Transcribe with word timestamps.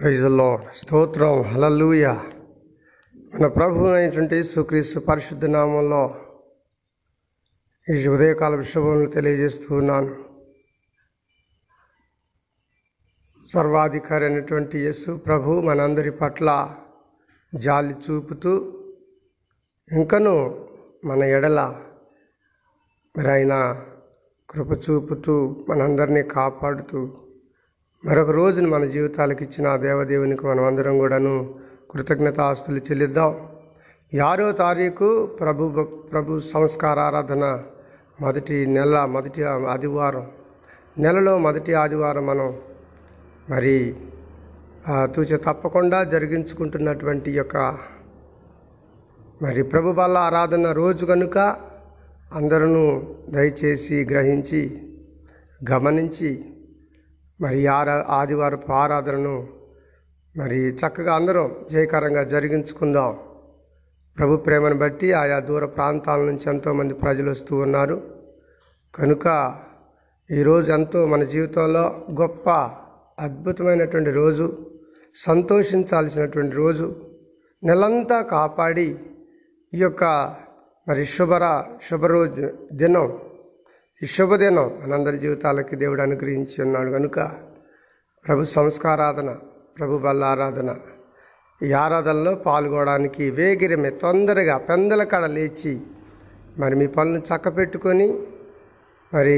ప్రైజల్లో 0.00 0.60
స్తోత్రం. 0.74 1.42
హలలుయ 1.42 2.06
మన 3.34 3.46
ప్రభు 3.46 3.84
అయినటువంటి 3.84 4.42
సుక్రీస్తు 4.42 5.00
పరిశుద్ధ 5.00 5.44
నామంలో 5.44 6.14
ఈ 7.90 8.08
ఉదయకాల 8.08 8.60
శుభములు 8.60 9.10
తెలియజేస్తూ 9.10 9.76
ఉన్నాను. 9.76 10.24
సర్వాధికారి 13.54 14.24
అయినటువంటి 14.24 14.78
యేసు 14.78 15.16
ప్రభు 15.16 15.60
మనందరి 15.60 16.10
పట్ల 16.10 16.76
జాలి 17.54 17.94
చూపుతూ 17.94 18.52
ఇంకను 19.92 20.66
మన 21.04 21.22
ఎడల 21.22 21.60
మరి 23.16 23.30
ఆయన 23.30 23.84
కృప 24.50 24.90
చూపుతూ 24.90 25.66
మనందరినీ 25.68 26.22
కాపాడుతూ 26.22 27.27
మరొక 28.04 28.30
రోజును 28.30 28.68
మన 28.68 28.84
జీవితాలకు 28.86 29.42
ఇచ్చిన 29.42 29.66
ఆ 29.66 29.76
దేవదేవునికి 29.76 30.44
మనం 30.46 30.64
అందరం 30.64 30.98
కూడాను 30.98 31.32
కృతజ్ఞత 31.90 32.38
ఆస్తులు 32.40 32.80
చెల్లిద్దాం. 32.88 33.30
ఈ 34.12 34.18
ఆరో 34.18 34.46
తారీఖు 34.60 35.08
ప్రభు 35.40 35.64
ప్రభు 36.12 36.38
సంస్కార 36.50 36.98
ఆరాధన 36.98 37.44
మొదటి 38.20 38.56
నెల 38.66 39.04
మొదటి 39.04 39.42
ఆదివారం. 39.72 40.26
నెలలో 40.98 41.32
మొదటి 41.38 41.74
ఆదివారం 41.74 42.24
మనం 42.26 42.50
మరి 43.48 43.76
తూచి 44.86 45.14
తూచ 45.14 45.38
తప్పకుండా 45.46 45.98
జరిగించుకుంటున్నటువంటి 46.04 47.30
యొక్క 47.30 47.56
మరి 49.42 49.62
ప్రభు 49.62 49.92
బల్ల 49.92 50.18
ఆరాధన 50.18 50.70
రోజు 50.72 51.06
కనుక 51.06 51.38
అందరూ 52.34 52.84
దయచేసి 53.28 53.98
గ్రహించి 54.10 54.62
గమనించి 55.60 56.30
మరి 57.40 57.66
ఆరా 57.66 58.06
ఆదివారపు 58.08 58.72
ఆరాధనను 58.72 59.48
మరి 60.36 60.56
చక్కగా 60.56 61.14
అందరం 61.14 61.56
జయకరంగా 61.70 62.22
జరిగించుకుందాం. 62.22 63.18
ప్రభు 64.18 64.36
ప్రేమను 64.36 64.78
బట్టి 64.78 65.12
ఆయా 65.12 65.38
దూర 65.38 65.64
ప్రాంతాల 65.64 66.20
నుంచి 66.20 66.50
ఎంతోమంది 66.50 66.94
ప్రజలు 66.94 67.30
వస్తూ 67.30 67.56
ఉన్నారు. 67.56 68.10
కనుక 68.94 69.56
ఈరోజు 70.30 70.72
ఎంతో 70.72 71.06
మన 71.06 71.22
జీవితంలో 71.22 72.06
గొప్ప 72.20 72.50
అద్భుతమైనటువంటి 73.18 74.10
రోజు 74.10 74.66
సంతోషించాల్సినటువంటి 75.14 76.56
రోజు. 76.56 76.96
నెలంతా 77.62 78.22
కాపాడి 78.22 78.98
ఈ 79.74 79.78
యొక్క 79.78 80.04
మరి 80.88 81.04
శుభర 81.04 81.64
శుభరోజు 81.90 82.50
దినం 82.72 83.18
ఈ 84.02 84.06
శుభదినం 84.06 84.66
మనందరి 84.82 85.18
జీవితాలకి 85.18 85.76
దేవుడు 85.76 86.02
అనుగ్రహించి 86.02 86.56
ఉన్నాడు 86.64 86.90
కనుక 86.90 87.18
ప్రభు 88.24 88.42
సంస్కారాధన 88.50 89.30
ప్రభు 89.76 89.94
బల్లారాధన 89.98 90.70
ఈ 91.60 91.70
ఆరాధనలో 91.80 92.32
పాల్గొనడానికి 92.44 93.24
వేగిరమే 93.30 93.90
తొందరగా 93.96 94.56
పెందల 94.68 95.04
కడ 95.04 95.24
లేచి 95.30 95.74
మరి 96.58 96.76
మీ 96.76 96.86
పనులు 96.94 97.20
చక్కపెట్టుకొని 97.28 98.08
మరి 99.12 99.36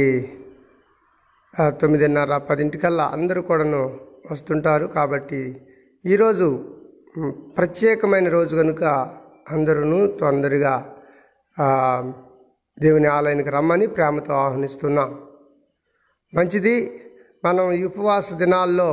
తొమ్మిదిన్నర 1.81 2.39
పదింటికల్లా 2.49 3.07
అందరూ 3.13 3.43
కూడాను 3.43 3.83
వస్తుంటారు 4.31 4.89
కాబట్టి 4.89 5.43
ఈరోజు 6.05 6.49
ప్రత్యేకమైన 7.57 8.29
రోజు 8.29 8.55
కనుక 8.57 8.85
అందరూ 9.51 10.01
తొందరగా 10.19 10.75
దేవుని 12.83 13.07
ఆలయానికి 13.07 13.51
రమ్మని 13.51 13.87
ప్రేమతో 13.87 14.35
ఆహ్వానిస్తున్నాం. 14.35 15.11
మంచిది 16.35 16.75
మనం 17.45 17.73
ఈ 17.73 17.85
ఉపవాస 17.85 18.35
దినాల్లో 18.35 18.91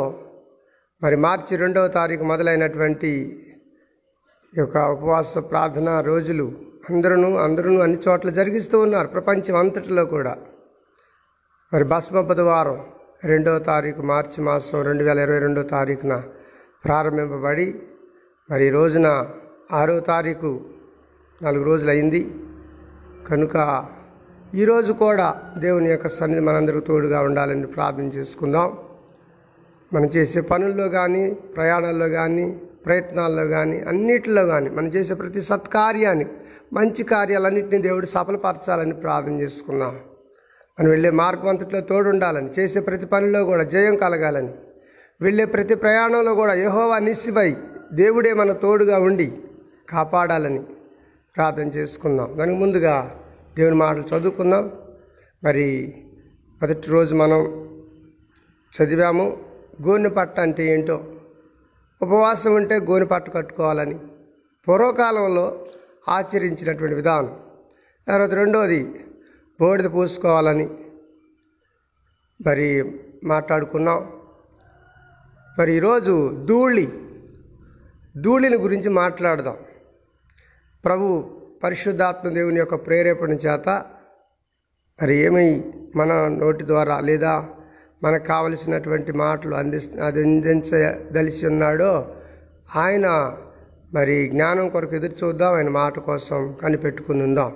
మరి 1.04 1.16
మార్చి 1.16 1.58
రెండవ 1.58 1.88
తారీఖు 1.88 2.24
మొదలైనటువంటి 2.24 3.12
ఈ 4.54 4.60
యొక్క 4.60 4.78
ఉపవాస 4.78 5.38
ప్రార్థన 5.38 6.00
రోజులు 6.00 6.46
అందరూ 6.90 7.36
అందరూ 7.38 7.80
అన్ని 7.80 7.98
చోట్ల 8.08 8.30
జరిగిస్తూ 8.30 8.80
ఉన్నారు 8.80 9.08
ప్రపంచం 9.08 9.56
అంతటిలో 9.56 10.06
కూడా. 10.06 10.34
మరి 11.74 11.84
భస్మ 11.84 12.22
బుధవారం 12.22 12.80
రెండవ 13.24 13.60
తారీఖు 13.60 14.02
మార్చి 14.02 14.44
మాసం 14.44 14.82
రెండు 14.82 15.04
వేల 15.04 15.20
ఇరవై 15.20 15.40
రెండో 15.40 15.64
తారీఖున 15.64 16.24
ప్రారంభింపబడి 16.86 17.68
మరి 18.50 18.70
రోజున 18.70 19.08
ఆరో 19.72 20.00
తారీఖు 20.00 20.52
నాలుగు 21.42 21.64
రోజులు 21.64 21.92
అయింది 21.92 22.22
కనుక 23.28 23.86
ఈరోజు 24.56 24.92
కూడా 24.94 25.42
దేవుని 25.58 25.90
యొక్క 25.92 26.08
సన్నిధి 26.08 26.42
మనందరికీ 26.42 26.86
తోడుగా 26.86 27.20
ఉండాలని 27.22 27.68
ప్రార్థన 27.68 28.08
చేసుకుందాం. 28.08 28.68
మనం 29.94 30.10
చేసే 30.18 30.42
పనుల్లో 30.42 30.90
కానీ 30.90 31.34
ప్రయాణాల్లో 31.56 32.10
కానీ 32.10 32.46
ప్రయత్నాల్లో 32.86 33.48
కానీ 33.48 33.78
అన్నిటిలో 33.80 34.46
కానీ 34.46 34.70
మనం 34.70 34.88
చేసే 34.88 35.14
ప్రతి 35.14 35.42
సత్కార్యాన్ని 35.42 36.26
మంచి 36.74 37.04
కార్యాలన్నింటినీ 37.04 37.82
దేవుడు 37.82 38.06
సఫలపరచాలని 38.06 38.94
ప్రార్థన 38.94 39.42
చేసుకున్నాం 39.42 39.94
మనం 40.80 40.90
వెళ్ళే 40.90 41.10
మార్గం 41.12 41.48
అంతట్లో 41.48 41.82
తోడు 41.82 42.10
ఉండాలని 42.10 42.50
చేసే 42.60 42.80
ప్రతి 42.80 43.06
పనిలో 43.06 43.46
కూడా 43.46 43.64
జయం 43.64 43.96
కలగాలని 43.96 44.54
వెళ్ళే 45.22 45.46
ప్రతి 45.46 45.76
ప్రయాణంలో 45.76 46.36
కూడా 46.36 46.54
యహోవా 46.54 47.00
నిస్సిపై 47.00 47.56
దేవుడే 47.94 48.34
మన 48.34 48.52
తోడుగా 48.52 49.00
ఉండి 49.00 49.28
కాపాడాలని 49.90 50.62
ప్రార్థన 51.38 51.68
చేసుకుందాం. 51.68 52.38
దానికి 52.38 52.60
ముందుగా 52.60 53.24
దేవుని 53.56 53.76
మాటలు 53.76 54.02
చదువుకుందాం. 54.02 54.72
మరి 55.44 55.96
మొదటి 56.62 56.90
రోజు 56.90 57.16
మనం 57.16 57.68
చదివాము 58.74 59.44
గోనె 59.82 60.10
పట్ట 60.10 60.40
అంటే 60.40 60.66
ఏంటో. 60.66 61.16
ఉపవాసం 62.02 62.56
ఉంటే 62.56 62.76
గోనె 62.76 63.06
పట్ట 63.06 63.34
కట్టుకోవాలని 63.34 64.00
పూర్వకాలంలో 64.68 65.66
ఆచరించినటువంటి 66.10 66.96
విధానం. 66.96 67.40
తర్వాత 68.08 68.34
రెండోది 68.34 69.06
బోడిద 69.62 69.86
పూసుకోవాలని 69.86 70.70
మరి 72.46 73.00
మాట్లాడుకున్నాం. 73.24 74.12
మరి 75.60 75.74
ఈరోజు 75.74 76.46
ధూళి 76.46 76.90
ధూళిని 78.18 78.56
గురించి 78.56 78.90
మాట్లాడదాం. 78.90 79.58
ప్రభు 80.88 81.30
పరిశుద్ధాత్మ 81.64 82.30
దేవుని 82.30 82.58
యొక్క 82.58 82.76
ప్రేరేపణ 82.76 83.32
చేత 83.32 83.70
మరి 85.04 85.16
ఏమై 85.16 85.64
మన 85.96 86.28
నోటి 86.28 86.66
ద్వారా 86.66 87.00
లేదా 87.00 87.50
మనకు 88.04 88.24
కావలసినటువంటి 88.24 89.12
మాటలు 89.12 89.56
అంది 89.56 89.80
అందించదలిసి 90.04 91.48
ఉన్నాడో 91.48 92.16
ఆయన 92.76 93.38
మరి 93.94 94.30
జ్ఞానం 94.30 94.70
కొరకు 94.70 94.96
ఎదురు 94.96 95.26
చూద్దాం. 95.26 95.54
ఆయన 95.54 95.70
మాట 95.70 96.00
కోసం 96.00 96.56
కనిపెట్టుకుని 96.62 97.24
ఉందాం. 97.24 97.56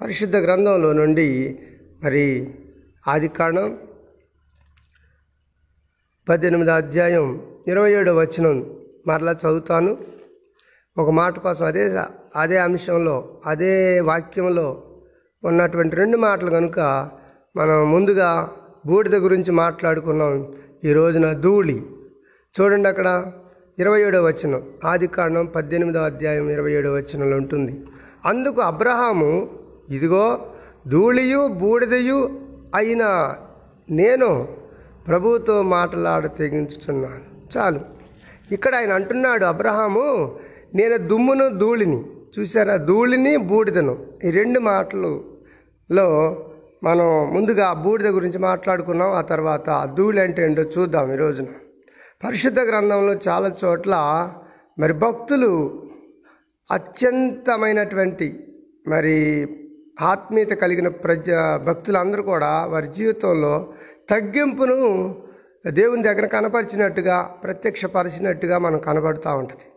పరిశుద్ధ 0.00 0.36
గ్రంథంలో 0.36 0.92
నుండి 0.92 1.58
మరి 2.04 2.54
ఆది 3.08 3.28
కాండం 3.28 3.78
పద్దెనిమిది 6.28 6.70
అధ్యాయం 6.70 7.42
ఇరవై 7.68 7.92
ఏడో 7.92 8.14
వచనం 8.14 8.76
మరలా 9.06 9.32
చదువుతాను. 9.32 10.19
ఒక 11.00 11.10
మాట 11.10 11.38
కోసం 11.38 11.64
అదే 11.64 11.84
అదే 12.36 12.56
అంశంలో 12.58 13.16
అదే 13.46 14.00
వాక్యంలో 14.00 14.68
ఉన్నటువంటి 15.44 15.96
రెండు 15.96 16.16
మాటలు 16.16 16.50
కనుక 16.50 16.80
మనం 17.56 17.92
ముందుగా 17.92 18.30
బూడిద 18.86 19.14
గురించి 19.14 19.52
మాట్లాడుకున్నాం 19.52 20.34
ఈ 20.84 20.92
రోజున 20.92 21.32
ధూళి. 21.32 21.78
చూడండి 22.54 22.88
అక్కడ 22.88 23.08
ఇరవై 23.78 24.00
ఏడో 24.02 24.22
వచనం. 24.22 24.62
ఆది 24.84 25.06
కారణం 25.06 25.46
పద్దెనిమిదవ 25.46 26.04
అధ్యాయం 26.04 26.50
ఇరవై 26.50 26.72
ఏడో 26.72 26.92
వచనంలో 26.92 27.36
ఉంటుంది. 27.36 27.74
అందుకు 28.24 28.60
అబ్రహాము 28.60 29.30
ఇదిగో 29.90 30.24
ధూళియు 30.88 31.48
బూడిదయు 31.60 32.18
అయిన 32.74 33.04
నేను 33.90 34.48
ప్రభువుతో 35.08 35.62
మాట్లాడ 35.62 36.26
తెగించుచున్నాను 36.38 37.26
చాలు. 37.56 37.80
ఇక్కడ 38.52 38.74
ఆయన 38.74 38.92
అంటున్నాడు 38.92 39.44
అబ్రహాము 39.44 40.06
నేను 40.74 40.96
దుమ్మును 40.96 41.48
ధూళిని. 41.58 42.04
చూసారా 42.38 42.76
ధూళిని 42.76 43.36
బూడిదను. 43.36 44.06
ఈ 44.24 44.30
రెండు 44.30 44.60
మాటలలో 44.60 46.06
మనం 46.82 47.34
ముందుగా 47.34 47.72
బూడిద 47.72 48.06
గురించి 48.06 48.38
మాట్లాడుకున్నాం 48.38 49.10
ఆ 49.10 49.20
తర్వాత 49.20 49.70
ఆ 49.70 49.84
ధూళి 49.94 50.20
అంటే 50.20 50.44
ఏంటో 50.44 50.62
చూద్దాం 50.62 51.12
ఈ 51.12 51.16
రోజున. 51.16 51.46
పరిశుద్ధ 52.24 52.60
గ్రంథంలో 52.60 53.14
చాలా 53.28 53.56
చోట్ల 53.64 53.94
మరి 54.78 54.92
భక్తులు 54.92 55.50
అత్యంతమైనటువంటి 56.72 58.26
మరి 58.88 59.16
ఆత్మీయత 60.00 60.48
కలిగిన 60.48 60.88
ప్రజ 60.88 61.30
భక్తులందరూ 61.66 62.22
కూడా 62.22 62.66
వారి 62.66 62.86
జీవితంలో 62.86 63.72
తగ్గింపును 64.10 64.78
దేవుని 65.70 66.02
దగ్గర 66.02 66.26
కనపరిచినట్టుగా 66.26 67.22
ప్రత్యక్షపరిచినట్టుగా 67.44 68.58
మనం 68.58 68.78
కనబడుతూ 68.78 69.36
ఉంటుంది. 69.36 69.69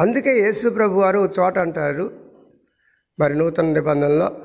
అందుకే 0.00 0.40
యేసు 0.40 0.68
ప్రభు 0.68 1.00
వారు 1.00 1.18
ఒక 1.18 1.30
చోట 1.38 1.58
అంటారు 1.58 2.10
మరి 3.20 3.34
నూతన 3.34 3.64
నిబంధనలో 3.64 4.36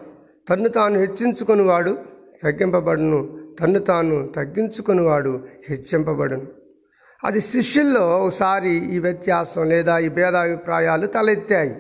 తన్ను 0.50 0.69
తాను 0.69 1.00
హెచ్చించుకునివాడు 1.00 1.97
తగ్గింపబడును 2.44 3.39
తన్ను 3.59 3.79
తాను 3.79 4.27
తగ్గించుకునివాడు 4.27 5.44
హెచ్చింపబడును. 5.69 6.47
అది 7.23 7.41
శిష్యుల్లో 7.41 8.19
ఒకసారి 8.19 8.69
ఈ 8.69 9.00
వ్యత్యాసం 9.00 9.69
లేదా 9.69 9.97
ఈ 9.97 10.09
భేదాభిప్రాయాలు 10.09 11.07
తలెత్తాయి. 11.07 11.75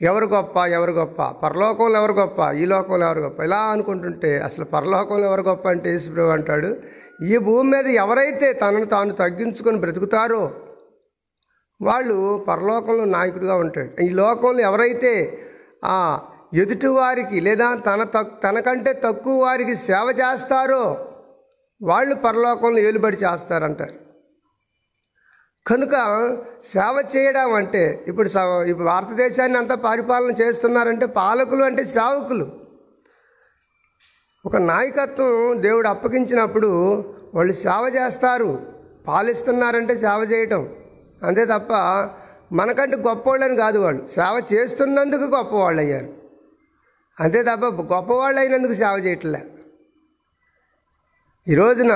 ఎవరు 0.00 0.26
గొప్ప 0.26 0.56
ఎవరు 0.66 0.92
గొప్ప? 0.92 1.22
పరలోకంలో 1.22 1.98
ఎవరు 1.98 2.12
గొప్ప? 2.12 2.50
ఈ 2.52 2.64
లోకంలో 2.64 3.06
ఎవరు 3.06 3.20
గొప్ప? 3.20 3.42
ఇలా 3.42 3.56
అనుకుంటుంటే 3.56 4.38
అసలు 4.38 4.64
పరలోకంలో 4.64 5.26
ఎవరు 5.26 5.42
గొప్ప 5.42 5.68
అంటే 5.68 5.90
యేసుప్రభు 5.90 6.28
అంటాడు 6.28 6.76
ఈ 7.22 7.36
భూమి 7.36 7.70
మీద 7.70 7.86
ఎవరైతే 7.86 8.52
తనను 8.52 8.84
తాను 8.84 9.12
తగ్గించుకొని 9.12 9.78
బ్రతుకుతారో 9.78 10.54
వాళ్ళు 11.82 12.44
పరలోకంలో 12.48 13.04
నాయకుడిగా 13.04 13.56
ఉంటాడు. 13.56 14.02
ఈ 14.02 14.08
లోకంలో 14.08 14.60
ఎవరైతే 14.60 15.38
ఆ 15.84 16.20
ఎదుటి 16.54 16.86
వారికి 16.86 17.40
లేదా 17.40 17.74
తన 17.74 18.04
తక్ 18.04 18.42
తనకంటే 18.42 18.92
తక్కువ 18.92 19.42
వారికి 19.42 19.76
సేవ 19.76 20.14
చేస్తారో 20.18 21.08
వాళ్ళు 21.82 22.14
పరలోకంలో 22.14 22.78
ఏలుబడి 22.78 23.16
చేస్తారంటారు. 23.16 24.02
కనుక 25.66 25.90
సేవ 26.64 27.04
చేయడం 27.16 27.52
అంటే 27.52 28.04
ఇప్పుడు 28.08 28.28
స- 28.28 28.66
ఇప్పుడు 28.66 28.84
భారతదేశాన్ని 28.84 29.58
అంతా 29.58 29.74
పరిపాలన 29.74 30.30
చేస్తున్నారంటే 30.30 31.06
పాలకులు 31.06 31.64
అంటే 31.64 31.84
సేవకులు. 31.84 32.52
ఒక 34.46 34.56
నాయకత్వం 34.56 35.62
దేవుడు 35.62 35.88
అప్పగించినప్పుడు 35.88 36.96
వాళ్ళు 37.34 37.52
సేవ 37.52 37.92
చేస్తారు. 37.96 38.66
పాలిస్తున్నారంటే 39.08 39.96
సేవ 39.96 40.28
చేయటం. 40.32 40.68
అంతే 41.24 41.44
తప్ప 41.44 41.72
మనకంటే 42.52 42.96
గొప్పవాళ్ళని 42.96 43.56
కాదు 43.56 43.78
వాళ్ళు. 43.78 44.06
సేవ 44.06 44.42
చేస్తున్నందుకు 44.52 45.26
గొప్పవాళ్ళు 45.36 45.80
అయ్యారు 45.80 46.08
అంతే 47.20 47.42
తప్ప 47.42 47.64
గొప్పవాళ్ళు 47.94 48.40
అయినందుకు 48.40 48.74
సేవ 48.74 48.94
చేయట్లే. 48.98 49.42
ఈ 51.48 51.54
రోజున 51.54 51.92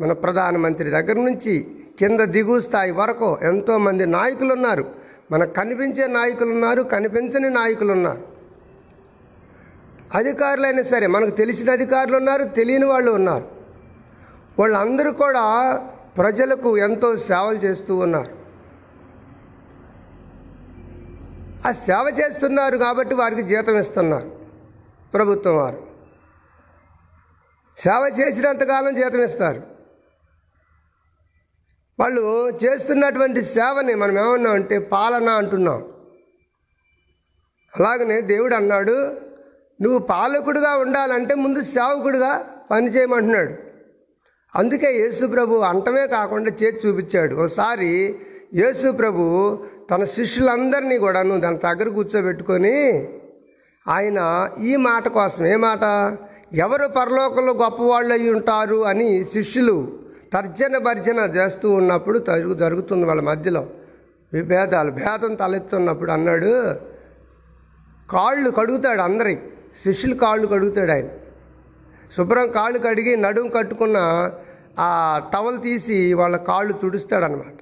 మన 0.00 0.12
ప్రధానమంత్రి 0.12 0.90
దగ్గర 0.90 1.16
నుంచి 1.16 1.66
కింద 1.98 2.20
దిగు 2.20 2.60
స్థాయి 2.60 2.92
వరకు 2.92 3.38
ఎంతోమంది 3.42 4.06
నాయకులు 4.06 4.52
ఉన్నారు 4.52 4.84
మనకు 5.32 5.52
కనిపించే 5.52 6.06
నాయకులు 6.06 6.50
ఉన్నారు 6.50 6.82
కనిపించని 6.82 7.50
నాయకులు 7.50 7.92
ఉన్నారు 7.92 8.22
అధికారులైనా 10.14 10.82
సరే 10.82 11.06
మనకు 11.06 11.30
తెలిసిన 11.30 11.70
అధికారులు 11.70 12.16
ఉన్నారు 12.16 12.44
తెలియని 12.44 12.86
వాళ్ళు 12.86 13.10
ఉన్నారు. 13.12 13.46
వాళ్ళందరూ 14.58 15.12
కూడా 15.12 15.44
ప్రజలకు 16.16 16.78
ఎంతో 16.78 17.16
సేవలు 17.16 17.56
చేస్తూ 17.56 17.96
ఉన్నారు. 17.96 18.39
ఆ 21.66 21.72
సేవ 21.72 22.14
చేస్తున్నారు 22.20 22.76
కాబట్టి 22.76 23.14
వారికి 23.14 23.42
జీతం 23.42 23.78
ఇస్తున్నారు 23.78 24.40
ప్రభుత్వం 25.14 25.56
వారు. 25.56 25.86
సేవ 27.76 28.16
చేసినంతకాలం 28.20 28.94
జీతం 28.94 29.22
ఇస్తారు. 29.22 29.62
వాళ్ళు 32.00 32.50
చేస్తున్నటువంటి 32.50 33.42
సేవని 33.42 33.94
మనం 33.94 34.18
ఏమన్నా 34.18 34.50
అంటే 34.50 34.78
పాలన 34.78 35.28
అంటున్నాం. 35.28 35.84
అలాగనే 37.76 38.20
దేవుడు 38.20 38.54
అన్నాడు 38.54 39.20
నువ్వు 39.82 39.98
పాలకుడుగా 39.98 40.76
ఉండాలంటే 40.76 41.34
ముందు 41.34 41.62
సేవకుడుగా 41.62 42.54
పని 42.70 42.88
చేయమంటున్నాడు. 42.88 43.54
అందుకే 44.54 44.96
యేసు 44.96 45.26
ప్రభు 45.26 45.54
అంటమే 45.54 46.06
కాకుండా 46.06 46.50
చేతి 46.50 46.88
చూపించాడు. 46.88 47.34
ఒకసారి 47.34 48.18
యేసు 48.54 48.92
ప్రభు 48.92 49.22
తన 49.90 50.04
శిష్యులందరినీ 50.04 50.98
కూడా 50.98 51.22
నువ్వు 51.22 51.40
దాని 51.40 51.58
దగ్గర 51.58 51.88
కూర్చోబెట్టుకొని 51.88 53.08
ఆయన 53.88 54.50
ఈ 54.62 54.76
మాట 54.76 55.08
కోసం 55.08 55.46
ఏ 55.46 55.56
మాట? 55.56 56.16
ఎవరు 56.52 56.88
పరలోకంలో 56.88 57.52
గొప్పవాళ్ళు 57.52 58.12
అయి 58.12 58.30
ఉంటారు? 58.30 58.84
అని 58.84 59.24
శిష్యులు 59.24 59.98
తర్జన 60.32 60.78
భర్జన 60.78 61.16
చేస్తూ 61.16 61.70
ఉన్నప్పుడు 61.70 62.18
జరుగు 62.18 62.54
జరుగుతుంది 62.54 63.04
వాళ్ళ 63.04 63.20
మధ్యలో. 63.20 63.66
విభేదాలు 64.32 64.90
భేదం 64.90 65.34
తలెత్తున్నప్పుడు 65.34 66.10
అన్నాడు 66.10 66.74
కాళ్ళు 68.10 68.50
కడుగుతాడు 68.50 69.00
అందరి 69.00 69.38
శిష్యులు 69.84 70.14
కాళ్ళు 70.14 70.46
కడుగుతాడు 70.46 70.92
ఆయన. 70.92 71.08
శుభ్రం 72.16 72.50
కాళ్ళు 72.50 72.78
కడిగి 72.78 73.16
నడుం 73.16 73.48
కట్టుకున్న 73.48 74.30
ఆ 74.78 75.20
టవల్ 75.34 75.62
తీసి 75.62 76.14
వాళ్ళ 76.14 76.36
కాళ్ళు 76.36 76.72
తుడుస్తాడనమాట 76.72 77.56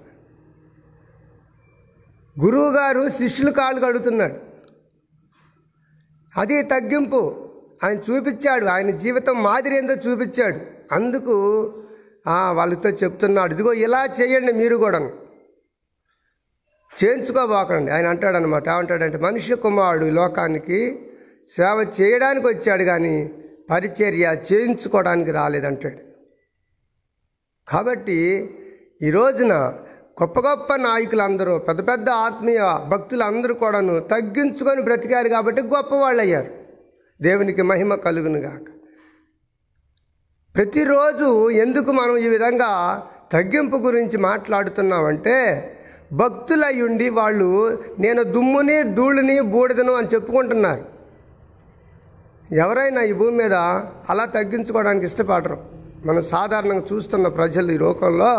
గురువుగారు 2.44 3.08
శిష్యులు 3.08 3.50
కాళ్ళు 3.50 3.81
కడుగుతున్నాడు. 3.81 4.35
అది 6.37 6.62
తగ్గింపు 6.62 7.49
ఆయన 7.85 7.99
చూపించాడు. 7.99 8.67
ఆయన 8.67 8.90
జీవితం 8.90 9.43
మాదిరి 9.43 9.76
ఏందో 9.76 9.94
చూపించాడు. 9.94 10.61
అందుకు 10.93 11.35
వాళ్ళతో 12.50 12.88
చెప్తున్నాడు. 12.88 13.55
ఇదిగో 13.55 13.73
ఇలా 13.73 14.08
చేయండి 14.20 14.52
మీరు 14.52 14.76
కూడా 14.76 14.99
చేయించుకోబోకండి. 17.05 17.90
ఆయన 17.90 18.06
అంటాడనమాట. 18.06 18.69
ఏమంటాడంటే 18.69 19.19
మనిషి 19.19 19.55
కుమారుడు 19.55 20.05
లోకానికి 20.05 21.11
సేవ 21.56 21.90
చేయడానికి 22.00 22.46
వచ్చాడు 22.46 22.82
కానీ 22.82 23.31
పరిచర్య 23.70 24.40
చేయించుకోవడానికి 24.52 25.31
రాలేదంటాడు. 25.31 25.99
కాబట్టి 27.69 28.19
ఈ 29.02 29.11
రోజున 29.11 29.79
గొప్ప 30.22 30.40
గొప్ప 30.40 30.74
నాయకులందరూ 30.74 31.58
పెద్ద 31.58 31.88
పెద్ద 31.88 32.10
ఆత్మీయ 32.10 32.60
భక్తులందరూ 32.88 33.54
కూడాను 33.54 34.00
తగ్గించుకొని 34.00 34.82
బ్రతికారు 34.82 35.28
కాబట్టి 35.28 35.62
గొప్పవాళ్ళు 35.62 36.22
అయ్యారు 36.22 36.50
దేవునికి 37.22 37.62
మహిమ 37.62 37.94
కలుగునుగాక 37.94 38.68
ప్రతిరోజు 40.54 41.50
ఎందుకు 41.50 41.92
మనం 41.92 42.16
ఈ 42.16 42.28
విధంగా 42.28 42.70
తగ్గింపు 43.32 43.76
గురించి 43.76 44.16
మాట్లాడుతున్నామంటే 44.18 45.36
భక్తులయ్యుండి 46.12 47.08
వాళ్ళు 47.08 47.78
నేను 47.98 48.22
దుమ్ముని 48.22 48.82
ధూళిని 48.82 49.40
బూడిదను 49.40 49.92
అని 49.92 50.06
చెప్పుకుంటున్నారు. 50.06 50.84
ఎవరైనా 52.54 53.02
ఈ 53.02 53.12
భూమి 53.12 53.36
మీద 53.36 53.54
అలా 54.10 54.24
తగ్గించుకోవడానికి 54.24 55.06
ఇష్టపడరు. 55.06 55.58
మనం 56.04 56.22
సాధారణంగా 56.22 56.82
చూస్తున్న 56.92 57.28
ప్రజలు 57.28 57.72
ఈ 57.72 57.78
లోకంలో 57.78 58.32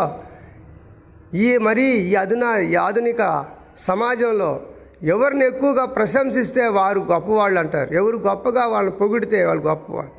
ఈ 1.34 1.58
మరి 1.58 1.84
ఈ 1.84 2.14
అధునా 2.14 2.58
ఈ 2.58 2.74
ఆధునిక 2.74 3.46
సమాజంలో 3.76 4.60
ఎవరిని 5.02 5.46
ఎక్కువగా 5.46 5.84
ప్రశంసిస్తే 5.84 6.68
వారు 6.68 7.00
గొప్పవాళ్ళు 7.00 7.60
అంటారు. 7.60 7.94
ఎవరు 7.94 8.16
గొప్పగా 8.16 8.66
వాళ్ళని 8.66 8.96
పొగిడితే 8.96 9.44
వాళ్ళు 9.44 9.64
గొప్పవాళ్ళు. 9.64 10.12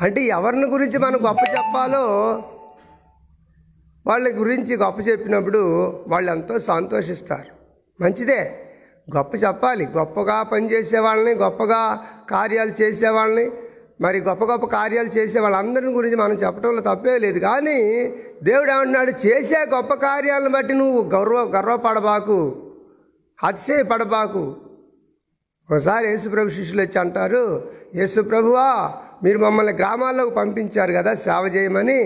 అంటే 0.00 0.22
ఎవరిని 0.22 0.66
గురించి 0.66 0.98
మనం 0.98 1.14
గొప్ప 1.14 1.50
చెప్పాలో 1.50 2.06
వాళ్ళ 4.06 4.40
గురించి 4.40 4.76
గొప్ప 4.76 5.08
చెప్పినప్పుడు 5.08 5.58
వాళ్ళు 6.08 6.30
ఎంతో 6.30 6.58
సంతోషిస్తారు. 6.58 7.54
మంచిదే. 8.02 8.60
గొప్ప 9.16 9.34
చెప్పాలి. 9.34 9.86
గొప్పగా 9.86 10.42
పనిచేసే 10.42 10.98
వాళ్ళని 10.98 11.34
గొప్పగా 11.34 12.06
కార్యాలు 12.30 12.82
చేసే 12.82 13.08
వాళ్ళని 13.08 13.50
మరి 14.00 14.20
గొప్ప 14.20 14.44
గొప్ప 14.44 14.66
కార్యాలు 14.66 15.08
చేసే 15.08 15.40
వాళ్ళందరి 15.40 15.86
గురించి 15.86 16.16
మనం 16.16 16.34
చెప్పడంలో 16.34 16.80
తప్పే 16.80 17.18
లేదు. 17.18 17.38
కానీ 17.38 17.78
దేవుడు 18.42 18.70
ఏమంటున్నాడు? 18.70 19.26
చేసే 19.26 19.58
గొప్ప 19.74 19.94
కార్యాలను 19.94 20.48
బట్టి 20.48 20.74
నువ్వు 20.74 21.10
గర్వ 21.14 21.38
గర్వపడబాకు. 21.56 22.62
అతిశయపడబాకు 23.44 24.56
ఒకసారి 25.70 26.08
యేసుప్రభు 26.08 26.48
శిష్యులు 26.48 26.82
వచ్చి 26.82 26.98
అంటారు 26.98 27.62
యేసుప్రభువా 27.94 28.92
మీరు 29.24 29.38
మమ్మల్ని 29.38 29.72
గ్రామాల్లోకి 29.72 30.34
పంపించారు 30.34 30.92
కదా 30.92 31.14
సేవ 31.14 31.44
చేయమని. 31.56 32.00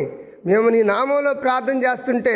మేము 0.46 0.68
నీ 0.68 0.82
నామంలో 0.82 1.34
ప్రార్థన 1.34 1.78
చేస్తుంటే 1.84 2.34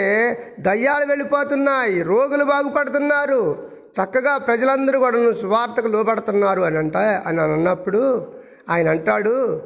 దయ్యాలు 0.61 1.07
వెళ్ళిపోతున్నాయి 1.07 2.03
రోగులు 2.03 2.45
బాగుపడుతున్నారు. 2.45 3.69
చక్కగా 3.99 4.39
ప్రజలందరూ 4.39 4.99
కూడా 4.99 5.33
సువార్తకు 5.33 5.87
లోపడుతున్నారు 5.87 6.63
అని 6.63 6.79
అంట 6.79 6.97
అని 6.97 7.41
అన్నప్పుడు 7.41 8.27
ఆయన 8.71 8.89
అంటాడు 8.89 9.63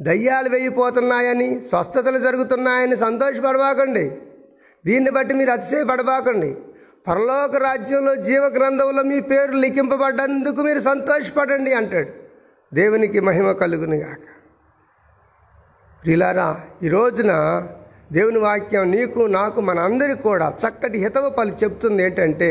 దయ్యాలు 0.00 0.48
వెయ్యిపోతున్నాయని 0.48 1.60
స్వస్థతలు 1.60 2.18
జరుగుతున్నాయని 2.18 2.96
సంతోషపడబాకండి. 2.96 4.10
దీన్ని 4.86 5.10
బట్టి 5.10 5.34
మీరు 5.34 5.50
అతిశయపడబాకండి. 5.50 6.56
పరలోక 7.08 7.56
రాజ్యంలో 7.56 8.14
జీవ 8.14 8.42
గ్రంథంలో 8.42 9.02
మీ 9.02 9.20
పేరు 9.20 9.52
లిఖింపబడ్డందుకు 9.52 10.62
మీరు 10.62 10.78
సంతోషపడండి 10.78 11.74
అంటాడు. 11.74 12.10
దేవునికి 12.74 13.20
మహిమ 13.20 13.52
కలుగునిగాక 13.52 14.36
ప్రిలారా 16.04 16.60
ఈ 16.82 16.88
రోజున 16.88 17.32
దేవుని 18.12 18.38
వాక్యం 18.38 18.90
నీకు 18.90 19.20
నాకు 19.20 19.60
మన 19.60 20.12
కూడా 20.22 20.48
చక్కటి 20.48 20.98
హితవ 20.98 21.28
పలు 21.28 21.52
చెప్తుంది 21.64 22.02
ఏంటంటే 22.02 22.50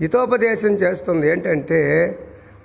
హితోపదేశం 0.00 0.74
చేస్తుంది 0.74 1.28
ఏంటంటే 1.28 1.80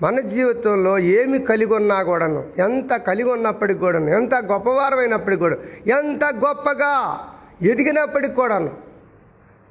మన 0.01 0.19
జీవితంలో 0.19 0.99
ఏమి 0.99 1.39
కలిగి 1.39 1.73
ఉన్నా 1.73 2.03
కూడాను 2.03 2.51
ఎంత 2.57 2.95
కలిగి 2.95 3.29
ఉన్నప్పటికి 3.29 3.79
కూడాను 3.79 4.09
ఎంత 4.09 4.35
గొప్పవారమైనప్పటికి 4.35 5.39
కూడా 5.39 5.55
ఎంత 5.87 6.23
గొప్పగా 6.23 7.19
ఎదిగినప్పటికి 7.61 8.33
కూడాను 8.33 8.71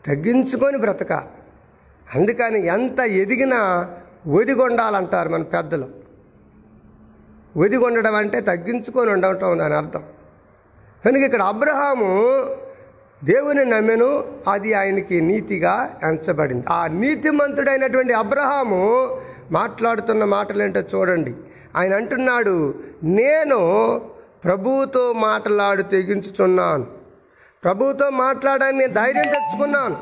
తగ్గించుకొని 0.06 0.78
బ్రతక. 0.78 1.12
అందుకని 2.14 2.66
ఎంత 2.66 3.00
ఎదిగినా 3.00 3.90
ఒదిగొండాలంటారు 4.26 5.28
మన 5.28 5.42
పెద్దలు. 5.42 5.88
ఒదిగొండడం 7.56 8.14
అంటే 8.14 8.40
తగ్గించుకొని 8.40 9.10
ఉండటం 9.10 9.58
దాని 9.58 9.74
అర్థం. 9.74 10.02
కనుక 11.04 11.22
ఇక్కడ 11.22 11.42
అబ్రహాము 11.42 12.06
దేవుని 13.24 13.64
నమ్మెను 13.64 14.24
అది 14.48 14.74
ఆయనకి 14.74 15.20
నీతిగా 15.20 16.00
ఎంచబడింది. 16.02 16.64
ఆ 16.70 16.86
నీతిమంతుడైనటువంటి 16.86 18.12
అబ్రహాము 18.12 19.08
మాట్లాడుతున్న 19.50 20.24
మాటలేంటో 20.24 20.80
చూడండి. 20.80 21.34
ఆయన 21.76 21.94
అంటున్నాడు 21.94 22.74
నేను 23.04 24.00
ప్రభువుతో 24.44 25.12
మాట్లాడు 25.12 25.82
తెగించుచున్నాను. 25.82 26.86
ప్రభువుతో 27.64 28.10
మాట్లాడడానికి 28.10 28.78
నేను 28.78 28.92
ధైర్యం 28.92 29.24
తెచ్చుకున్నాను. 29.24 29.96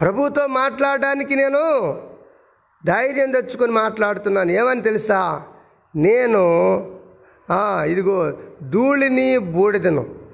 ప్రభువుతో 0.00 0.46
మాట్లాడడానికి 0.46 1.36
నేను 1.36 2.02
ధైర్యం 2.86 3.30
తెచ్చుకొని 3.30 3.72
మాట్లాడుతున్నాను. 3.72 4.52
ఏమని 4.52 4.82
తెలుసా? 4.82 5.42
నేను 5.96 6.42
ఇదిగో 7.84 8.32
ధూళిని 8.62 9.38
బూడిదను. 9.38 10.25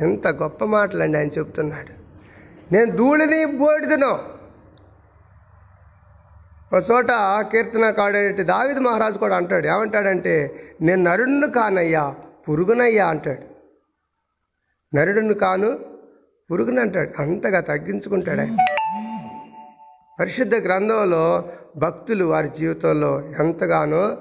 ఎంత 0.00 0.28
గొప్ప 0.28 0.64
మాటలండి 0.64 1.18
ఆయన 1.18 1.28
చెప్తున్నాడు. 1.28 2.04
నేను 2.74 2.96
ధూళిని 2.96 3.44
బోడిదను 3.44 4.34
ఒక 6.76 6.82
చోట 6.90 7.06
కీర్తనకాడేటి 7.40 8.42
దావిద 8.42 8.78
మహారాజు 8.78 9.18
కూడా 9.18 9.36
అంటాడు 9.36 9.66
ఏమంటాడంటే 9.66 10.60
నేను 10.80 11.02
నరుడును 11.02 11.50
కానయ్యా 11.50 12.14
పురుగునయ్యా 12.48 13.06
అంటాడు. 13.06 13.42
నరుడును 14.96 15.34
కాను 15.34 15.78
పురుగుని 16.52 16.80
అంటాడు. 16.80 17.22
అంతగా 17.22 17.60
తగ్గించుకుంటాడు 17.60 18.40
ఆయన. 18.40 18.56
పరిశుద్ధ 20.20 20.54
గ్రంథంలో 20.54 21.48
భక్తులు 21.76 22.24
వారి 22.24 22.48
జీవితంలో 22.48 23.22
ఎంతగానో 23.38 24.16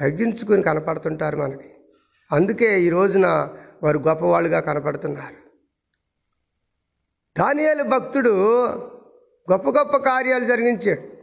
తగ్గించుకుని 0.00 0.62
కనపడుతుంటారు 0.62 1.36
మనకి. 1.36 1.70
అందుకే 2.32 2.80
ఈ 2.80 2.88
రోజున 2.88 3.48
వారు 3.82 3.98
గొప్పవాళ్ళుగా 3.98 4.60
కనపడుతున్నారు. 4.60 5.46
దానియాలు 7.38 7.82
భక్తుడు 7.82 8.30
గొప్ప 9.52 9.68
గొప్ప 9.68 9.96
కార్యాలు 9.96 10.44
జరిగించాడు. 10.44 11.16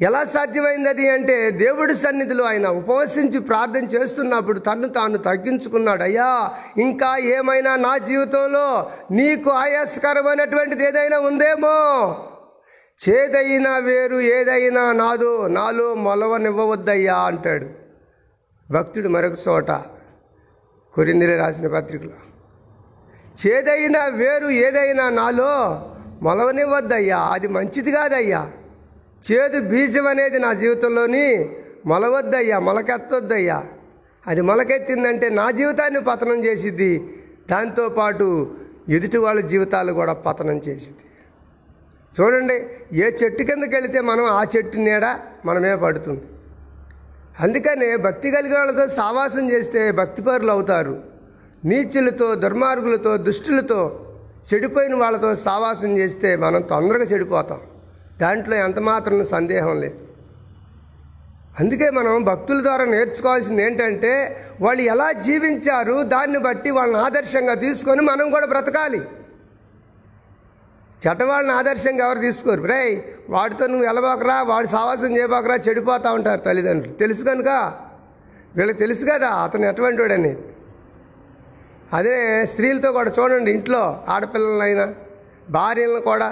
ఎలా 0.00 0.24
సాధ్యమైంది 0.24 0.88
అది 0.88 1.08
అంటే 1.08 1.50
దేవుడి 1.50 1.94
సన్నిధిలో 1.94 2.44
ఆయన 2.44 2.66
ఉపవసించి 2.66 3.40
ప్రార్థన 3.40 3.84
చేస్తున్నప్పుడు 3.84 4.58
తను 4.58 4.88
తాను 4.88 5.18
తగ్గించుకున్నాడు. 5.18 6.02
అయ్యా 6.02 6.54
ఇంకా 6.78 7.16
ఏమైనా 7.16 7.76
నా 7.76 7.98
జీవితంలో 7.98 8.90
నీకు 9.10 9.50
ఆయాస్కరమైనటువంటిది 9.50 10.84
ఏదైనా 10.84 11.18
ఉందేమో? 11.18 11.76
చేదైనా 13.08 13.78
వేరు 13.78 14.16
ఏదైనా 14.16 14.92
నాదో 14.92 15.46
నాలో 15.46 15.94
మొలవనివ్వవద్దయ్యా 15.94 17.16
అంటాడు. 17.16 17.68
భక్తుడు 18.70 19.08
మరొక 19.08 19.34
చోట 19.48 19.70
కొరిందిలే 20.94 21.36
రాసిన 21.36 21.66
పత్రికలో. 21.66 22.16
చేదైనా 23.40 24.04
వేరు 24.06 24.48
ఏదైనా 24.48 25.10
నాలో 25.10 25.52
మొలవనివ్వద్దయ్యా 26.22 27.18
అది 27.18 27.48
మంచిది 27.48 27.92
కాదయ్యా. 27.92 28.50
చేదు 29.26 29.60
బీజం 29.60 30.06
అనేది 30.06 30.38
నా 30.38 30.52
జీవితంలోని 30.52 31.50
మొలవద్దయ్యా 31.86 32.58
మొలకెత్తొద్దయ్యా. 32.58 33.64
అది 34.26 34.40
మొలకెత్తిందంటే 34.40 35.28
నా 35.28 35.50
జీవితాన్ని 35.50 36.00
పతనం 36.00 36.44
చేసిద్ది. 36.44 37.14
దాంతోపాటు 37.50 38.56
ఎదుటి 38.88 39.18
వాళ్ళ 39.18 39.40
జీవితాలు 39.40 39.92
కూడా 39.92 40.12
పతనం 40.12 40.58
చేసింది 40.58 41.04
చూడండి 42.20 42.54
ఏ 42.92 43.10
చెట్టు 43.10 43.42
కిందకి 43.42 43.74
వెళితే 43.74 44.00
మనం 44.00 44.24
ఆ 44.24 44.46
చెట్టు 44.56 44.78
నీడ 44.78 45.04
మనమే 45.44 45.76
పడుతుంది. 45.76 46.22
అందుకనే 47.40 47.96
భక్తి 47.96 48.30
కలిగిన 48.30 48.58
వాళ్ళతో 48.58 48.88
సావాసం 48.88 49.50
చేస్తే 49.50 49.90
భక్తిపరులు 49.90 50.50
అవుతారు. 50.50 51.02
నీచులతో 51.64 52.34
దుర్మార్గులతో 52.34 53.16
దుష్టులతో 53.16 54.06
చెడిపోయిన 54.54 54.94
వాళ్ళతో 54.94 55.34
సావాసం 55.34 55.98
చేస్తే 55.98 56.36
మనం 56.36 56.62
తొందరగా 56.62 57.04
చెడిపోతాం. 57.04 57.60
దాంట్లో 58.20 58.56
ఎంతమాత్రం 58.56 59.24
సందేహం 59.24 59.80
లేదు. 59.80 59.94
అందుకే 61.60 61.90
మనం 61.90 62.24
భక్తుల 62.24 62.60
ద్వారా 62.60 62.84
నేర్చుకోవాల్సింది 62.84 63.62
ఏంటంటే 63.62 64.36
వాళ్ళు 64.60 64.82
ఎలా 64.82 65.12
జీవించారు 65.12 66.02
దాన్ని 66.02 66.38
బట్టి 66.38 66.70
వాళ్ళని 66.70 66.98
ఆదర్శంగా 66.98 67.54
తీసుకొని 67.54 68.00
మనం 68.00 68.30
కూడా 68.30 68.46
బ్రతకాలి. 68.46 69.00
చెడ్డవాళ్ళని 71.02 71.52
ఆదర్శంగా 71.52 72.02
ఎవరు 72.06 72.20
తీసుకోరు. 72.26 72.62
రే 72.72 72.80
వాడితో 73.34 73.64
నువ్వు 73.66 73.84
వెళ్ళబోకరా 73.86 74.36
వాడు 74.50 74.66
సావాసం 74.66 75.10
చేయబోకరా 75.16 75.56
చెడిపోతూ 75.66 76.10
ఉంటారు 76.18 76.40
తల్లిదండ్రులు. 76.40 76.94
తెలుసు 77.02 77.22
కనుక? 77.24 77.50
వీళ్ళకి 78.56 78.78
తెలుసు 78.78 79.04
కదా 79.04 79.30
అతను 79.44 79.66
ఎటువంటి 79.66 80.00
వాడని 80.02 80.32
అదే 81.98 82.16
స్త్రీలతో 82.46 82.88
కూడా 82.92 83.10
చూడండి 83.18 83.50
ఇంట్లో 83.50 83.82
ఆడపిల్లలైనా 84.08 84.86
భార్యలను 85.50 86.00
కూడా. 86.00 86.30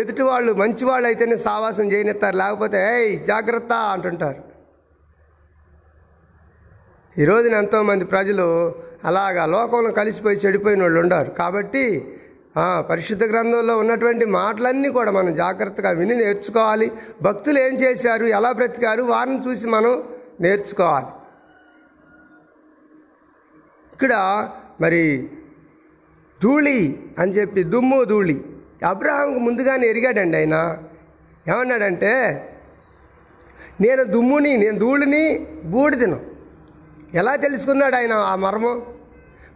ఎదుటి 0.00 0.22
వాళ్ళు 0.22 0.52
మంచి 0.52 0.84
వాళ్ళు 0.84 1.06
అయితేనే 1.08 1.36
సావాసం 1.48 1.86
చేయనిస్తారు 1.92 2.36
లేకపోతే 2.36 2.78
ఏయ్ 2.94 3.12
జాగ్రత్త 3.26 3.72
అంటుంటారు. 3.94 4.42
ఈ 7.20 7.24
రోజున 7.24 7.54
ఎంతోమంది 7.54 8.04
ప్రజలు 8.04 8.46
అలాగా 9.04 9.42
లోకంలో 9.54 9.90
కలిసిపోయి 9.92 10.42
చెడిపోయిన 10.42 10.82
వాళ్ళు 10.82 11.00
ఉన్నారు 11.00 11.30
కాబట్టి 11.30 11.84
పరిశుద్ధ 12.56 13.24
గ్రంథంలో 13.24 13.78
ఉన్నటువంటి 13.78 14.24
మాటలన్నీ 14.24 14.88
కూడా 14.88 15.10
మనం 15.10 15.34
జాగ్రత్తగా 15.34 15.90
విని 15.90 16.14
నేర్చుకోవాలి. 16.14 16.92
భక్తులు 17.22 17.58
ఏం 17.58 17.74
చేశారు? 17.74 18.24
ఎలా 18.24 18.52
బ్రతికారు? 18.52 19.02
వారిని 19.02 19.40
చూసి 19.48 19.66
మనం 19.66 20.04
నేర్చుకోవాలి. 20.40 21.06
ఇక్కడ 23.92 24.48
మరి 24.80 25.30
ధూళి 26.42 27.00
అని 27.18 27.32
చెప్పి 27.32 27.62
దుమ్ము 27.62 28.04
ధూళి. 28.04 28.44
అబ్రహాంకు 28.86 29.38
ముందుగానే 29.38 29.86
ఎరిగాడండి 29.86 30.36
ఆయన. 30.36 30.78
ఏమన్నాడంటే 31.48 32.48
నేను 33.80 34.04
దుమ్ముని 34.04 34.56
నేను 34.56 34.78
ధూళిని 34.78 35.46
బూడిదను. 35.64 36.20
ఎలా 37.14 37.36
తెలుసుకున్నాడు 37.36 37.94
ఆయన 37.94 38.12
ఆ 38.12 38.36
మర్మం? 38.36 38.82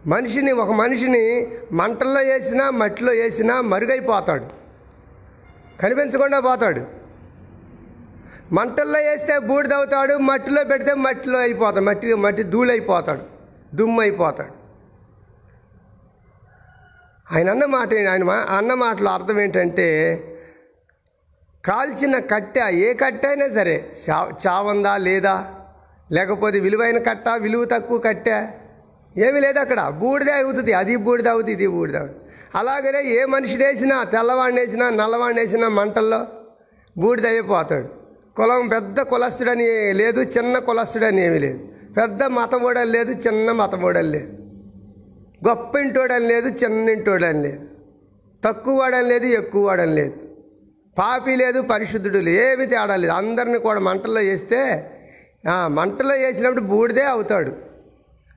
మనిషిని 0.07 0.51
ఒక 0.51 0.71
మనిషిని 0.71 1.47
మంటల్లో 1.71 2.21
వేసినా 2.21 2.69
మట్టిలో 2.69 3.11
వేసినా 3.11 3.61
మరుగైపోతాడు. 3.61 4.45
కనిపించకుండా 5.81 6.39
పోతాడు. 6.39 6.85
మంటల్లో 8.51 8.99
వేస్తే 8.99 9.39
బూడిదవుతాడు 9.39 10.13
మట్టిలో 10.13 10.63
పెడితే 10.63 10.93
మట్టిలో 10.93 11.39
అయిపోతాడు. 11.39 11.85
మట్టి 11.85 12.13
మట్టి 12.13 12.43
ధూళైపోతాడు 12.43 13.21
దుమ్ము 13.75 14.01
అయిపోతాడు 14.01 14.57
ఆయన 17.35 17.49
అన్న 17.49 17.65
మాట 17.65 17.93
ఆయన 18.09 18.23
మా- 18.23 18.57
అన్న 18.57 18.73
మాటలో 18.73 19.11
అర్థం 19.11 19.39
ఏంటంటే 19.39 19.87
కాల్చిన 21.65 22.19
కట్టె 22.19 22.61
ఏ 22.71 22.93
కట్టె 22.93 23.27
అయినా 23.27 23.49
సరే 23.49 23.93
చావందా 24.47 24.97
లేదా? 24.97 25.53
లేకపోతే 26.11 26.59
విలువైన 26.59 26.97
కట్ట 26.97 27.29
విలువ 27.29 27.65
తక్కువ 27.65 27.97
కట్టె? 27.97 28.47
ఏమీ 29.25 29.39
లేదు 29.45 29.59
అక్కడ. 29.59 29.81
బూడిదే 30.01 30.31
అవుతుంది. 30.31 30.73
అది 30.81 30.95
బూడిద 31.05 31.27
అవుతుంది 31.27 31.53
ఇది 31.57 31.67
బూడిద 31.75 31.97
అవుతుంది. 32.01 32.23
అలాగనే 32.59 33.01
ఏ 33.17 33.25
మనిషిని 33.25 33.65
వేసినా 33.65 34.03
తెల్లవాడిని 34.03 34.59
వేసినా 34.61 34.85
నల్లవాడిని 34.89 35.41
వేసినా 35.41 35.67
మంటల్లో 35.79 36.19
బూడిద 36.95 37.25
అయిపోతాడు. 37.33 37.89
కులం 38.37 38.67
పెద్ద 38.67 38.97
కులస్తుడని 39.11 39.67
లేదు 40.01 40.21
చిన్న 40.35 40.57
కులస్తుడని 40.67 41.21
ఏమీ 41.27 41.39
లేదు. 41.45 41.59
పెద్ద 41.97 42.23
మతమోడని 42.37 42.91
లేదు 42.91 43.11
చిన్న 43.25 43.51
మతమోడని 43.51 44.11
లేదు. 44.15 44.29
గొప్ప 45.47 45.71
ఇంటోడని 45.77 46.27
లేదు 46.27 46.49
చిన్న 46.61 46.89
ఇంటోడని 46.89 47.41
లేదు. 47.45 47.61
తక్కువ 48.45 48.79
వాడని 48.79 49.07
లేదు 49.09 49.27
ఎక్కువ 49.39 49.61
వాడని 49.67 49.95
లేదు. 49.99 50.15
పాపి 50.97 51.33
లేదు 51.35 51.59
పరిశుద్ధుడు 51.61 52.19
లేదు. 52.27 52.39
ఏమి 52.45 52.65
తేడా 52.65 52.95
లేదు. 52.95 53.13
అందరిని 53.13 53.59
కూడా 53.65 53.79
మంటల్లో 53.79 54.21
వేస్తే 54.21 54.61
మంటలో 55.47 55.73
మంటల్లో 55.75 56.15
వేసినప్పుడు 56.15 56.61
బూడిదే 56.61 57.05
అవుతాడు. 57.15 57.51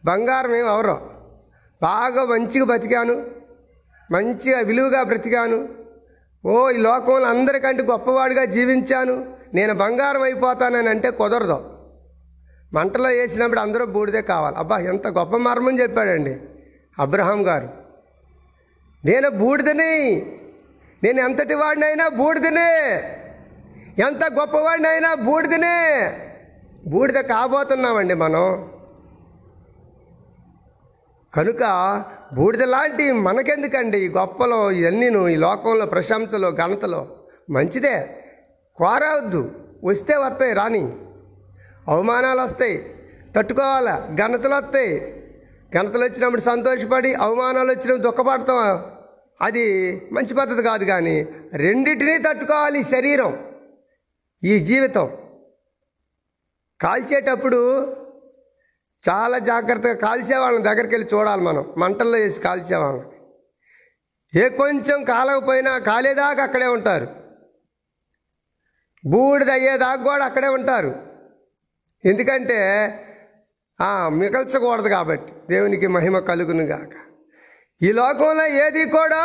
బంగారం 0.05 0.57
ఏం 0.57 0.69
అవరు. 0.69 1.11
బాగా 1.83 2.25
మంచిగా 2.25 2.65
బతికాను 2.65 3.27
మంచిగా 4.13 4.61
విలువగా 4.61 5.03
బ్రతికాను. 5.03 5.69
ఓ 6.47 6.71
ఈ 6.71 6.77
లోకంలో 6.77 7.27
అందరికంటే 7.27 7.83
గొప్పవాడిగా 7.83 8.45
జీవించాను. 8.45 9.33
నేను 9.55 9.75
బంగారం 9.75 10.23
అయిపోతానని 10.23 10.89
అంటే 10.89 11.11
కుదరదు. 11.11 11.79
మంటలో 12.73 13.09
వేసినప్పుడు 13.09 13.61
అందరూ 13.61 13.87
బూడిదే 13.87 14.23
కావాలి. 14.23 14.57
అబ్బా 14.57 14.79
ఎంత 14.79 15.09
గొప్ప 15.09 15.37
మర్మం 15.37 15.79
చెప్పాడండి 15.79 16.41
అబ్రహాం 16.99 17.47
గారు. 17.47 17.69
నేను 19.05 19.31
బూడిదని. 19.31 20.27
నేను 21.03 21.21
ఎంతటి 21.21 21.55
వాడినైనా 21.55 22.09
బూడిదనే. 22.09 22.93
ఎంత 23.99 24.25
గొప్పవాడినైనా 24.25 25.15
బూడిదనే. 25.15 26.13
బూడిద 26.87 27.15
కాబోతున్నామండి 27.15 28.15
మనం. 28.15 28.69
కనుక 31.35 32.05
బూడిద 32.33 32.63
లాంటి 32.63 33.13
మనకెందుకండి 33.13 33.99
ఈ 33.99 34.09
గొప్పలో 34.09 34.71
ఇవన్నీను 34.71 35.29
ఈ 35.29 35.37
లోకంలో 35.37 35.87
ప్రశంసలో 35.87 36.51
ఘనతలో? 36.51 37.17
మంచిదే. 37.51 38.25
కోరవద్దు 38.77 39.53
వస్తే 39.85 40.17
వస్తాయి 40.17 40.53
రాని. 40.53 40.93
అవమానాలు 41.89 42.41
వస్తాయి. 42.41 42.95
తట్టుకోవాలా? 43.37 44.09
ఘనతలు 44.15 44.55
వస్తాయి. 44.55 45.23
ఘనతలు 45.75 46.05
వచ్చినప్పుడు 46.05 46.41
సంతోషపడి 46.41 47.15
అవమానాలు 47.15 47.71
వచ్చినప్పుడు 47.71 47.97
దుఃఖపడతాం. 47.97 48.85
అది 49.43 49.95
మంచి 50.13 50.35
పద్ధతి 50.35 50.63
కాదు 50.63 50.85
కానీ 50.85 51.27
రెండింటినీ 51.55 52.19
తట్టుకోవాలి 52.19 52.85
శరీరం 52.85 53.39
ఈ 54.45 54.59
జీవితం. 54.59 55.11
కాల్చేటప్పుడు 56.81 57.87
చాలా 59.09 59.37
జాగ్రత్తగా 59.39 59.95
కాల్చేవాళ్ళని 59.95 60.65
దగ్గరికి 60.65 60.95
వెళ్ళి 60.95 61.09
చూడాలి 61.15 61.43
మనం. 61.43 61.65
మంటల్లో 61.77 62.19
వేసి 62.19 62.41
కాల్చేవాళ్ళని. 62.41 63.07
ఏ 64.33 64.49
కొంచెం 64.49 65.05
కాలకపోయినా 65.05 65.79
కాలేదాకా 65.79 66.43
అక్కడే 66.43 66.67
ఉంటారు. 66.67 67.07
బూడిద 69.05 69.51
అయ్యేదాకా 69.51 70.03
కూడా 70.03 70.25
అక్కడే 70.25 70.49
ఉంటారు. 70.49 70.93
ఎందుకంటే 72.05 72.59
మిగల్చకూడదు 74.13 74.89
కాబట్టి 74.89 75.33
దేవునికి 75.51 75.87
మహిమ 75.87 76.19
కలుగును 76.19 76.63
గాక 76.63 76.95
ఈ 77.83 77.93
లోకంలో 77.93 78.47
ఏది 78.47 78.83
కూడా 78.89 79.21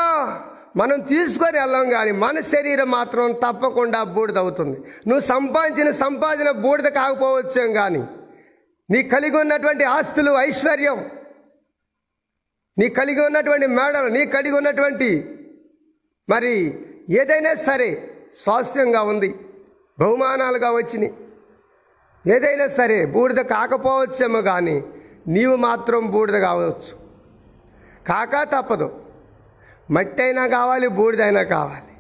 మనం 0.78 1.00
తీసుకొని 1.02 1.58
వెళ్ళాం 1.60 1.90
కానీ 1.90 2.12
మన 2.12 2.40
శరీరం 2.40 2.90
మాత్రం 2.92 3.32
తప్పకుండా 3.32 4.04
బూడిద 4.04 4.38
అవుతుంది 4.38 4.78
నువ్వు 5.08 5.20
సంపాదించిన 5.20 5.92
సంపాదన 5.92 6.52
బూడిద 6.52 6.86
కాకపోవచ్చేం 6.86 7.74
కానీ 7.74 8.02
నీ 8.90 9.04
కలిగి 9.04 9.38
ఉన్నటువంటి 9.38 9.84
ఆస్తులు 9.84 10.32
ఐశ్వర్యం. 10.32 11.12
నీ 12.78 12.90
కలిగి 12.90 13.26
ఉన్నటువంటి 13.26 13.68
మేడలు 13.68 14.10
నీ 14.10 14.26
కలిగి 14.26 14.58
ఉన్నటువంటి 14.58 15.40
మరి 16.30 16.86
ఏదైనా 17.10 17.54
సరే 17.54 18.16
స్వాస్థ్యంగా 18.36 19.02
ఉంది 19.02 19.36
బహుమానాలుగా 20.00 20.72
వచ్చినాయి. 20.72 21.14
ఏదైనా 22.36 22.68
సరే 22.68 23.06
బూడిద 23.06 23.38
కాకపోవచ్చేమో 23.38 24.42
కానీ 24.42 24.84
నీవు 25.28 25.56
మాత్రం 25.56 26.12
బూడిద 26.12 26.42
కావచ్చు. 26.42 27.06
కాక 28.08 28.44
తప్పదు. 28.44 29.04
మట్టి 29.92 30.24
అయినా 30.24 30.48
కావాలి 30.48 30.88
బూడిదైనా 30.88 31.44
కావాలి. 31.44 31.98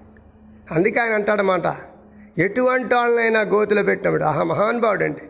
అందుకే 0.71 0.99
ఆయన 0.99 1.13
అంటాడనమాట 1.13 1.63
ఎటువంటి 2.37 2.95
వాళ్ళనైనా 2.95 3.41
గోతులో 3.41 3.83
పెట్టినప్పుడు 3.83 4.23
ఆహా 4.23 4.43
మహానుభావుడు 4.43 5.03
అండి 5.03 5.21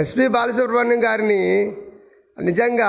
ఎస్పి 0.00 0.24
బాలసుబ్రహ్మణ్యం 0.28 1.04
గారిని 1.04 1.42
నిజంగా 2.42 2.88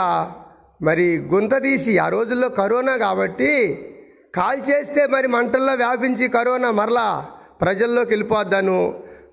మరి 0.82 1.06
గుంత 1.34 1.54
తీసి 1.64 1.98
ఆ 1.98 2.08
రోజుల్లో 2.10 2.48
కరోనా 2.50 2.96
కాబట్టి 2.98 3.52
కాల్ 4.36 4.62
చేస్తే 4.70 5.08
మరి 5.08 5.28
మంటల్లో 5.28 5.74
వ్యాపించి 5.74 6.28
కరోనా 6.28 6.72
మరలా 6.72 7.06
ప్రజల్లోకి 7.62 8.12
వెళ్ళిపోద్దాను. 8.12 8.80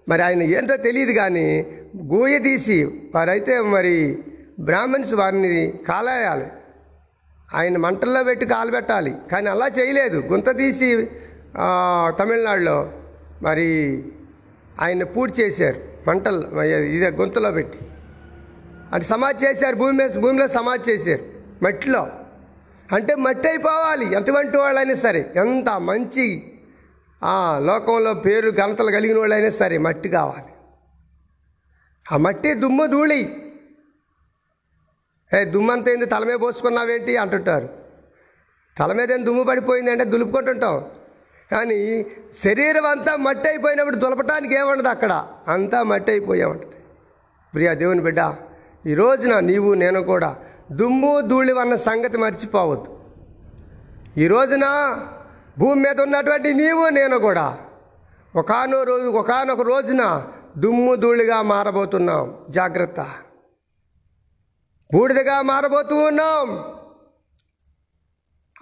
మరి 0.09 0.23
ఆయన 0.23 0.43
ఏంటో 0.43 0.76
తెలియదు 0.76 1.12
కానీ 1.12 1.49
గూయ 2.12 2.38
తీసి 2.38 2.78
వారైతే 3.14 3.54
మరి 3.75 3.97
బ్రాహ్మణ్స్ 4.61 5.14
వారిని 5.14 5.73
కాలేయాలి. 5.88 6.47
ఆయన 7.54 7.76
మంటల్లో 7.76 8.23
పెట్టి 8.25 8.47
కాలబెట్టాలి 8.47 9.12
కానీ 9.33 9.50
అలా 9.54 9.69
చేయలేదు. 9.78 10.21
గుంత 10.33 10.49
తీసి 10.59 10.88
తమిళనాడులో 12.21 12.78
మరి 13.43 13.69
ఆయన 14.81 15.02
పూర్తి 15.16 15.43
చేశారు. 15.43 15.93
మంటల్లో 16.08 16.62
ఇదే 16.64 17.11
గుంతలో 17.11 17.50
పెట్టి. 17.50 17.78
అంటే 18.92 19.06
సమాధి 19.06 19.46
చేశారు 19.46 19.76
భూమి 19.76 19.92
మీద 19.92 20.11
భూమిలో 20.18 20.49
సమాధి 20.49 20.92
చేశారు. 20.92 21.25
మట్టిలో 21.64 22.11
అంటే 22.92 23.14
మట్టి 23.14 23.49
అయిపోవాలి 23.49 24.16
ఎటువంటి 24.16 24.56
వాళ్ళైనా 24.56 24.94
సరే. 24.94 25.32
ఎంత 25.37 25.68
మంచి 25.68 26.52
ఆ 27.25 27.58
లోకంలో 27.58 28.14
పేరు 28.14 28.50
ఘనతలు 28.50 28.90
కలిగిన 28.90 29.18
వాళ్ళైనా 29.18 29.49
సరే 29.49 29.78
మట్టి 29.78 30.08
కావాలి. 30.08 30.46
ఆ 32.12 32.16
మట్టి 32.16 32.54
దుమ్ము 32.54 32.87
ధూళి. 32.87 33.37
ఏ 35.34 35.44
దుమ్మంత 35.44 35.88
ఏంది? 35.88 36.06
తలమే 36.06 36.37
పోసుకున్నావేంటి? 36.37 37.16
అంటుంటారు. 37.16 37.68
తల 38.78 38.92
మీద 38.92 39.12
ఏం 39.12 39.26
దుమ్ము 39.26 39.44
పడిపోయింది 39.44 39.90
అంటే 39.90 40.04
దులుపుకుంటుంటాం. 40.04 40.84
కానీ 41.50 42.06
శరీరం 42.32 42.86
అంతా 42.86 43.16
మట్టి 43.16 43.48
అయిపోయినప్పుడు 43.48 43.96
దులపటానికి 43.96 44.54
ఏముండదు 44.54 44.88
అక్కడ? 44.88 45.26
అంతా 45.48 45.83
మట్టి 45.83 46.11
అయిపోయే 46.12 46.44
ఉంటుంది. 46.44 46.76
ప్రియా 47.54 47.74
దేవుని 47.74 48.00
బిడ్డ 48.00 48.37
ఈ 48.87 48.94
రోజున 48.94 49.38
నీవు 49.38 49.74
నేను 49.74 50.02
కూడా 50.02 50.37
దుమ్ము 50.72 51.20
ధూళి 51.20 51.61
అన్న 51.61 51.76
సంగతి 51.76 52.18
మర్చిపోవద్దు. 52.18 53.00
ఈ 54.16 54.26
రోజున 54.26 54.62
భూమి 55.59 55.80
మీద 55.80 56.00
ఉన్నటువంటి 56.00 56.54
నీవు 56.54 56.88
నేను 56.88 57.18
కూడా 57.18 57.59
ఒకనో 58.37 58.83
రోజు 58.83 59.09
ఒకనొక 59.09 59.61
రోజున 59.61 60.28
దుమ్ము 60.59 60.94
ధూళిగా 60.94 61.42
మారబోతున్నాం. 61.42 62.38
జాగ్రత్త. 62.50 63.00
బూడిదగా 64.92 65.42
మారబోతూ 65.42 65.96
ఉన్నాం. 65.96 66.64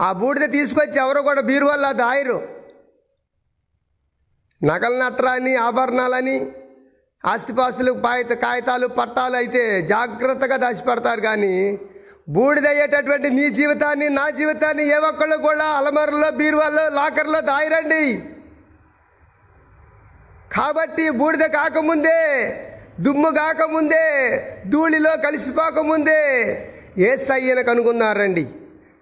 ఆ 0.01 0.13
బూడిద 0.13 0.51
తీసుకొచ్చి 0.53 0.99
ఎవరు 0.99 1.21
కూడా 1.21 1.41
బీరువల్ల 1.41 1.93
దాయరు. 1.93 2.62
నగల 4.65 5.05
నట్రాని 5.05 5.57
ఆభరణాలని 5.57 6.53
ఆస్తిపాస్తులు 7.27 7.93
పాయిత 7.93 8.33
కాగితాలు 8.33 8.87
పట్టాలు 8.87 9.37
అయితే 9.37 9.83
జాగ్రత్తగా 9.83 10.57
దాచిపెడతారు 10.57 11.21
కానీ 11.21 11.79
బూడిదయ్యేటటువంటి 12.29 13.31
నీ 13.31 13.51
జీవితాన్ని 13.51 14.09
నా 14.09 14.31
జీవితాన్ని 14.31 14.89
ఏ 14.89 14.95
ఒక్కళ్ళు 14.95 15.37
కూడా 15.37 15.65
అలమరలో 15.65 16.31
బీరువాల్లో 16.31 16.89
లాకర్లో 16.89 17.41
దాయిరండి. 17.41 18.25
కాబట్టి 20.57 21.11
బూడిద 21.11 21.41
కాకముందే 21.41 22.55
దుమ్ము 23.01 23.31
కాకముందే 23.31 24.39
ధూళిలో 24.67 25.17
కలిసిపోకముందే 25.17 26.23
ఏసయ్యను 26.99 27.63
కనుగొన్నారండి. 27.63 28.47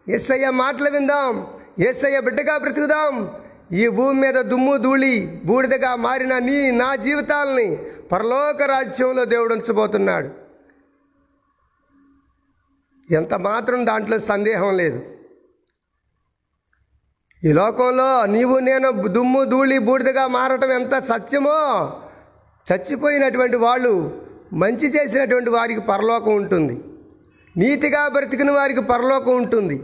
ఎస్ఐ 0.09 0.45
మాటలు 0.51 0.91
విందాం. 0.91 1.47
ఏసయ్య 1.81 2.21
బిడ్డగా 2.21 2.59
బ్రతుకుదాం. 2.59 3.37
ఈ 3.73 3.89
భూమి 3.89 4.21
మీద 4.21 4.35
దుమ్ము 4.35 4.77
ధూళి 4.77 5.41
బూడిదగా 5.45 5.97
మారిన 5.97 6.39
నీ 6.39 6.71
నా 6.71 6.95
జీవితాలని 6.95 7.77
పరలోక 8.13 8.63
రాజ్యంలో 8.63 9.25
దేవుడు 9.25 9.55
ఉంచబోతున్నాడు. 9.55 10.29
ఎంత 13.15 13.35
మాత్రం 13.35 13.87
దాంట్లో 13.87 14.19
సందేహం 14.19 14.77
లేదు. 14.77 15.03
ఈ 17.45 17.53
లోకంలో 17.53 18.27
నీవు 18.27 18.59
నేను 18.59 18.91
దుమ్ము 18.91 19.45
ధూళి 19.45 19.79
బూడిదగా 19.79 20.27
మారటం 20.27 20.71
ఎంత 20.71 20.99
సత్యమో 20.99 21.91
చచ్చిపోయినటువంటి 22.73 23.57
వాళ్ళు 23.57 24.23
మంచి 24.53 24.89
చేసినటువంటి 24.89 25.51
వారికి 25.51 25.81
పరలోకం 25.81 26.35
ఉంటుంది. 26.35 26.85
నీతిగా 27.57 28.09
బ్రతికిన 28.09 28.51
వారికి 28.51 28.83
పరలోకం 28.83 29.37
ఉంటుంది. 29.37 29.83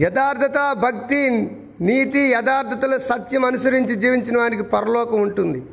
యథార్థత 0.00 0.72
భక్తి 0.72 1.30
నీతి 1.80 2.18
యథార్థతల 2.18 2.96
సత్యం 2.96 3.44
అనుసరించి 3.44 3.94
జీవించిన 3.94 4.38
వారికి 4.38 4.62
పరలోకం 4.62 5.20
ఉంటుంది. 5.20 5.66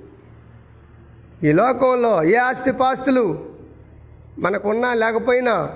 ఈ 1.50 1.52
లోకంలో 1.52 2.24
ఏ 2.24 2.36
ఆస్తిపాస్తులు 2.36 3.46
మనకున్నా 4.40 4.94
లేకపోయినా 4.94 5.76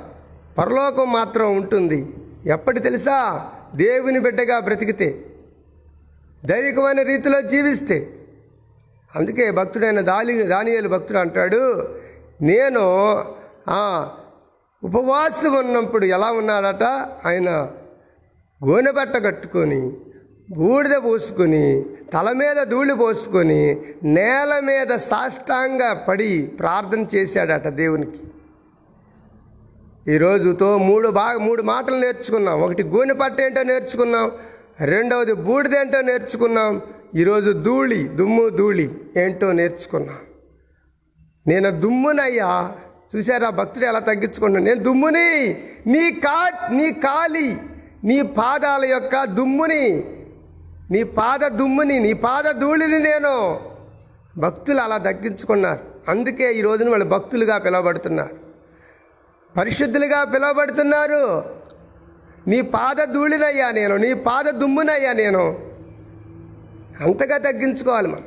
పరలోకం 0.57 1.11
మాత్రం 1.11 1.55
ఉంటుంది. 1.55 2.13
ఎప్పటి 2.45 2.79
తెలుసా? 2.79 3.49
దేవుని 3.75 4.19
బిడ్డగా 4.19 4.59
బ్రతికితే 4.59 5.25
దైవికమైన 6.45 7.01
రీతిలో 7.01 7.41
జీవిస్తే. 7.41 8.15
అందుకే 9.15 9.51
భక్తుడైన 9.51 10.01
దాలి 10.01 10.43
దానియేలు 10.43 10.89
భక్తుడు 10.89 11.17
అంటాడు 11.17 11.89
నేను 12.41 12.85
ఉపవాసం 14.83 15.53
ఉన్నప్పుడు 15.53 16.05
ఎలా 16.05 16.31
ఉన్నాడట? 16.31 16.83
ఆయన 17.27 17.71
గోనెబట్ట 18.67 19.17
కట్టుకొని 19.25 19.97
బూడిద 20.51 20.95
పోసుకొని 20.95 21.85
తల 22.13 22.31
మీద 22.31 22.63
ధూళి 22.63 22.93
పోసుకొని 22.93 23.81
నేల 24.03 24.59
మీద 24.63 24.95
సాష్టాంగ 24.95 25.93
పడి 26.07 26.47
ప్రార్థన 26.59 27.05
చేశాడట 27.15 27.67
దేవునికి. 27.67 28.23
ఈరోజుతో 30.13 30.77
మూడు 30.77 31.09
బాగా 31.09 31.37
మూడు 31.37 31.61
మాటలు 31.61 31.97
నేర్చుకున్నాం. 31.97 32.61
ఒకటి 32.61 32.83
గోనె 32.83 33.13
పట్ట 33.13 33.41
ఏంటో 33.41 33.63
నేర్చుకున్నాం. 33.63 34.31
రెండవది 34.79 35.33
బూడిదేంటో 35.33 36.01
నేర్చుకున్నాం. 36.01 36.81
ఈరోజు 37.15 37.51
ధూళి 37.51 38.07
దుమ్ము 38.07 38.49
ధూళి 38.49 38.91
ఏంటో 39.17 39.51
నేర్చుకున్నాం. 39.51 40.17
నేను 41.47 41.69
దుమ్మునయ్యా 41.79 42.71
చూసారా 43.15 43.49
భక్తుడు 43.49 43.85
ఎలా 43.85 43.99
తగ్గించుకున్నాను 43.99 44.65
నేను 44.65 44.83
దుమ్ముని 44.83 45.55
నీ 45.87 46.11
కా 46.11 46.51
నీ 46.71 46.91
కాలి 46.91 47.57
నీ 48.03 48.21
పాదాల 48.21 48.85
యొక్క 48.85 49.23
దుమ్ముని 49.23 50.03
నీ 50.91 51.03
పాద 51.03 51.39
దుమ్ముని 51.39 51.99
నీ 51.99 52.13
పాద 52.13 52.43
ధూళిని 52.51 52.99
నేను 52.99 53.59
భక్తులు 54.37 54.77
అలా 54.77 54.97
దగ్గించుకున్నారు 54.97 55.79
అందుకే 56.07 56.53
ఈ 56.53 56.61
రోజున 56.61 56.89
వాళ్ళు 56.89 57.05
భక్తులుగా 57.05 57.57
పిలువబడుతున్నారు. 57.57 58.35
పరిశుద్ధులుగా 59.57 60.23
పిలువబడుతున్నారు. 60.23 61.43
నీ 62.47 62.61
పాద 62.61 62.95
ధూళినయ్యా 63.03 63.71
నేను 63.71 63.97
నీ 63.97 64.13
పాద 64.13 64.43
దుమ్మునయ్యా 64.43 65.13
నేను. 65.13 65.71
అంతగా 67.01 67.37
తగ్గించుకోవాలి 67.37 68.07
మనం. 68.07 68.25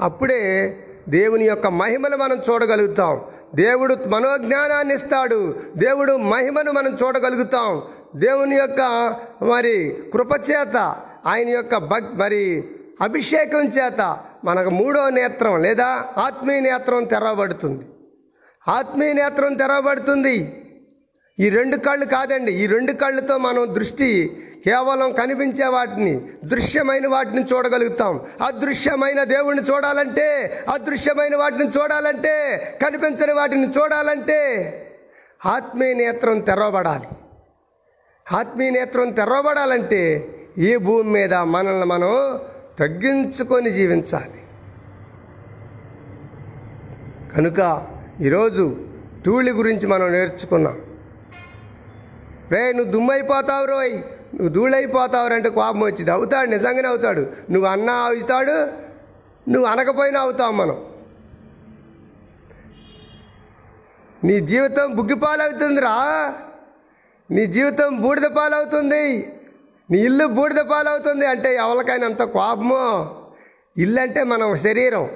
అప్పుడే 0.00 0.76
దేవుని 1.08 1.44
యొక్క 1.44 1.66
మహిమలు 1.66 2.16
మనం 2.16 2.42
చూడగలుగుతాం. 2.50 3.20
దేవుడు 3.54 3.96
మనోజ్ఞానాన్ని 4.06 4.94
ఇస్తాడు. 4.94 5.56
దేవుడు 5.76 6.16
మహిమను 6.16 6.72
మనం 6.72 6.96
చూడగలుగుతాం. 7.02 7.82
దేవుని 8.16 8.56
యొక్క 8.56 8.80
మరి 9.42 10.02
కృపచేత 10.12 10.76
ఆయన 11.26 11.48
యొక్క 11.48 11.76
భక్ 11.76 12.14
మరి 12.14 12.64
అభిషేకం 13.00 13.64
చేత 13.66 14.18
మనకు 14.44 14.70
మూడో 14.70 15.10
నేత్రం 15.10 15.62
లేదా 15.62 16.08
ఆత్మీయ 16.18 16.60
నేత్రం 16.60 17.04
తెరవబడుతుంది. 17.04 17.84
ఆత్మీయ 18.68 19.12
నేత్రం 19.12 19.54
తెరవబడుతుంది. 19.54 20.60
ఈ 21.38 21.48
రెండు 21.48 21.76
కళ్ళు 21.76 22.06
కాదండి 22.06 22.52
ఈ 22.52 22.66
రెండు 22.66 22.92
కళ్ళతో 22.92 23.38
మనం 23.38 23.74
దృష్టి 23.74 24.40
కేవలం 24.64 25.12
కనిపించే 25.12 25.66
వాటిని 25.66 26.20
దృశ్యమైన 26.44 27.06
వాటిని 27.06 27.42
చూడగలుగుతాం. 27.42 28.26
అదృశ్యమైన 28.46 29.24
దేవుణ్ణి 29.24 29.62
చూడాలంటే 29.62 30.28
అదృశ్యమైన 30.72 31.36
వాటిని 31.36 31.70
చూడాలంటే 31.70 32.34
కనిపించని 32.82 33.32
వాటిని 33.32 33.66
చూడాలంటే 33.66 34.40
ఆత్మీయ 35.46 35.94
నేత్రం 35.94 36.40
తెరవబడాలి. 36.40 37.06
ఆత్మీయ 38.32 38.70
నేత్రం 38.70 39.10
తెరవబడాలంటే 39.10 40.28
ఈ 40.58 40.76
భూమి 40.76 41.10
మీద 41.10 41.34
మనల్ని 41.34 41.84
మనం 41.84 42.38
తగ్గించుకొని 42.78 43.70
జీవించాలి. 43.70 44.44
కనుక 47.36 47.86
ఈరోజు 48.20 48.76
ధూళి 49.26 49.50
గురించి 49.50 49.86
మనం 49.86 50.12
నేర్చుకున్నాం. 50.12 50.80
రే 52.50 52.72
నువ్వు 52.72 52.92
దుమ్మైపోతావు 52.92 53.64
రోయ్. 53.64 53.94
నువ్వు 54.34 54.48
ధూళైపోతావు 54.48 55.32
అంటే 55.32 55.48
కోపం 55.48 55.80
వచ్చింది. 55.80 56.10
అవుతాడు 56.10 56.50
నిజంగానే 56.50 56.88
అవుతాడు. 56.88 57.20
నువ్వు 57.50 57.68
అన్నా 57.68 57.92
అవుతాడు 57.92 58.56
నువ్వు 59.50 59.64
అనకపోయినా 59.64 60.20
అవుతావు 60.20 60.52
మనం. 60.52 60.84
నీ 64.24 64.40
జీవితం 64.40 64.94
బుగ్గిపాలవుతుందిరా. 64.94 66.34
నీ 67.30 67.46
జీవితం 67.46 68.02
బూడిద 68.02 68.22
పాలవుతుంది. 68.22 69.32
నీ 69.90 69.98
ఇల్లు 69.98 70.26
బూడిద 70.26 70.56
పాలవుతుంది 70.56 71.26
అంటే 71.26 71.54
ఎవరికైనా 71.54 72.06
అంత 72.06 72.22
కోపమో? 72.22 73.16
ఇల్లు 73.78 74.00
అంటే 74.00 74.24
మన 74.24 74.54
శరీరం. 74.54 75.10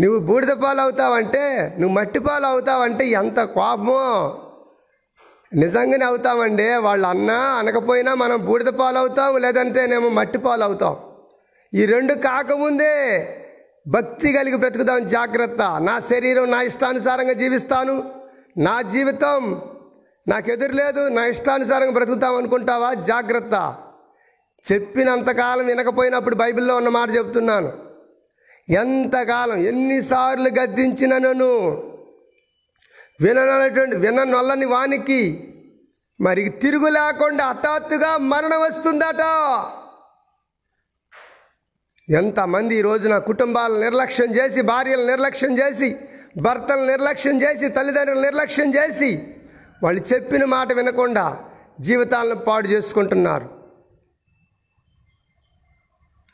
నువ్వు 0.00 0.18
బూడిద 0.18 0.48
పాలు 0.48 0.80
అవుతావంటే 0.80 1.76
నువ్వు 1.78 1.96
మట్టి 1.96 2.18
పాలు 2.18 2.46
అవుతావంటే 2.46 3.06
ఎంత 3.06 3.40
కోపమో? 3.40 4.38
నిజంగానే 5.54 6.04
అవుతామండి. 6.04 6.74
వాళ్ళు 6.74 7.06
అన్నా 7.06 7.34
అనకపోయినా 7.34 8.14
మనం 8.14 8.46
బూడిద 8.46 8.66
పాలవుతాం 8.66 9.36
లేదంటే 9.36 9.62
లేదంటేనేమో 9.62 10.08
మట్టి 10.08 10.38
పాలు 10.38 10.64
అవుతాం 10.64 10.96
ఈ 11.74 11.86
రెండు 11.86 12.14
కాకముందే 12.14 13.26
భక్తి 13.88 14.32
కలిగి 14.32 14.56
బ్రతుకుదాం 14.56 15.08
జాగ్రత్త. 15.08 15.80
నా 15.80 15.98
శరీరం 15.98 16.50
నా 16.50 16.62
ఇష్టానుసారంగా 16.62 17.32
జీవిస్తాను. 17.32 18.12
నా 18.58 18.82
జీవితం 18.82 19.62
నాకు 20.28 20.50
ఎదురు 20.50 20.72
లేదు 20.72 21.08
నా 21.08 21.26
ఇష్టానుసారంగా 21.26 21.90
బ్రతుకుతాం 21.90 22.36
అనుకుంటావా? 22.36 22.94
జాగ్రత్త. 22.94 23.76
చెప్పినంతకాలం 24.72 25.66
వినకపోయినప్పుడు 25.66 26.34
బైబిల్లో 26.34 26.76
ఉన్న 26.76 26.88
మాట 26.88 27.10
చెప్తున్నాను. 27.10 27.72
ఎంతకాలం 28.68 29.56
ఎన్నిసార్లు 29.56 30.48
గద్దించిన 30.48 31.18
నన్ను? 31.18 31.82
విననటువంటి 33.20 33.96
విననొల్లని 33.96 34.66
వానికి? 34.66 35.46
మరి 36.20 36.48
తిరుగు 36.48 36.88
లేకుండా 36.88 37.44
హఠాత్తుగా 37.44 38.16
మరణం 38.16 38.60
వస్తుందట. 38.60 39.22
ఎంతమంది 42.12 42.74
ఈరోజు 42.76 43.08
రోజున 43.08 43.18
కుటుంబాలను 43.18 43.80
నిర్లక్ష్యం 43.80 44.34
చేసి 44.34 44.60
భార్యలు 44.60 45.06
నిర్లక్ష్యం 45.06 45.58
చేసి 45.58 45.96
భర్తలు 46.42 46.86
నిర్లక్ష్యం 46.86 47.42
చేసి 47.42 47.68
తల్లిదండ్రులు 47.68 48.20
నిర్లక్ష్యం 48.20 48.74
చేసి 48.74 49.29
వాళ్ళు 49.82 50.02
చెప్పిన 50.12 50.44
మాట 50.44 50.72
వినకుండా 50.72 51.44
జీవితాలను 51.80 52.34
పాడు 52.34 52.68
చేసుకుంటున్నారు. 52.68 53.60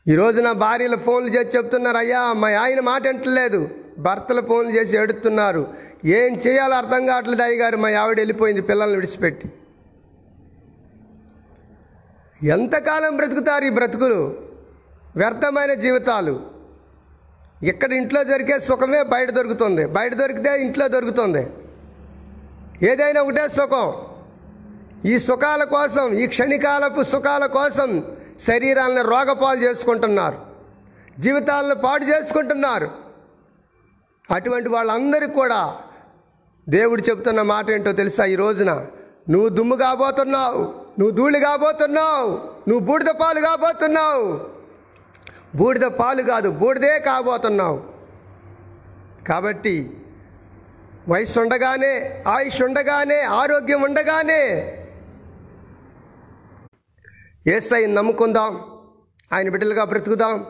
ఈ 0.09 0.17
నా 0.17 0.53
భార్యలు 0.53 0.97
ఫోన్లు 0.97 1.31
చేసి 1.31 1.57
చెప్తున్నారు 1.57 1.97
అయ్యా 1.97 2.33
మా 2.33 2.49
ఆయన 2.49 2.81
మాట 2.81 3.07
వింటలేదు 3.07 3.71
భర్తలు 3.99 4.41
ఫోన్లు 4.41 4.73
చేసి 4.73 4.97
ఎడుతున్నారు 4.97 5.75
ఏం 6.05 6.35
చేయాలో 6.35 6.75
అర్థం 6.75 7.07
కావట్లేదు 7.07 7.43
అయ్యగారు 7.43 7.77
మా 7.77 7.91
ఆవిడ 7.91 8.19
వెళ్ళిపోయింది 8.21 8.63
పిల్లల్ని 8.63 8.97
విడిచిపెట్టి. 8.97 9.53
ఎంతకాలం 12.43 13.17
బ్రతుకుతారు 13.17 13.65
ఈ 13.65 13.71
బ్రతుకులు? 13.71 14.41
వ్యర్థమైన 15.17 15.75
జీవితాలు. 15.75 16.51
ఇక్కడ 17.63 17.93
ఇంట్లో 17.93 18.23
దొరికే 18.23 18.59
సుఖమే 18.59 19.03
బయట 19.03 19.31
దొరుకుతుంది. 19.31 19.87
బయట 19.87 20.15
దొరికితే 20.15 20.61
ఇంట్లో 20.61 20.89
దొరుకుతుంది. 20.89 21.47
ఏదైనా 22.83 23.23
ఒకటే 23.23 23.49
సుఖం. 23.49 23.95
ఈ 25.05 25.19
సుఖాల 25.19 25.65
కోసం 25.65 26.13
ఈ 26.13 26.27
క్షణికాలపు 26.27 27.03
సుఖాల 27.03 27.47
కోసం 27.47 28.05
శరీరాలను 28.39 29.11
రోగపాలు 29.11 29.61
చేసుకుంటున్నారు. 29.61 30.39
జీవితాలను 31.19 31.75
పాడు 31.75 32.05
చేసుకుంటున్నారు. 32.05 32.91
అటువంటి 34.31 34.69
వాళ్ళందరికీ 34.69 35.33
కూడా 35.33 35.77
దేవుడు 36.69 37.03
చెప్తున్న 37.03 37.43
మాట 37.43 37.71
ఏంటో 37.71 37.93
తెలుసా? 37.93 38.25
ఈ 38.25 38.35
రోజున 38.35 38.87
నువ్వు 39.31 39.49
దుమ్ము 39.49 39.77
కాబోతున్నావు 39.77 40.63
నువ్వు 40.99 41.11
ధూళి 41.11 41.41
కాబోతున్నావు 41.41 42.31
నువ్వు 42.69 42.79
బూడిద 42.79 43.07
పాలు 43.07 43.41
కాబోతున్నావు. 43.41 44.41
బూడిద 45.57 45.83
పాలు 45.83 46.23
కాదు 46.23 46.51
బూడిదే 46.51 46.99
కాబోతున్నావు. 46.99 47.85
కాబట్టి 49.29 50.03
వయసు 51.09 51.41
ఉండగానే 51.41 52.23
ఆయుష్ 52.29 52.63
ఉండగానే 52.63 53.21
ఆరోగ్యం 53.21 53.83
ఉండగానే. 53.83 54.73
ఏసైని 57.47 57.95
నమ్ముకుందాం 57.95 58.61
ఆయన 59.33 59.49
బిడ్డలుగా 59.49 59.85
బ్రతుకుదాం. 59.85 60.47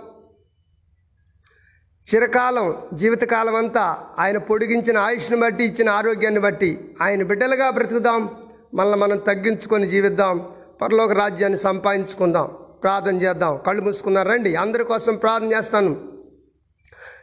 చిరకాలం 2.14 2.74
జీవితకాలం 2.94 3.54
అంతా 3.54 4.04
ఆయన 4.18 4.38
పొడిగించిన 4.38 4.98
ఆయుష్ని 4.98 5.40
బట్టి 5.40 5.64
ఇచ్చిన 5.64 5.88
ఆరోగ్యాన్ని 5.88 6.40
బట్టి 6.40 6.94
ఆయన 7.02 7.22
బిడ్డలుగా 7.22 7.70
బ్రతుకుదాం. 7.70 8.34
మళ్ళీ 8.74 8.98
మనం 8.98 9.18
తగ్గించుకొని 9.18 9.88
జీవిద్దాం. 9.88 10.48
పరలోక 10.82 11.12
రాజ్యాన్ని 11.12 11.58
సంపాదించుకుందాం. 11.58 12.50
ప్రార్థన 12.82 13.16
చేద్దాం. 13.16 13.60
కళ్ళు 13.66 13.82
మూసుకున్నారు. 13.82 14.28
రండి. 14.28 14.54
అందరి 14.54 14.84
కోసం 14.84 15.16
ప్రార్థన 15.16 15.52
చేస్తాను. 15.52 16.15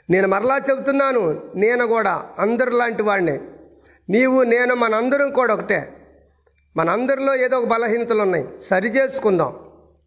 నేను 0.10 0.28
మరలా 0.28 0.58
చెబుతున్నాను 0.58 1.42
నేను 1.56 1.88
కూడా 1.88 2.26
అందరు 2.40 2.70
లాంటి 2.70 3.04
వాడిని. 3.04 3.40
నీవు 4.10 4.44
నేను 4.44 4.76
మనందరం 4.76 5.32
కూడా 5.32 5.54
ఒకటే. 5.54 5.94
మనందరిలో 6.78 7.36
ఏదో 7.36 7.58
ఒక 7.58 7.66
బలహీనతలు 7.66 8.22
ఉన్నాయి. 8.22 8.48
సరి 8.62 8.90
చేసుకుందాం. 8.90 9.60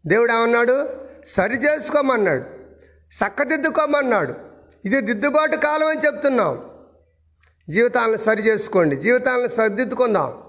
దేవుడు 0.06 0.32
ఏమన్నాడు? 0.32 0.88
సరి 1.26 1.56
చేసుకోమన్నాడు. 1.56 2.44
చక్కదిద్దుకోమన్నాడు. 3.14 4.34
ఇది 4.84 5.00
దిద్దుబాటు 5.00 5.56
కాలం 5.56 5.86
అని 5.86 6.00
చెప్తున్నాం. 6.00 6.64
జీవితాలను 7.68 8.16
సరి 8.16 8.42
చేసుకోండి. 8.42 8.96
జీవితాలను 8.96 9.48
సరిదిద్దుకుందాం. 9.48 10.42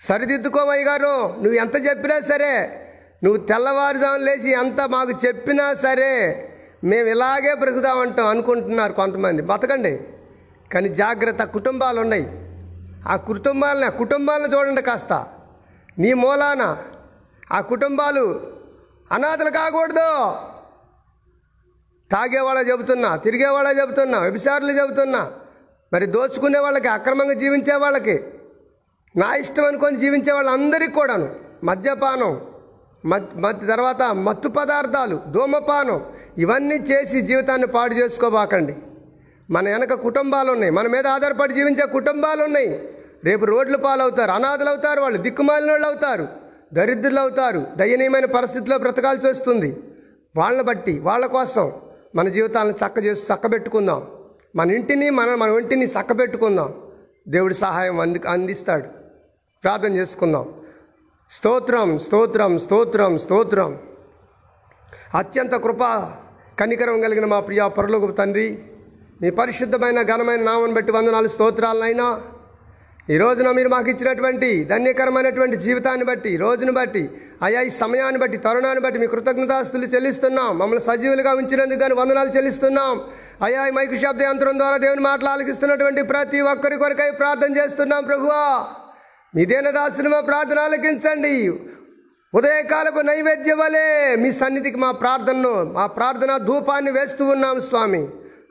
సరిదిద్దుకోమయ్య 0.00 0.84
గారు 0.84 1.34
నువ్వు 1.34 1.52
ఎంత 1.52 1.86
చెప్పినా 1.86 2.20
సరే 2.20 2.86
నువ్వు 3.24 3.46
తెల్లవారుజామున 3.46 4.20
లేచి 4.20 4.50
ఎంత 4.50 4.80
మాకు 4.80 5.10
చెప్పినా 5.26 5.74
సరే 5.74 6.46
మేము 6.84 7.08
ఇలాగే 7.08 7.54
బ్రతుకుదామంటాం 7.54 8.26
అనుకుంటున్నారు 8.26 8.92
కొంతమంది. 8.92 9.42
బతకండి. 9.42 10.00
కానీ 10.72 10.88
జాగ్రత్త 10.88 11.44
కుటుంబాలు 11.44 12.00
ఉన్నాయి 12.00 12.28
ఆ 13.08 13.16
కుటుంబాలని 13.16 13.84
ఆ 13.84 13.88
కుటుంబాలను 13.88 14.56
చూడండి 14.56 14.82
కాస్త. 14.82 15.26
నీ 15.98 16.12
మూలాన 16.12 16.76
ఆ 17.52 17.60
కుటుంబాలు 17.60 18.52
అనాథలు 19.12 19.50
కాకూడదు. 19.50 20.34
తాగేవాళ్ళ 22.12 22.68
చెబుతున్నా 22.70 23.16
తిరిగేవాళ్ళ 23.16 23.80
చెబుతున్నా 23.80 24.18
వ్యభిచారులు 24.18 24.72
చెబుతున్నా. 24.72 25.32
మరి 25.92 26.06
దోచుకునే 26.06 26.58
వాళ్ళకి 26.58 26.88
అక్రమంగా 26.88 27.32
జీవించే 27.32 27.74
వాళ్ళకి 27.74 28.24
నా 29.16 29.34
ఇష్టం 29.34 29.64
అనుకొని 29.64 29.98
జీవించే 29.98 30.32
వాళ్ళందరికీ 30.32 30.92
కూడాను 30.92 31.36
మద్యపానం 31.64 32.40
మత్ 33.04 33.68
తర్వాత 33.68 34.02
మత్తు 34.02 34.48
పదార్థాలు 34.48 35.20
ధూమపానం 35.30 36.00
ఇవన్నీ 36.38 36.74
చేసి 36.74 37.20
జీవితాన్ని 37.20 37.66
పాడు 37.66 37.94
చేసుకోబాకండి. 37.94 38.76
మన 39.50 39.70
వెనక 39.70 39.92
కుటుంబాలు 39.92 40.52
ఉన్నాయి 40.52 40.72
మన 40.72 40.86
మీద 40.86 41.06
ఆధారపడి 41.06 41.54
జీవించే 41.54 41.86
కుటుంబాలు 41.86 42.42
ఉన్నాయి 42.42 42.88
రేపు 43.24 43.44
రోడ్లు 43.44 43.76
పాలవుతారు 43.76 44.30
అనాథలు 44.30 44.68
అవుతారు 44.68 45.00
వాళ్ళు 45.00 45.18
దిక్కుమాలిన 45.18 45.70
వాళ్ళు 45.70 45.86
అవుతారు 45.86 46.28
దరిద్రులు 46.74 47.20
అవుతారు 47.20 47.66
దయనీయమైన 47.76 48.24
పరిస్థితిలో 48.24 48.78
బ్రతకాల్సి 48.78 49.26
వస్తుంది. 49.26 49.76
వాళ్ళని 50.36 50.64
బట్టి 50.64 50.98
వాళ్ళ 50.98 51.26
కోసం 51.26 51.72
మన 52.14 52.28
జీవితాలను 52.28 52.74
చక్క 52.86 53.04
చేసి 53.04 53.32
చక్కబెట్టుకుందాం 53.32 54.06
మన 54.56 54.70
ఇంటిని 54.70 55.10
మన 55.10 55.34
మన 55.34 55.50
ఒంటిని 55.50 55.86
చక్కబెట్టుకుందాం 55.86 56.74
దేవుడి 57.28 57.54
సహాయం 57.54 58.00
అంది 58.00 58.20
అందిస్తాడు. 58.28 58.88
ప్రార్థన 59.62 59.92
చేసుకుందాం. 59.96 60.59
స్తోత్రం 61.36 61.98
స్తోత్రం 61.98 62.58
స్తోత్రం 62.58 63.18
స్తోత్రం. 63.18 63.78
అత్యంత 65.14 65.54
కృప 65.54 65.82
కనికరం 66.60 67.00
కలిగిన 67.00 67.24
మా 67.24 67.40
ప్రియ 67.40 67.68
పరలోక 67.68 68.18
తండ్రి 68.18 68.58
మీ 69.22 69.30
పరిశుద్ధమైన 69.30 70.02
ఘనమైన 70.02 70.42
నామను 70.42 70.74
బట్టి 70.74 70.92
వందనాలు 70.92 71.28
స్తోత్రాలనైనా. 71.28 72.08
ఈ 73.10 73.18
రోజున 73.18 73.50
మీరు 73.50 73.68
మాకు 73.68 73.88
ఇచ్చినటువంటి 73.90 74.64
ధన్యకరమైనటువంటి 74.64 75.56
జీవితాన్ని 75.56 76.04
బట్టి 76.04 76.36
రోజును 76.36 76.72
బట్టి 76.72 77.10
అయా 77.42 77.60
ఈ 77.60 77.70
సమయాన్ని 77.70 78.20
బట్టి 78.20 78.36
తరుణాన్ని 78.36 78.80
బట్టి 78.80 78.98
మీ 79.00 79.06
కృతజ్ఞతాస్తులు 79.06 79.86
చెల్లిస్తున్నాం. 79.86 80.58
మమ్మల్ని 80.58 80.84
సజీవులుగా 80.84 81.32
ఉంచినందుకు 81.34 81.80
కానీ 81.80 81.94
వందనాలు 81.94 82.28
చెల్లిస్తున్నాం. 82.28 83.00
అయా 83.42 83.66
ఈ 83.66 83.70
మైకు 83.70 83.96
శబ్ద 83.96 84.22
యంత్రం 84.22 84.58
ద్వారా 84.58 84.76
దేవుని 84.76 85.00
మాటలు 85.00 85.28
ఆలకిస్తున్నటువంటి 85.28 86.02
ప్రతి 86.02 86.40
ఒక్కరి 86.40 86.76
కొరకై 86.76 87.10
ప్రార్థన 87.10 87.56
చేస్తున్నాం 87.56 88.04
ప్రభువా. 88.04 88.44
మీ 89.34 89.42
దేనదాసుని 89.50 90.08
మా 90.08 90.20
ప్రార్థన 90.20 90.58
ఆలకించండి. 90.58 91.34
ఉదయకాలపు 92.34 93.00
నైవేద్య 93.00 93.52
వలె 93.52 94.16
మీ 94.16 94.32
సన్నిధికి 94.32 94.78
మా 94.78 94.90
ప్రార్థనను 94.92 95.52
మా 95.76 95.84
ప్రార్థన 95.86 96.32
ధూపాన్ని 96.48 96.90
వేస్తూ 96.90 97.24
ఉన్నాం 97.24 97.60
స్వామి. 97.60 98.02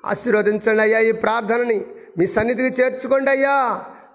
ఆశీర్వదించండి 0.06 0.82
అయ్యా 0.82 1.00
ఈ 1.00 1.12
ప్రార్థనని. 1.12 1.80
మీ 2.18 2.26
సన్నిధికి 2.36 2.82
చేర్చుకోండి 2.82 3.30
అయ్యా. 3.30 3.58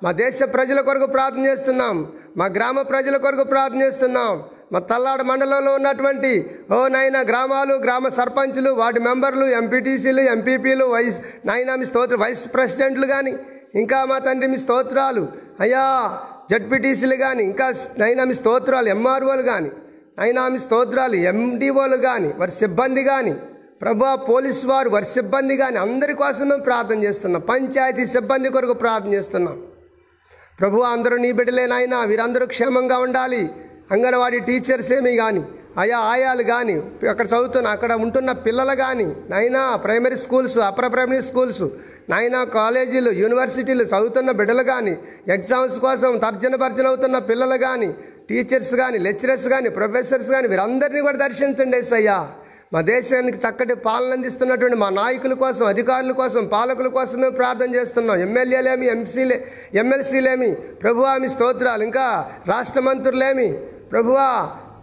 మా 0.03 0.13
దేశ 0.13 0.43
ప్రజల 0.57 0.81
కొరకు 0.81 1.07
ప్రార్థన 1.07 1.47
చేస్తున్నాం. 1.47 1.97
మా 2.37 2.47
గ్రామ 2.57 2.81
ప్రజల 2.93 3.17
కొరకు 3.17 3.45
ప్రార్థన 3.45 3.83
చేస్తున్నాం. 3.83 4.35
మా 4.73 4.79
తల్లాడ 4.91 5.23
మండలంలో 5.23 5.73
ఉన్నటువంటి 5.75 6.33
ఓ 6.75 6.89
నాయన 6.89 7.19
గ్రామాలు 7.31 7.75
గ్రామ 7.75 8.09
సర్పంచులు 8.09 8.71
వాటి 8.71 9.01
మెంబర్లు 9.01 9.47
ఎంపీటీసీలు 9.61 10.21
ఎంపీపీలు 10.21 10.85
వైస్ 10.85 11.19
నాయన 11.47 11.75
మీ 11.75 11.85
స్తోత్ర 11.85 12.17
వైస్ 12.17 12.45
ప్రెసిడెంట్లు 12.55 13.07
కానీ 13.07 13.35
ఇంకా 13.83 14.05
మా 14.05 14.19
తండ్రి 14.19 14.49
మీ 14.49 14.57
స్తోత్రాలు. 14.57 15.29
అయ్యా 15.61 15.85
జడ్పీటీసీలు 16.51 17.17
కానీ 17.25 17.43
ఇంకా 17.51 17.67
నైనామి 18.01 18.35
స్తోత్రాలు 18.41 18.89
ఎంఆర్ఓలు 18.97 19.45
కానీ 19.53 19.71
నైనామి 20.19 20.59
స్తోత్రాలు 20.65 21.17
ఎండిఓలు 21.31 21.99
కానీ 22.09 22.31
వారి 22.41 22.55
సిబ్బంది 22.63 23.05
కానీ 23.13 23.35
ప్రభా 23.83 24.11
పోలీస్ 24.31 24.61
వారు 24.71 24.89
వారి 24.95 25.09
సిబ్బంది 25.15 25.55
కానీ 25.63 25.79
అందరి 25.87 26.15
కోసం 26.21 26.47
మేము 26.51 26.63
ప్రార్థన 26.69 26.99
చేస్తున్నాం. 27.07 27.43
పంచాయతీ 27.51 28.05
సిబ్బంది 28.15 28.49
కొరకు 28.57 28.75
ప్రార్థన 28.85 29.11
చేస్తున్నాం. 29.17 29.57
ప్రభు 30.61 30.85
అందరూ 30.95 31.17
నీ 31.25 31.31
బిడ్డలేనాయన 31.39 31.97
వీరందరూ 32.11 32.47
క్షేమంగా 32.55 32.99
ఉండాలి. 33.07 33.43
అంగన్వాడీ 33.95 34.39
టీచర్స్ 34.49 34.91
ఏమి 34.97 35.13
కానీ 35.23 35.43
ఆయా 35.81 35.99
ఆయాలు 36.13 36.43
కానీ 36.51 36.75
అక్కడ 37.13 37.27
చదువుతున్న 37.33 37.69
అక్కడ 37.77 37.93
ఉంటున్న 38.05 38.31
పిల్లలు 38.47 38.75
కానీ 38.83 39.07
నైనా 39.33 39.63
primary 39.85 40.19
schools 40.25 40.59
upper 40.69 40.91
primary 40.95 41.23
schools 41.31 41.65
నైనా 42.13 42.41
కాలేజీలు 42.59 43.11
యూనివర్సిటీలు 43.23 43.85
చదువుతున్న 43.93 44.31
బిడ్డలు 44.41 44.65
కానీ 44.73 44.95
ఎగ్జామ్స్ 45.37 45.79
కోసం 45.87 46.13
తర్జన 46.25 46.57
భర్జన 46.63 46.87
అవుతున్న 46.93 47.19
పిల్లలు 47.31 47.59
కానీ 47.67 47.91
టీచర్స్ 48.29 48.75
కానీ 48.83 48.99
లెక్చరర్స్ 49.07 49.49
కానీ 49.55 49.69
ప్రొఫెసర్స్ 49.79 50.31
కానీ 50.35 50.47
వీరందరినీ 50.53 51.01
కూడా 51.01 51.19
దర్శించండి 51.27 51.77
ఏసయ్యా. 51.83 52.19
మా 52.75 52.81
దేశానికి 52.81 53.39
చక్కటి 53.39 53.75
పాలన 53.87 54.13
అందిస్తున్నటువంటి 54.17 54.77
మా 54.83 54.89
నాయకుల 55.01 55.35
కోసం 55.43 55.65
అధికారుల 55.73 56.13
కోసం 56.21 56.43
పాలకుల 56.55 56.89
కోసం 56.97 57.19
మేము 57.21 57.35
ప్రార్థన 57.41 57.71
చేస్తున్నాం. 57.75 58.17
ఎమ్మెల్యేలేమి 58.27 58.87
ఎంసీలే 58.87 59.37
ఎమ్మెల్సీలేమి 59.83 60.51
ప్రభువా 60.83 61.13
మీ 61.23 61.29
స్తోత్రాలు. 61.29 61.83
ఇంకా 61.89 62.07
రాష్ట్ర 62.49 62.81
మంత్రులేమి 62.81 63.49
ప్రభువా 63.93 64.29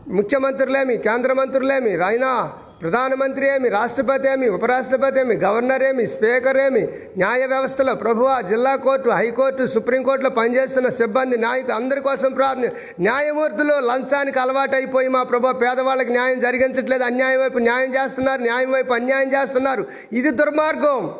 ముఖ్యమంత్రులేమి 0.07 0.97
కేంద్ర 0.97 1.33
మంత్రులేమి 1.33 1.95
రాయినా 1.95 2.51
ప్రధానమంత్రి 2.81 3.45
ఏమి 3.55 3.69
రాష్ట్రపతి 3.69 4.27
ఏమి 4.27 4.49
ఉపరాష్ట్రపతి 4.49 5.19
ఏమి 5.19 5.35
గవర్నర్ 5.35 5.83
ఏమి 5.83 6.07
స్పీకర్ 6.07 6.57
ఏమి 6.57 6.81
న్యాయ 7.17 7.45
వ్యవస్థలో 7.45 7.95
ప్రభువా 7.95 8.41
జిల్లా 8.41 8.75
కోర్టు 8.75 9.09
హైకోర్టు 9.09 9.65
సుప్రీంకోర్టులో 9.65 10.29
పనిచేస్తున్న 10.29 10.89
సిబ్బంది 10.89 11.37
నాయకులు 11.37 11.73
అందరి 11.73 12.01
కోసం 12.01 12.33
ప్రార్థన. 12.33 12.69
న్యాయమూర్తులు 12.99 13.73
లంచానికి 13.89 14.39
అలవాటైపోయి 14.39 15.07
మా 15.07 15.23
ప్రభు 15.23 15.53
పేదవాళ్ళకి 15.53 16.11
న్యాయం 16.11 16.39
జరిగించట్లేదు 16.39 17.03
అన్యాయం 17.03 17.39
వైపు 17.39 17.57
న్యాయం 17.57 17.95
చేస్తున్నారు 17.95 18.41
న్యాయం 18.41 18.71
వైపు 18.71 18.93
అన్యాయం 18.93 19.33
చేస్తున్నారు. 19.33 19.85
ఇది 20.11 20.31
దుర్మార్గం. 20.31 21.13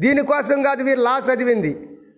దీనికోసం 0.00 0.62
కాదు 0.62 0.82
వీరు 0.82 1.00
లా 1.00 1.20
చదివింది 1.32 1.72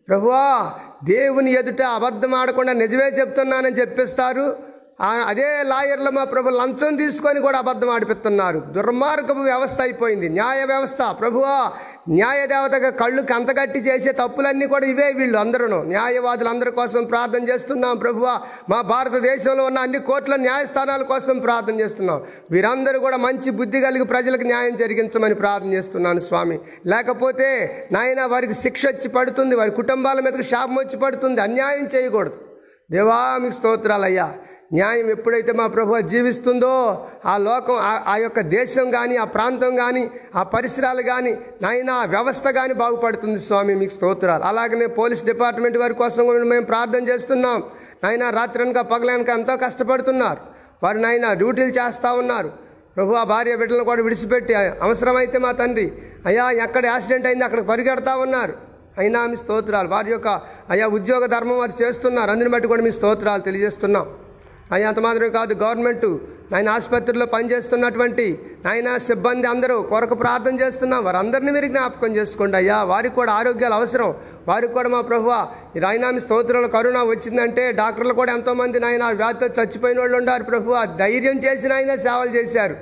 ప్రభువా 0.09 0.72
దేవుని 1.05 1.53
ఎదుట 1.53 1.83
అబద్ధం 1.83 2.35
ఆడకుండా 2.35 2.72
నిజమే 2.72 3.05
చెప్తున్నానని 3.05 3.77
చెప్పిస్తారు. 3.81 4.71
అదే 5.00 5.62
లాయర్లు 5.62 6.11
మా 6.11 6.24
ప్రభు 6.24 6.48
లంచం 6.48 6.96
తీసుకొని 6.96 7.40
కూడా 7.40 7.59
అబద్ధం 7.59 7.90
ఆడిపిస్తున్నారు. 7.90 8.59
దుర్మార్గపు 8.59 9.38
వ్యవస్థ 9.38 9.81
అయిపోయింది. 9.81 10.28
న్యాయ 10.28 10.64
వ్యవస్థ. 10.64 10.96
ప్రభువా 11.20 11.72
న్యాయ 12.09 12.46
దేవతగా 12.46 12.90
కళ్ళు 12.90 13.22
కంతగట్టి 13.22 13.78
చేసే 13.78 14.12
తప్పులన్నీ 14.12 14.66
కూడా 14.66 14.87
ఇవే 14.87 15.12
వీళ్ళు 15.12 15.38
అందరూ 15.38 15.83
న్యాయవాదులందరి 15.83 16.70
కోసం 16.70 17.05
ప్రార్థన 17.05 17.48
చేస్తున్నాం 17.48 17.96
ప్రభువా. 17.96 18.40
మా 18.68 18.81
భారతదేశంలో 18.81 19.64
ఉన్న 19.64 19.78
అన్ని 19.78 19.98
కోట్ల 19.98 20.37
న్యాయస్థానాల 20.37 21.02
కోసం 21.02 21.38
ప్రార్థన 21.38 21.81
చేస్తున్నాం. 21.81 22.22
వీరందరూ 22.50 23.00
కూడా 23.00 23.16
మంచి 23.16 23.50
బుద్ధి 23.50 23.81
కలిగి 23.81 24.05
ప్రజలకు 24.05 24.42
న్యాయం 24.42 24.76
జరిగించమని 24.76 25.35
ప్రార్థన 25.35 25.72
చేస్తున్నాను 25.72 26.18
స్వామి. 26.18 26.59
లేకపోతే 26.87 27.88
నాయన 27.92 28.24
వారికి 28.24 28.55
శిక్ష 28.55 28.87
వచ్చి 28.87 29.09
పడుతుంది. 29.09 29.55
వారి 29.55 29.70
కుటుంబాల 29.70 30.20
మీదకి 30.20 30.42
శాపం 30.42 30.74
వచ్చి 30.74 30.98
పడుతుంది. 30.98 31.40
అన్యాయం 31.40 31.88
చేయకూడదు. 31.94 32.35
దేవా 32.90 33.38
మీకు 33.38 33.55
స్తోత్రాలయ్యా. 33.55 34.35
న్యాయం 34.72 35.11
ఎప్పుడైతే 35.11 35.52
మా 35.52 35.66
ప్రభు 35.66 36.00
జీవిస్తుందో 36.00 37.06
ఆ 37.26 37.37
లోకం 37.37 37.74
ఆ- 37.76 38.16
యొక్క 38.16 38.40
దేశం 38.40 38.90
కానీ 38.90 39.16
ఆ 39.16 39.24
ప్రాంతం 39.24 39.76
కానీ 39.76 40.11
ఆ 40.37 40.42
పరిసరాలు 40.42 41.02
కానీ 41.02 41.37
నాయన 41.62 41.90
ఆ 41.90 42.04
వ్యవస్థ 42.04 42.48
కానీ 42.48 42.74
బాగుపడుతుంది 42.74 43.38
స్వామి 43.38 43.74
మీకు 43.74 43.92
స్తోత్రాలు. 43.92 44.42
అలాగనే 44.42 44.87
పోలీస్ 44.87 45.24
డిపార్ట్మెంట్ 45.24 45.78
వారి 45.78 45.94
కోసం 45.94 46.26
కూడా 46.26 46.44
మేము 46.44 46.64
ప్రార్థన 46.64 47.08
చేస్తున్నాం. 47.08 47.62
నాయన 48.04 48.30
రాత్రనక 48.30 48.78
పగలనక 48.80 49.28
ఎంతో 49.28 49.56
కష్టపడుతున్నారు. 49.56 50.40
వారు 50.82 50.98
నాయన 50.98 51.32
డ్యూటీలు 51.32 51.66
చేస్తూ 51.66 52.14
ఉన్నారు. 52.14 52.52
ప్రభు 52.96 53.12
ఆ 53.12 53.24
భార్య 53.24 53.56
బిడ్డలను 53.56 53.85
కూడా 53.85 54.02
విడిచిపెట్టి 54.02 54.54
అవసరమైతే 54.54 55.38
మా 55.38 55.52
తండ్రి 55.52 55.92
అయ్యా 56.26 56.50
ఎక్కడ 56.50 56.87
యాక్సిడెంట్ 56.87 57.26
అయింది 57.26 57.44
అక్కడ 57.44 57.61
పరిగెడతా 57.61 58.16
ఉన్నారు. 58.16 58.54
అయినా 58.98 59.26
మీ 59.26 59.37
స్తోత్రాలు. 59.37 59.88
వారి 59.88 60.11
యొక్క 60.11 60.28
అయ్యా 60.70 60.87
ఉద్యోగ 60.87 61.26
ధర్మం 61.26 61.58
వారు 61.58 61.82
చేస్తున్నారు. 61.82 62.30
అందుని 62.30 62.50
బట్టి 62.50 62.68
కూడా 62.68 62.82
మీ 62.82 62.90
స్తోత్రాలు 62.90 63.42
తెలియజేస్తున్నాం. 63.42 64.06
అయ్యా 64.72 64.88
అంత 64.88 65.00
మాత్రమే 65.00 65.30
కాదు 65.30 65.54
గవర్నమెంట్ 65.54 66.06
నాయన 66.52 66.68
ఆసుపత్రిలో 66.68 67.26
పనిచేస్తున్నటువంటి 67.26 68.38
నాయన 68.64 68.96
సిబ్బంది 68.96 69.46
అందరూ 69.46 69.82
కొరకు 69.82 70.14
ప్రార్థన 70.14 70.61
చేస్తున్నాం. 70.61 71.04
వారందరినీ 71.04 71.52
మీరు 71.52 71.66
జ్ఞాపకం 71.66 72.16
చేసుకోండి 72.16 72.56
అయ్యా. 72.56 72.82
వారికి 72.82 73.14
కూడా 73.14 73.32
ఆరోగ్యాలు 73.32 73.74
అవసరం. 73.74 74.14
వారికి 74.48 74.72
కూడా 74.72 74.88
మా 74.88 75.00
ప్రభువ 75.00 75.46
ఈ 75.76 75.78
రాయనామి 75.78 76.20
స్తోత్రంలో 76.20 76.68
కరోనా 76.68 77.02
వచ్చిందంటే 77.02 77.72
డాక్టర్లు 77.72 78.14
కూడా 78.14 78.32
ఎంతోమంది 78.32 78.80
నాయన 78.80 79.04
వ్యాధితో 79.04 79.62
చచ్చిపోయిన 79.62 79.98
వాళ్ళు 79.98 80.16
ఉన్నారు 80.16 80.42
ప్రభువ. 80.42 80.85
ధైర్యం 80.98 81.38
చేసిన 81.38 81.72
ఆయన 81.72 81.94
సేవలు 81.94 82.30
చేశారు. 82.30 82.76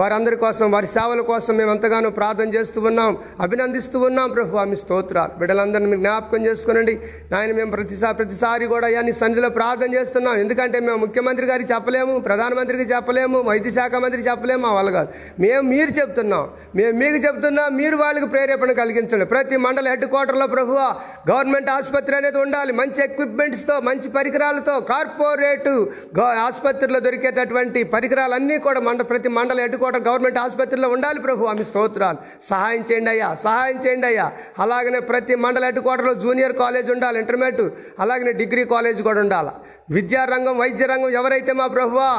వారందరి 0.00 0.36
కోసం 0.36 0.70
వారి 0.70 0.86
సేవల 0.86 1.20
కోసం 1.20 1.56
మేము 1.56 1.70
ఎంతగానో 1.70 2.10
ప్రార్థన 2.10 2.48
చేస్తూ 2.48 2.80
ఉన్నాం. 2.80 3.18
అభినందిస్తూ 3.40 3.98
ఉన్నాం. 3.98 4.30
ప్రభు 4.30 4.58
మీ 4.58 4.76
స్తోత్రాలు. 4.76 5.38
బిడ్డలందరినీ 5.38 5.86
మీరు 5.86 5.98
జ్ఞాపకం 5.98 6.46
చేసుకునండి. 6.46 7.00
నాయన 7.32 7.52
మేము 7.52 7.70
ప్రతిసారి 7.70 8.16
ప్రతిసారి 8.16 8.66
కూడా 8.66 8.86
అయ్యా 8.86 9.00
నీ 9.00 9.12
సన్నిధిలో 9.12 9.48
ప్రార్థన 9.48 9.94
చేస్తున్నాం. 9.94 10.38
ఎందుకంటే 10.38 10.80
మేము 10.80 10.96
ముఖ్యమంత్రి 10.96 11.46
గారికి 11.46 11.72
చెప్పలేము 11.72 12.18
ప్రధానమంత్రికి 12.18 12.82
చెప్పలేము 12.82 13.40
వైద్య 13.40 13.70
శాఖ 13.70 13.94
మంత్రికి 13.94 14.28
చెప్పలేము 14.28 14.74
వాళ్ళు 14.74 14.92
కాదు. 14.92 15.08
మేము 15.40 15.60
మీరు 15.60 15.90
చెప్తున్నాం. 15.90 16.48
మేము 16.76 16.92
మీకు 16.92 17.16
చెప్తున్నాం 17.16 17.76
మీరు 17.76 17.96
వాళ్ళకి 17.96 18.26
ప్రేరేపణ 18.26 18.72
కలిగించండి. 18.72 19.24
ప్రతి 19.24 19.56
మండల 19.56 19.88
హెడ్ 19.88 20.04
క్వార్టర్లో 20.04 20.46
ప్రభువ 20.46 20.94
గవర్నమెంట్ 21.30 21.70
ఆసుపత్రి 21.70 22.16
అనేది 22.16 22.38
ఉండాలి. 22.38 22.72
మంచి 22.72 23.04
ఎక్విప్మెంట్స్తో 23.04 23.80
మంచి 23.80 24.08
పరికరాలతో 24.08 24.80
కార్పొరేటు 24.80 25.90
గవ- 26.18 26.38
ఆసుపత్రిలో 26.38 27.00
దొరికేటటువంటి 27.00 27.82
పరికరాలన్నీ 27.82 28.58
కూడా 28.58 28.80
మండ 28.80 29.02
ప్రతి 29.02 29.28
మండల 29.28 29.60
హెడ్ 29.60 29.76
కోట 29.84 29.96
గవర్నమెంట్ 30.08 30.38
ఆసుపత్రిలో 30.38 30.88
ఉండాలి 30.96 31.20
ప్రభు. 31.20 31.44
ఆమె 31.52 31.64
స్తోత్రాలు. 31.70 32.18
సహాయం 32.42 32.84
చేయండి 32.90 33.10
అయ్యా 33.10 33.34
సహాయం 33.46 33.78
చేయండి 33.86 34.06
అయ్యా. 34.06 34.26
అలాగనే 34.58 35.00
ప్రతి 35.10 35.34
మండల 35.44 35.64
హెడ్ 35.64 35.80
క్వార్టర్లో 35.86 36.14
జూనియర్ 36.14 36.56
కాలేజ్ 36.62 36.90
ఉండాలి 36.90 37.18
ఇంటర్మీడియట్. 37.18 37.74
అలాగనే 38.00 38.32
డిగ్రీ 38.32 38.64
కాలేజ్ 38.64 39.02
కూడా 39.02 39.20
ఉండాలి. 39.20 39.54
విద్యారంగం 39.90 40.58
వైద్య 40.58 40.86
రంగం 40.86 41.10
ఎవరైతే 41.10 41.52
మా 41.52 41.66
ప్రభువా 41.66 42.12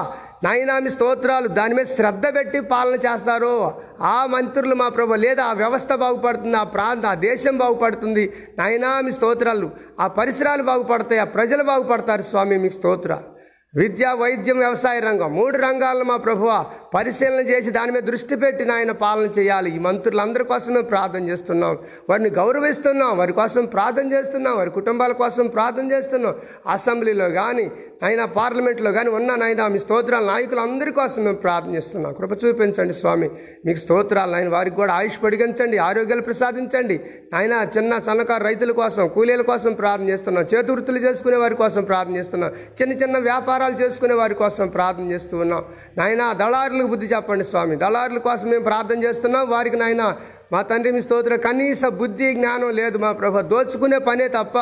నాయనామి 0.43 0.89
స్తోత్రాలు 0.89 1.47
దాని 1.47 1.73
మీద 1.73 1.85
శ్రద్ధ 1.85 2.25
పెట్టి 2.35 2.59
పాలన 2.59 2.95
చేస్తారో 3.05 3.53
ఆ 4.01 4.25
మంత్రులు 4.25 4.75
మా 4.75 4.89
ప్రభు. 4.89 5.13
లేదా 5.13 5.43
ఆ 5.43 5.53
వ్యవస్థ 5.53 5.93
బాగుపడుతుంది 5.93 6.57
ఆ 6.57 6.63
ప్రాంతం 6.63 7.09
ఆ 7.09 7.13
దేశం 7.13 7.57
బాగుపడుతుంది. 7.57 8.33
నాయనామి 8.57 9.11
స్తోత్రాలు. 9.11 9.69
ఆ 9.99 10.07
పరిసరాలు 10.07 10.63
బాగుపడతాయి 10.63 11.21
ఆ 11.21 11.29
ప్రజలు 11.37 11.63
బాగుపడతారు 11.63 12.21
స్వామి 12.21 12.57
మీకు 12.57 12.73
స్తోత్రాలు. 12.73 13.34
విద్య 13.77 14.15
వైద్యం 14.19 14.59
వ్యవసాయ 14.59 14.99
రంగం. 14.99 15.35
మూడు 15.35 15.57
రంగాలను 15.57 16.03
మా 16.03 16.17
ప్రభువ 16.17 16.65
పరిశీలన 16.93 17.39
చేసి 17.39 17.69
దాని 17.69 17.91
మీద 17.91 18.03
దృష్టి 18.03 18.35
పెట్టి 18.35 18.65
నాయన 18.65 18.91
పాలన 18.91 19.29
చేయాలి. 19.39 19.75
ఈ 19.75 19.79
మంత్రులందరి 19.79 20.43
కోసం 20.43 20.73
మేము 20.73 20.85
ప్రార్థన 20.85 21.23
చేస్తున్నాం. 21.29 21.77
వారిని 22.09 22.29
గౌరవిస్తున్నాం. 22.29 23.17
వారి 23.17 23.33
కోసం 23.33 23.65
ప్రార్థన 23.65 24.13
చేస్తున్నాం. 24.13 24.57
వారి 24.57 24.69
కుటుంబాల 24.69 25.11
కోసం 25.11 25.47
ప్రార్థన 25.47 25.91
చేస్తున్నాం. 25.91 26.35
అసెంబ్లీలో 26.69 27.29
కానీ 27.29 27.71
ఆయన 28.05 28.25
పార్లమెంట్లో 28.37 28.91
కానీ 28.91 29.09
ఉన్న 29.09 29.43
ఆయన 29.43 29.67
మీ 29.67 29.79
స్తోత్రాలు 29.79 30.25
నాయకులందరి 30.25 30.91
కోసం 30.91 31.23
మేము 31.23 31.37
ప్రార్థన 31.43 31.75
చేస్తున్నాం 31.75 32.13
కృప 32.13 32.31
చూపించండి 32.43 32.93
స్వామి. 32.93 33.29
మీకు 33.65 33.79
స్తోత్రాలు 33.79 34.35
ఆయన 34.35 34.49
వారికి 34.49 34.75
కూడా 34.75 34.93
ఆయుష్ 34.93 35.23
పొడిగించండి 35.23 35.77
ఆరోగ్యాలు 35.77 36.21
ప్రసాదించండి. 36.21 36.97
ఆయన 37.33 37.67
చిన్న 37.77 37.99
సన్నకారు 37.99 38.43
రైతుల 38.43 38.71
కోసం 38.71 39.07
కూలీల 39.07 39.41
కోసం 39.41 39.73
ప్రార్థన 39.73 40.09
చేస్తున్నాం. 40.09 40.45
చేతివృత్తులు 40.53 40.97
చేసుకునే 40.97 41.37
వారి 41.37 41.55
కోసం 41.55 41.83
ప్రార్థన 41.83 42.15
చేస్తున్నాం. 42.15 42.51
చిన్న 42.81 42.93
చిన్న 42.93 43.17
వ్యాపారాలు 43.17 43.73
చేసుకునే 43.73 44.13
వారి 44.13 44.35
కోసం 44.35 44.67
ప్రార్థన 44.67 45.07
చేస్తూ 45.11 45.37
ఉన్నాం. 45.37 45.65
నాయన 45.97 46.31
దళారులకు 46.31 46.87
బుద్ధి 46.87 47.07
చెప్పండి 47.07 47.43
స్వామి. 47.43 47.75
దళారుల 47.75 48.17
కోసం 48.17 48.49
మేము 48.49 48.63
ప్రార్థన 48.63 49.03
చేస్తున్నాం. 49.03 49.49
వారికి 49.49 49.77
నాయన 49.77 50.15
మా 50.51 50.61
తండ్రి 50.61 50.91
మీ 50.91 51.01
స్తోత్రం 51.01 51.37
కనీస 51.37 51.85
బుద్ధి 52.01 52.27
జ్ఞానం 52.33 52.69
లేదు 52.69 52.97
మా 52.97 53.11
ప్రభు. 53.11 53.41
దోచుకునే 53.53 53.97
పనే 53.97 54.27
తప్ప 54.27 54.57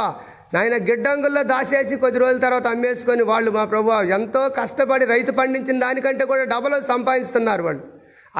నాయన 0.53 0.75
గిడ్డంగుల్లో 0.87 1.41
దాసేసి 1.43 1.95
కొద్ది 2.03 2.19
రోజుల 2.19 2.39
తర్వాత 2.41 2.67
అమ్మేసుకొని 2.67 3.23
వాళ్ళు 3.31 3.51
మా 3.51 3.65
ప్రభు 3.65 3.91
ఎంతో 4.17 4.41
కష్టపడి 4.59 5.05
రైతు 5.05 5.31
పండించిన 5.31 5.79
దానికంటే 5.79 6.25
కూడా 6.31 6.43
డబల్ 6.53 6.75
సంపాదిస్తున్నారు 6.93 7.63
వాళ్ళు. 7.67 7.83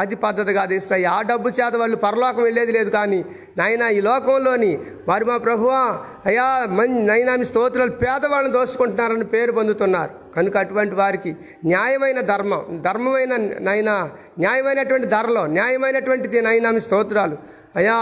అది 0.01 0.15
పద్ధతి 0.15 0.51
కాదు 0.53 0.73
ఇస్తాయి 0.73 1.05
ఆ 1.05 1.17
డబ్బు 1.21 1.47
చేత 1.49 1.73
వాళ్ళు 1.75 1.97
పరలోకం 2.03 2.43
వెళ్ళేది 2.43 2.71
లేదు 2.77 2.89
కానీ 2.89 3.19
నాయన 3.57 3.83
ఈ 3.97 3.99
లోకంలోని 4.07 4.69
వారు 5.09 5.25
మా 5.25 5.35
ప్రభువా 5.37 5.81
అయ్యా 6.29 6.45
మన్ 6.77 6.95
నైనా 7.07 7.33
మీ 7.35 7.45
స్తోత్రాలు 7.51 7.93
పేదవాళ్ళని 8.03 8.53
దోసుకుంటున్నారని 8.53 9.27
పేరు 9.33 9.51
పొందుతున్నారు. 9.51 10.11
కనుక 10.35 10.57
అటువంటి 10.57 10.95
వారికి 10.95 11.31
న్యాయమైన 11.65 12.21
ధర్మం 12.31 12.63
ధర్మమైన 12.87 13.33
నైనా 13.67 13.95
న్యాయమైనటువంటి 14.39 15.07
ధరలో 15.07 15.43
న్యాయమైనటువంటిది 15.57 16.41
నైనా 16.41 16.71
మీ 16.71 16.79
స్తోత్రాలు. 16.79 17.37
అయ్యా 17.75 17.97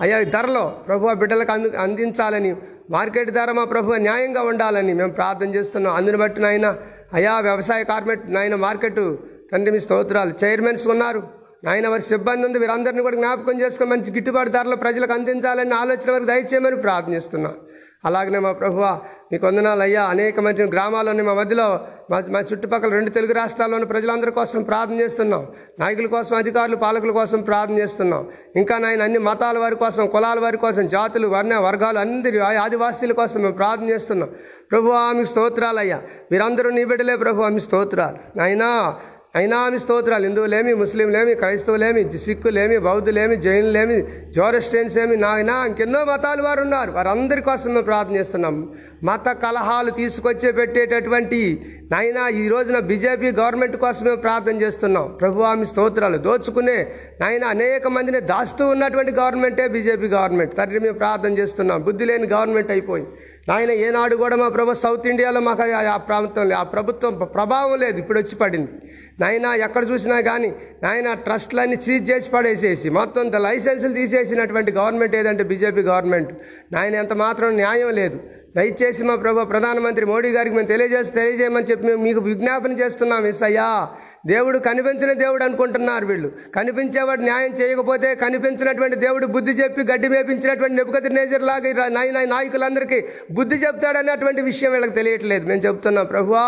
అయ్యా 0.00 0.16
ఈ 0.20 0.24
ధరలో 0.36 0.64
ప్రభు 0.86 1.14
బిడ్డలకు 1.20 1.52
అంది 1.52 1.76
అందించాలని 1.76 2.50
మార్కెట్ 2.90 3.30
ధర 3.30 3.52
మా 3.52 3.64
ప్రభు 3.64 3.94
న్యాయంగా 3.94 4.42
ఉండాలని 4.42 4.94
మేము 4.94 5.12
ప్రార్థన 5.12 5.54
చేస్తున్నాం. 5.54 5.94
అందుని 5.96 6.16
బట్టి 6.16 6.40
నాయన 6.40 6.76
అయా 7.12 7.40
వ్యవసాయ 7.40 7.84
కార్మెట్ 7.84 8.30
నాయన 8.30 8.54
మార్కెట్ 8.54 9.00
తండ్రి 9.52 9.70
మీ 9.70 9.80
స్తోత్రాలు. 9.80 10.32
చైర్మన్స్ 10.44 10.88
ఉన్నారు. 10.88 11.22
నాయన 11.64 11.88
వారి 11.88 12.02
సిబ్బంది 12.02 12.46
ఉంది. 12.46 12.58
వీరందరినీ 12.58 13.02
కూడా 13.02 13.16
జ్ఞాపకం 13.16 13.60
చేసుకుని 13.60 13.90
మంచి 13.90 14.12
గిట్టుబాటు 14.12 14.50
ధరలు 14.50 14.76
ప్రజలకు 14.76 15.12
అందించాలని 15.12 15.74
ఆలోచన 15.74 16.10
వరకు 16.10 16.24
దయచేయమని 16.24 16.76
ప్రార్థనిస్తున్నాం 16.76 17.54
అలాగనే 18.04 18.38
మా 18.38 18.52
ప్రభువ 18.52 19.00
మీకు 19.32 19.46
వందనాలు 19.46 19.82
అయ్యా 19.82 20.04
అనేక 20.04 20.40
మంచి 20.40 20.64
గ్రామాల్లోని 20.64 21.22
మా 21.22 21.34
మధ్యలో 21.34 21.80
మా 22.10 22.22
మా 22.28 22.40
చుట్టుపక్కల 22.40 22.90
రెండు 22.90 23.10
తెలుగు 23.10 23.32
రాష్ట్రాల్లోని 23.32 23.86
ప్రజలందరి 23.86 24.30
కోసం 24.30 24.62
ప్రార్థన 24.62 25.00
చేస్తున్నాం. 25.00 25.46
నాయకుల 25.78 26.06
కోసం 26.06 26.36
అధికారులు 26.36 26.76
పాలకుల 26.76 27.10
కోసం 27.10 27.40
ప్రార్థన 27.40 27.78
చేస్తున్నాం. 27.78 28.28
ఇంకా 28.56 28.78
నాయన 28.78 29.02
అన్ని 29.02 29.18
మతాల 29.18 29.58
వారి 29.58 29.76
కోసం 29.76 30.06
కులాల 30.06 30.40
వారి 30.40 30.56
కోసం 30.56 30.88
జాతులు 30.88 31.28
వర్ణ 31.28 31.54
వర్గాలు 31.54 31.98
అందరి 31.98 32.40
ఆదివాసీల 32.40 33.12
కోసం 33.12 33.40
మేము 33.40 33.52
ప్రార్థన 33.52 33.90
చేస్తున్నాం. 33.90 34.28
ప్రభు 34.70 34.90
ఆమె 34.90 35.24
స్తోత్రాలయ్యా. 35.24 36.02
మీరందరూ 36.32 36.70
నీ 36.70 36.84
బిడ్డలే 36.84 37.16
ప్రభు 37.16 37.42
ఆమె 37.42 37.60
స్తోత్రాలు. 37.60 38.38
నాయనా 38.38 38.96
అయినా 39.38 39.56
ఆమె 39.66 39.78
స్తోత్రాలు. 39.78 40.24
హిందువులేమి 40.28 40.72
ముస్లింలేమి 40.80 41.32
క్రైస్తవులేమి 41.34 42.02
సిక్కులేమి 42.24 42.76
బౌద్ధులేమి 42.84 43.36
జైనులేమి 43.46 43.96
జోరెస్టైన్స్ 44.36 44.98
ఏమి 45.02 45.16
నాయనా 45.16 45.56
ఇంకెన్నో 45.68 46.00
మతాలు 46.10 46.42
వారు 46.42 46.60
ఉన్నారు. 46.66 46.90
వారందరి 46.90 47.42
కోసం 47.48 47.70
మేము 47.74 47.86
ప్రార్థన 47.88 48.16
చేస్తున్నాం. 48.16 48.56
మత 49.08 49.28
కలహాలు 49.44 49.90
తీసుకొచ్చే 50.00 50.52
పెట్టేటటువంటి 50.52 51.40
నాయనా 51.92 52.28
ఈ 52.42 52.44
రోజున 52.48 52.78
బీజేపీ 52.90 53.28
గవర్నమెంట్ 53.40 53.76
కోసం 53.76 54.04
మేము 54.06 54.20
ప్రార్థన 54.26 54.56
చేస్తున్నాం. 54.62 55.06
ప్రభు 55.20 55.46
ఆమె 55.50 55.64
స్తోత్రాలు 55.64 56.16
దోచుకునే 56.28 56.78
నాయన 57.20 57.44
అనేక 57.56 57.86
మందిని 57.96 58.20
దాస్తూ 58.32 58.64
ఉన్నటువంటి 58.68 59.12
గవర్నమెంటే 59.20 59.66
బీజేపీ 59.68 60.08
గవర్నమెంట్. 60.16 60.54
తండ్రి 60.56 60.80
మేము 60.86 60.98
ప్రార్థన 61.02 61.32
చేస్తున్నాం. 61.38 61.80
బుద్ధి 61.82 62.04
లేని 62.04 62.28
గవర్నమెంట్ 62.36 62.70
అయిపోయి 62.70 63.06
నాయన 63.48 63.70
ఏనాడు 63.70 64.16
కూడా 64.16 64.36
మా 64.36 64.48
ప్రభు 64.48 64.74
సౌత్ 64.74 65.06
ఇండియాలో 65.06 65.40
మాకు 65.40 65.62
ఆ- 65.62 65.96
ప్రాంతం 65.96 66.52
ఆ 66.52 66.62
ప్రభుత్వం 66.62 67.14
ప్రభావం 67.14 67.80
లేదు. 67.80 67.98
ఇప్పుడు 67.98 68.18
వచ్చి 68.18 68.34
పడింది. 68.34 68.70
నాయన 69.20 69.46
ఎక్కడ 69.46 69.90
చూసినా 69.90 70.20
కానీ 70.20 70.54
నాయన 70.82 71.14
ట్రస్ట్లన్నీ 71.14 71.76
సీజ్ 71.76 72.10
చేసి 72.10 72.30
పడేసేసి 72.30 72.90
మొత్తం 72.90 73.30
లైసెన్సులు 73.42 73.94
తీసేసినటువంటి 73.94 74.72
గవర్నమెంట్ 74.72 75.16
ఏదంటే 75.16 75.44
బీజేపీ 75.44 75.80
గవర్నమెంట్. 75.80 76.30
నాయన 76.72 76.94
ఎంత 76.94 77.12
మాత్రం 77.12 77.50
న్యాయం 77.50 77.90
లేదు. 77.90 78.20
దయచేసి 78.56 79.04
మా 79.04 79.14
ప్రభు 79.14 79.44
ప్రధానమంత్రి 79.44 80.06
మోడీ 80.06 80.30
గారికి 80.30 80.56
మేము 80.56 80.68
తెలియజేసి 80.68 81.12
తెలియజేయమని 81.12 81.66
చెప్పి 81.66 81.86
మేము 81.86 82.02
మీకు 82.02 82.20
విజ్ఞాపన 82.20 82.72
చేస్తున్నాం. 82.72 83.26
ఎస్ఐయా 83.26 83.88
దేవుడు 84.26 84.58
కనిపించిన 84.66 85.12
దేవుడు 85.22 85.44
అనుకుంటున్నారు 85.46 86.06
వీళ్ళు. 86.06 86.28
కనిపించేవాడు 86.56 87.22
న్యాయం 87.22 87.52
చేయకపోతే 87.60 88.14
కనిపించినటువంటి 88.14 88.96
దేవుడు 88.96 89.26
బుద్ధి 89.26 89.52
చెప్పి 89.60 89.82
గడ్డి 89.90 90.08
మేపించినటువంటి 90.08 90.76
నెప్పుకతి 90.80 91.08
నేజర్ 91.08 91.42
లాగా 91.42 91.88
నాయ 91.88 92.24
నాయకులందరికీ 92.34 92.98
బుద్ధి 93.38 93.56
చెప్తాడనేటువంటి 93.64 94.42
విషయం 94.42 94.72
వీళ్ళకి 94.72 94.94
తెలియట్లేదు. 95.00 95.44
మేము 95.46 95.62
చెప్తున్నాం 95.66 96.06
ప్రభువా 96.06 96.46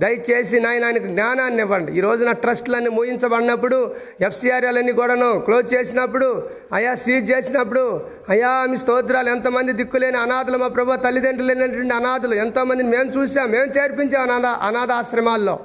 దయచేసి 0.00 0.60
నాయన 0.60 0.84
ఆయనకు 0.84 1.06
జ్ఞానాన్ని 1.06 1.62
ఇవ్వండి. 1.62 1.92
ఈ 1.98 2.00
రోజున 2.00 2.32
ట్రస్ట్లన్నీ 2.32 2.90
మూయించబడినప్పుడు 2.98 3.78
ఎఫ్సిఆర్ఎల్ని 4.20 4.92
కూడాను 4.92 5.30
క్లోజ్ 5.46 5.68
చేసినప్పుడు 5.74 6.28
అయా 6.72 6.94
సీజ్ 6.94 7.30
చేసినప్పుడు 7.32 7.84
అయా 8.28 8.50
మీ 8.70 8.76
స్తోత్రాలు 8.76 9.28
ఎంతమంది 9.28 9.72
దిక్కులేని 9.72 10.16
అనాథలు 10.16 10.58
మా 10.58 10.68
ప్రభు 10.68 10.96
తల్లిదండ్రులు 11.06 11.48
లేనటువంటి 11.52 11.94
అనాథలు 11.94 12.34
ఎంతోమందిని 12.34 12.90
మేము 12.96 13.10
చూసాం 13.16 13.50
మేము 13.50 13.68
చేర్పించాం 13.78 14.22
అనాథ 14.28 14.46
అనాథ 14.68 14.90
ఆశ్రమాల్లో 14.90 15.56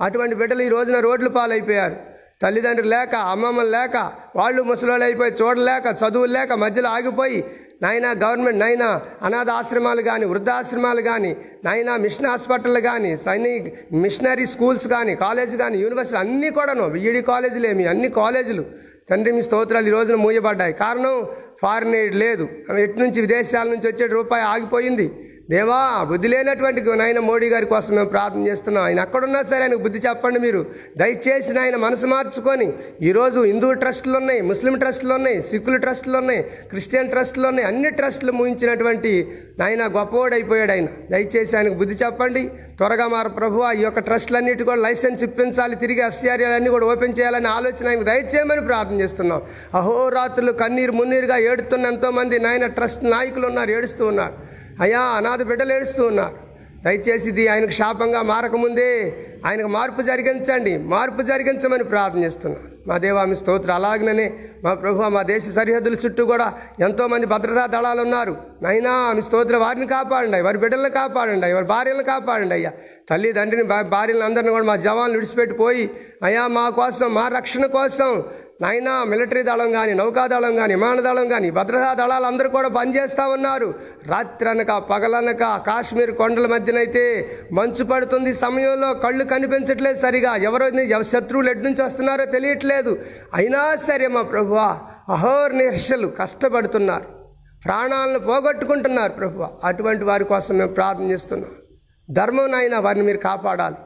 అటువంటి 0.00 0.34
బిడ్డలు 0.34 0.62
ఈ 0.62 0.68
రోజున 0.68 1.00
రోడ్లు 1.00 1.28
పాలైపోయారు. 1.28 1.96
తల్లిదండ్రులు 2.42 2.88
లేక 2.88 3.14
అమ్మమ్మలు 3.14 3.68
లేక 3.68 4.12
వాళ్ళు 4.36 4.62
ముసలోళ్ళు 4.62 5.04
అయిపోయి 5.04 5.32
చూడలేక 5.42 5.96
చదువులు 6.02 6.32
లేక 6.32 6.52
మధ్యలో 6.52 6.88
ఆగిపోయి 6.88 7.44
నాయన 7.82 8.06
గవర్నమెంట్ 8.24 8.58
నైనా 8.58 9.00
అనాథ 9.22 9.50
ఆశ్రమాలు 9.50 10.02
కానీ 10.02 10.24
వృద్ధాశ్రమాలు 10.24 11.00
కానీ 11.00 11.36
నాయన 11.64 11.96
మిషన్ 11.96 12.26
హాస్పిటల్ 12.26 12.78
కానీ 12.78 13.16
సైనిక్ 13.16 13.94
మిషనరీ 13.94 14.46
స్కూల్స్ 14.46 14.88
కానీ 14.88 15.14
కాలేజ్ 15.14 15.56
కానీ 15.56 15.78
యూనివర్సిటీ 15.78 16.18
అన్నీ 16.18 16.50
కూడాను 16.50 16.88
బీఈడి 16.88 17.22
కాలేజీలు 17.22 17.66
ఏమి 17.66 17.86
అన్ని 17.86 18.08
కాలేజీలు. 18.08 18.64
తండ్రి 19.10 19.32
మీ 19.32 19.42
స్తోత్రాలు 19.42 19.86
ఈ 19.86 19.90
రోజున 19.90 20.14
మూయబడ్డాయి. 20.14 20.72
కారణం 20.72 21.26
ఫారిన్ 21.62 21.94
ఎయిడ్ 21.94 22.14
లేదు. 22.14 22.48
ఎటు 22.78 22.98
నుంచి 22.98 23.20
విదేశాల 23.20 23.66
నుంచి 23.68 23.88
వచ్చే 23.88 24.06
రూపాయి 24.06 24.44
ఆగిపోయింది. 24.44 25.33
దేవా 25.50 25.78
బుద్ధి 26.10 26.28
లేనటువంటి 26.28 26.80
నాయన 27.00 27.18
మోడీ 27.18 27.48
గారి 27.48 27.66
కోసం 27.66 27.94
మేము 27.96 28.08
ప్రార్థన 28.08 28.42
చేస్తున్నాం. 28.48 28.84
ఆయన 28.84 29.00
ఎక్కడున్నా 29.00 29.42
సరే 29.42 29.62
ఆయనకు 29.64 29.82
బుద్ధి 29.86 29.98
చెప్పండి 30.06 30.38
మీరు. 30.40 30.60
దయచేసి 30.96 31.52
నాయన 31.52 31.76
మనసు 31.76 32.06
మార్చుకొని 32.06 32.68
ఈరోజు 33.08 33.40
హిందూ 33.44 33.72
ట్రస్టులు 33.72 34.16
ఉన్నాయి 34.16 34.40
ముస్లిం 34.50 34.78
ట్రస్టులు 34.78 35.14
ఉన్నాయి 35.14 35.42
సిక్కుల 35.42 35.76
ట్రస్టులు 35.76 36.16
ఉన్నాయి 36.16 36.42
క్రిస్టియన్ 36.42 37.10
ట్రస్టులు 37.10 37.46
ఉన్నాయి 37.48 37.68
అన్ని 37.68 37.90
ట్రస్టులు 37.90 38.32
ముగించినటువంటి 38.32 39.12
నాయన 39.58 39.82
గొప్పవాడైపోయాడు 39.98 40.72
ఆయన. 40.72 40.88
దయచేసి 41.10 41.56
ఆయనకు 41.56 41.74
బుద్ధి 41.74 41.94
చెప్పండి. 42.04 42.44
త్వరగా 42.78 43.08
మార 43.08 43.26
ప్రభు 43.26 43.60
ఈ 43.72 43.82
యొక్క 43.82 43.98
ట్రస్టులన్నిటి 43.98 44.64
కూడా 44.64 44.80
లైసెన్స్ 44.86 45.22
ఇప్పించాలి. 45.22 45.76
తిరిగి 45.76 46.02
ఎఫ్సీఆర్ఏలన్నీ 46.06 46.70
కూడా 46.70 46.86
ఓపెన్ 46.86 47.14
చేయాలని 47.18 47.48
ఆలోచన 47.48 47.88
ఆయనకు 47.88 48.04
దయచేయమని 48.04 48.66
ప్రార్థన 48.70 49.00
చేస్తున్నాం. 49.00 49.42
అహోరాత్రులు 49.74 50.52
కన్నీరు 50.52 50.92
మున్నీరుగా 50.92 51.36
ఏడుతున్న 51.36 51.86
ఎంతోమంది 51.86 52.38
నాయన 52.38 52.66
ట్రస్ట్ 52.66 53.04
నాయకులు 53.04 53.46
ఉన్నారు 53.46 53.70
ఏడుస్తూ 53.70 54.06
ఉన్నారు. 54.06 54.53
అయ్యా 54.80 55.00
అనాథ 55.00 55.42
బిడ్డలు 55.42 55.72
ఏడుస్తూ 55.72 56.06
ఉన్నారు 56.06 56.36
దయచేసి 56.84 57.28
ఇది 57.28 57.48
ఆయనకు 57.48 57.70
శాపంగా 57.70 58.22
మారకముందే 58.22 59.16
ఆయనకు 59.46 59.68
మార్పు 59.68 60.02
జరిగించండి. 60.02 60.78
మార్పు 60.78 61.22
జరిగించమని 61.22 61.84
ప్రార్థన 61.84 62.24
చేస్తున్నాను. 62.24 62.74
మా 62.88 62.98
దేవామి 62.98 63.36
స్తోత్ర 63.36 63.72
అలాగనే 63.72 64.32
మా 64.64 64.74
ప్రభు 64.74 65.02
మా 65.02 65.22
దేశ 65.22 65.48
సరిహద్దుల 65.48 65.94
చుట్టూ 65.94 66.26
కూడా 66.26 66.52
ఎంతోమంది 66.80 67.26
భద్రతా 67.26 67.66
దళాలు 67.66 68.00
ఉన్నారు. 68.00 68.36
నైనా 68.62 68.90
ఆమె 68.90 69.20
స్తోత్ర 69.20 69.56
వారిని 69.56 69.86
కాపాడండి 69.86 70.40
వారి 70.40 70.58
బిడ్డలను 70.58 70.88
కాపాడండి 70.88 71.52
వారి 71.52 71.66
భార్యలను 71.66 72.04
కాపాడండి 72.04 72.54
అయ్యా. 72.54 72.72
తల్లి 73.10 73.32
తండ్రిని 73.32 73.62
భార్యలను 73.64 74.24
అందరిని 74.24 74.50
కూడా 74.50 74.64
మా 74.64 74.76
జవాన్లు 74.76 75.14
విడిచిపెట్టిపోయి 75.14 75.90
అయ్యా 76.22 76.46
మా 76.46 76.70
కోసం 76.70 77.14
మా 77.14 77.28
రక్షణ 77.28 77.66
కోసం 77.66 78.24
నైనా 78.62 79.04
మిలిటరీ 79.04 79.42
దళం 79.42 79.72
కానీ 79.72 79.94
నౌకాదళం 79.94 80.56
కానీ 80.56 80.74
విమానదళం 80.74 81.28
కానీ 81.28 81.50
భద్రతా 81.50 81.94
దళాలు 81.94 82.24
అందరూ 82.24 82.48
కూడా 82.48 82.68
పనిచేస్తూ 82.68 83.28
ఉన్నారు. 83.28 83.74
రాత్రి 84.06 84.50
అనక 84.50 84.72
పగలనక 84.72 85.40
కాశ్మీర్ 85.40 86.10
కొండల 86.10 86.46
మధ్యనైతే 86.46 87.30
మంచు 87.52 87.84
పడుతుంది. 87.84 88.34
సమయంలో 88.34 88.94
కళ్ళు 88.94 89.24
కనిపించట్లేదు 89.24 89.98
సరిగా. 89.98 90.36
ఎవరో 90.36 90.68
ఎవ- 90.68 91.02
శత్రువులు 91.02 91.50
ఎటు 91.50 91.58
నుంచి 91.58 91.82
వస్తున్నారో 91.82 92.24
తెలియట్లేదు. 92.24 92.98
అయినా 93.34 93.76
సరే 93.76 94.06
మా 94.06 94.22
ప్రభువా 94.22 94.78
అహోర్నిహర్షలు 95.08 96.06
కష్టపడుతున్నారు. 96.06 97.04
ప్రాణాలను 97.64 98.18
పోగొట్టుకుంటున్నారు 98.18 99.12
ప్రభువ. 99.12 99.48
అటువంటి 99.64 100.04
వారి 100.04 100.24
కోసం 100.24 100.56
మేము 100.56 100.70
ప్రార్థన 100.70 101.10
చేస్తున్నాం. 101.10 101.50
ధర్మం 102.10 102.50
నాయన 102.50 102.76
వారిని 102.76 103.04
మీరు 103.04 103.18
కాపాడాలి. 103.18 103.76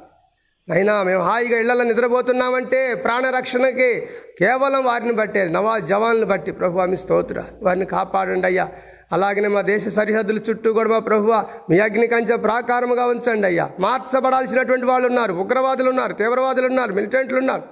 అయినా 0.72 1.02
మేము 1.02 1.22
హాయిగా 1.22 1.59
ఇళ్ళలో 1.59 1.85
నిద్రపోతున్నామంటే 1.85 2.94
ప్రాణరక్షణకి 2.94 4.09
కేవలం 4.38 4.85
వారిని 4.85 5.12
బట్టే 5.12 5.44
నవా 5.48 5.78
జవాన్లు 5.78 6.26
బట్టి 6.26 6.52
ప్రభు 6.52 6.81
మీ 6.81 6.96
స్తోత్ర. 6.96 7.42
వారిని 7.62 7.87
కాపాడండి 7.87 8.46
అయ్యా. 8.46 8.68
అలాగనే 9.12 9.48
మా 9.48 9.61
దేశ 9.61 9.88
సరిహద్దుల 9.88 10.38
చుట్టూ 10.51 10.72
కూడా 10.72 10.88
మా 10.88 10.99
ప్రభువ 10.99 11.45
మీ 11.70 11.78
అగ్ని 11.78 12.07
కంచె 12.07 12.36
ప్రాకారముగా 12.36 13.07
ఉంచండి 13.07 13.47
అయ్యా. 13.47 13.70
మార్చబడాల్సినటువంటి 13.80 14.86
వాళ్ళు 14.86 15.09
ఉన్నారు 15.09 15.32
ఉగ్రవాదులు 15.32 15.90
ఉన్నారు 15.90 16.12
తీవ్రవాదులు 16.12 16.66
ఉన్నారు 16.66 16.93
మిలిటెంట్లు 16.93 17.38
ఉన్నారు. 17.38 17.62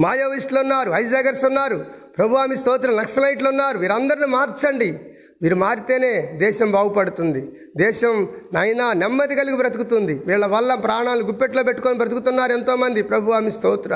మాయోవిస్టులు 0.00 0.60
ఉన్నారు 0.60 0.90
హైజాగర్స్ 0.90 1.44
ఉన్నారు 1.44 1.84
ప్రభు 2.18 2.36
ఆమె 2.36 2.56
స్తోత్ర 2.56 2.90
నక్సలైట్లు 2.90 3.48
ఉన్నారు 3.48 3.78
వీరందరిని 3.78 4.26
మార్చండి. 4.26 5.15
వీరు 5.42 5.56
మారితేనే 5.62 6.12
దేశం 6.44 6.68
బాగుపడుతుంది. 6.76 7.42
దేశం 7.84 8.14
నైనా 8.56 8.86
నెమ్మది 9.02 9.34
కలిగి 9.40 9.56
బ్రతుకుతుంది. 9.62 10.14
వీళ్ళ 10.28 10.44
వల్ల 10.56 10.74
ప్రాణాలు 10.86 11.24
గుప్పెట్లో 11.30 11.64
పెట్టుకొని 11.68 11.98
బ్రతుకుతున్నారు 12.02 12.52
ఎంతోమంది. 12.58 13.00
ప్రభు 13.10 13.34
ఆమె 13.38 13.50
స్తోత్ర. 13.56 13.94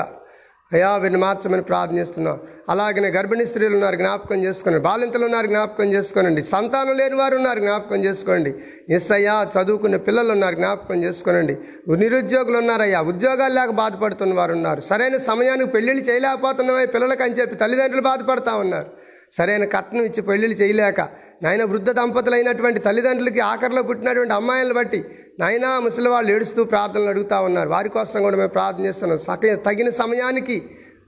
అయా 0.71 0.89
వీరిని 1.03 1.19
మార్చమని 1.23 1.63
ప్రార్థిస్తున్నాం 1.69 2.37
అలాగనే 2.71 3.07
గర్భిణీ 3.15 3.45
స్త్రీలు 3.49 3.75
ఉన్నారు 3.77 3.97
జ్ఞాపకం 4.01 4.39
చేసుకోండి 4.45 4.79
బాలింతలు 4.85 5.25
ఉన్నారు 5.29 5.47
జ్ఞాపకం 5.51 5.87
చేసుకోనండి. 5.95 6.41
సంతానం 6.51 6.95
లేని 6.99 7.15
వారు 7.21 7.35
ఉన్నారు 7.39 7.59
జ్ఞాపకం 7.65 7.99
చేసుకోండి 8.05 8.51
ఎస్ 8.97 9.09
అయ్యా 9.17 9.35
చదువుకునే 9.55 9.97
పిల్లలు 10.07 10.31
ఉన్నారు 10.35 10.55
జ్ఞాపకం 10.61 10.97
చేసుకోనండి. 11.05 11.55
నిరుద్యోగులు 12.03 12.57
ఉన్నారయ్యా 12.63 13.01
ఉద్యోగాలు 13.11 13.55
లేక 13.59 13.71
బాధపడుతున్న 13.81 14.33
వారు 14.39 14.53
ఉన్నారు. 14.59 14.81
సరైన 14.89 15.17
సమయానికి 15.29 15.71
పెళ్ళిళ్ళు 15.75 16.03
చేయలేకపోతున్నామని 16.09 16.91
పిల్లలకు 16.95 17.25
అని 17.27 17.37
చెప్పి 17.39 17.61
తల్లిదండ్రులు 17.63 18.05
బాధపడతా 18.11 18.53
ఉన్నారు. 18.65 18.89
సరైన 19.31 19.65
కట్నం 19.65 20.03
ఇచ్చి 20.03 20.21
పెళ్ళిళ్ళు 20.21 20.55
చేయలేక 20.55 21.01
నాయన 21.43 21.63
వృద్ధ 21.63 21.89
దంపతులైనటువంటి 21.91 22.79
తల్లిదండ్రులకి 22.79 23.39
ఆఖరిలో 23.39 23.83
పుట్టినటువంటి 23.83 24.33
అమ్మాయిలను 24.33 24.73
బట్టి 24.73 25.05
నైనా 25.39 25.79
ముసలి 25.79 26.09
వాళ్ళు 26.09 26.31
ఏడుస్తూ 26.31 26.63
ప్రార్థనలు 26.63 27.09
అడుగుతా 27.09 27.41
ఉన్నారు. 27.41 27.69
వారి 27.69 27.89
కోసం 27.89 28.21
కూడా 28.21 28.37
మేము 28.37 28.49
ప్రార్థన 28.49 28.85
చేస్తున్నాం. 28.85 29.17
సక 29.17 29.53
తగిన 29.65 29.89
సమయానికి 29.89 30.57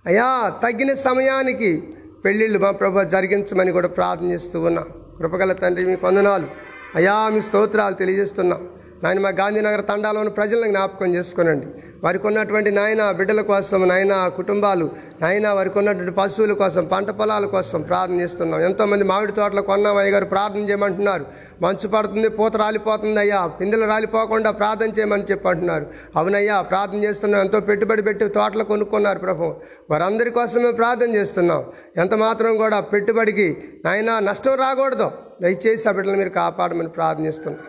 అయా 0.06 0.54
తగిన 0.64 0.94
సమయానికి 0.94 1.84
పెళ్ళిళ్ళు 2.26 2.60
మా 2.60 2.72
ప్రభు 2.72 3.04
జరిగించమని 3.04 3.72
కూడా 3.72 3.88
ప్రార్థన 3.88 4.32
చేస్తూ 4.32 4.60
ఉన్నాం. 4.60 4.86
కృపగల 5.18 5.54
తండ్రి 5.54 5.86
మీ 5.86 5.96
వందనాలు. 6.04 6.48
అయా 6.96 7.30
మీ 7.30 7.42
స్తోత్రాలు 7.42 7.96
తెలియజేస్తున్నాం. 7.96 8.62
నాయన 9.04 9.20
మా 9.20 9.30
గాంధీనగర్ 9.30 9.86
తండాలోని 9.88 10.30
ప్రజలను 10.30 10.68
జ్ఞాపకం 10.68 11.16
చేసుకోనండి. 11.16 11.68
వారికి 12.04 12.28
ఉన్నటువంటి 12.28 12.72
నాయన 12.72 13.12
బిడ్డల 13.12 13.41
కోసం 13.41 13.88
నాయన 13.88 14.28
కుటుంబాలు 14.28 14.91
నాయన 15.22 15.49
వారికి 15.49 15.78
ఉన్నటువంటి 15.78 16.12
పశువుల 16.12 16.54
కోసం 16.54 16.86
పంట 16.86 17.10
పొలాల 17.10 17.45
కోసం 17.45 17.82
ప్రార్థన 17.82 18.22
చేస్తున్నాం. 18.22 18.62
ఎంతోమంది 18.62 19.04
మామిడి 19.04 19.32
తోటలు 19.32 19.62
కొన్నాం 19.62 19.97
అయ్యగారు 19.97 20.26
ప్రార్థన 20.26 20.60
చేయమంటున్నారు. 20.60 21.26
మంచు 21.62 21.88
పడుతుంది 21.88 22.30
పూత 22.30 22.56
రాలిపోతుంది 22.56 23.20
అయ్యా. 23.20 23.47
పిందెలు 23.47 23.86
రాలిపోకుండా 23.86 24.51
ప్రార్థన 24.51 24.89
చేయమని 24.99 25.24
చెప్పంటున్నారు. 25.32 25.86
అవునయ్యా 26.16 26.62
ప్రార్థన 26.62 27.04
చేస్తున్నాం. 27.04 27.41
ఎంతో 27.41 27.60
పెట్టుబడి 27.60 28.01
పెట్టి 28.01 28.28
తోటలు 28.28 28.64
కొనుక్కున్నారు 28.64 29.20
ప్రభు. 29.20 29.56
వారందరి 29.91 30.30
కోసమే 30.30 30.72
ప్రార్థన 30.72 31.16
చేస్తున్నాం. 31.16 31.66
ఎంత 31.97 32.14
మాత్రం 32.14 32.58
కూడా 32.58 32.80
పెట్టుబడికి 32.80 33.58
నాయన 33.86 34.20
నష్టం 34.20 34.54
రాకూడదు. 34.54 35.12
దయచేసి 35.41 35.89
ఆ 35.89 35.91
బిడ్డలు 35.91 36.18
మీరు 36.18 36.30
కాపాడమని 36.30 36.89
ప్రార్థనిస్తున్నాం 36.89 37.60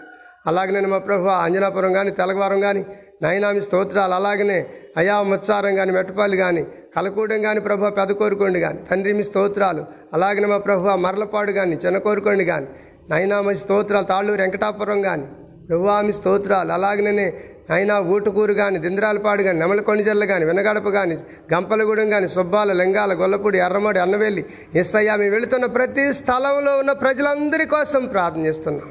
నేను 0.70 0.88
మా 0.88 0.98
ప్రభు 0.98 1.28
అంజనాపురం 1.28 1.92
కానీ 1.92 2.10
తెలగవరం 2.10 2.60
కానీ 2.60 2.86
నయనామి 3.22 3.60
స్తోత్రాలు. 3.66 4.14
అలాగనే 4.20 4.58
అయా 5.00 5.14
ముత్సారం 5.30 5.72
కానీ 5.78 5.92
మెట్టపల్లి 5.96 6.36
కానీ 6.44 6.62
కలకూడెం 6.96 7.40
కానీ 7.46 7.60
ప్రభు 7.66 7.90
పెద్ద 8.00 8.12
కోరుకోండి 8.20 8.58
కానీ 8.66 8.78
తండ్రి 8.90 9.12
మీ 9.18 9.24
స్తోత్రాలు. 9.30 9.82
అలాగనే 10.16 10.48
మా 10.52 10.58
ప్రభు 10.66 10.96
మరలపాడు 11.06 11.52
కానీ 11.60 11.76
చిన్న 11.84 11.98
కోరుకోండి 12.06 12.44
కానీ 12.52 12.68
నయనామి 13.12 13.54
స్తోత్రాలు 13.64 14.06
తాళ్ళూరు 14.12 14.42
వెంకటాపురం 14.44 15.00
కానీ 15.08 15.26
ప్రభువామి 15.68 16.12
స్తోత్రాలు. 16.20 16.70
అలాగనే 16.78 17.26
అయినా 17.74 17.94
ఊటుకూరు 18.14 18.54
కానీ 18.60 18.78
దింద్రాలపాడు 18.84 19.42
కానీ 19.46 19.58
నెమలకొండిజల్ల 19.62 20.24
కానీ 20.32 20.44
వెనగడప 20.48 20.88
కానీ 20.96 21.14
గంపలగూడెం 21.52 22.08
కానీ 22.14 22.26
సుబ్బాల 22.34 22.72
లింగాల 22.80 23.12
గొల్లపూడి 23.20 23.58
ఎర్రమడి 23.66 24.00
అన్నవెల్లి 24.04 24.42
ఎస్సయ్యా 24.80 25.14
మేము 25.20 25.32
వెళుతున్న 25.36 25.66
ప్రతి 25.76 26.04
స్థలంలో 26.20 26.72
ఉన్న 26.82 26.92
ప్రజలందరి 27.04 27.66
కోసం 27.74 28.02
ప్రార్థన 28.14 28.42
చేస్తున్నాం. 28.48 28.90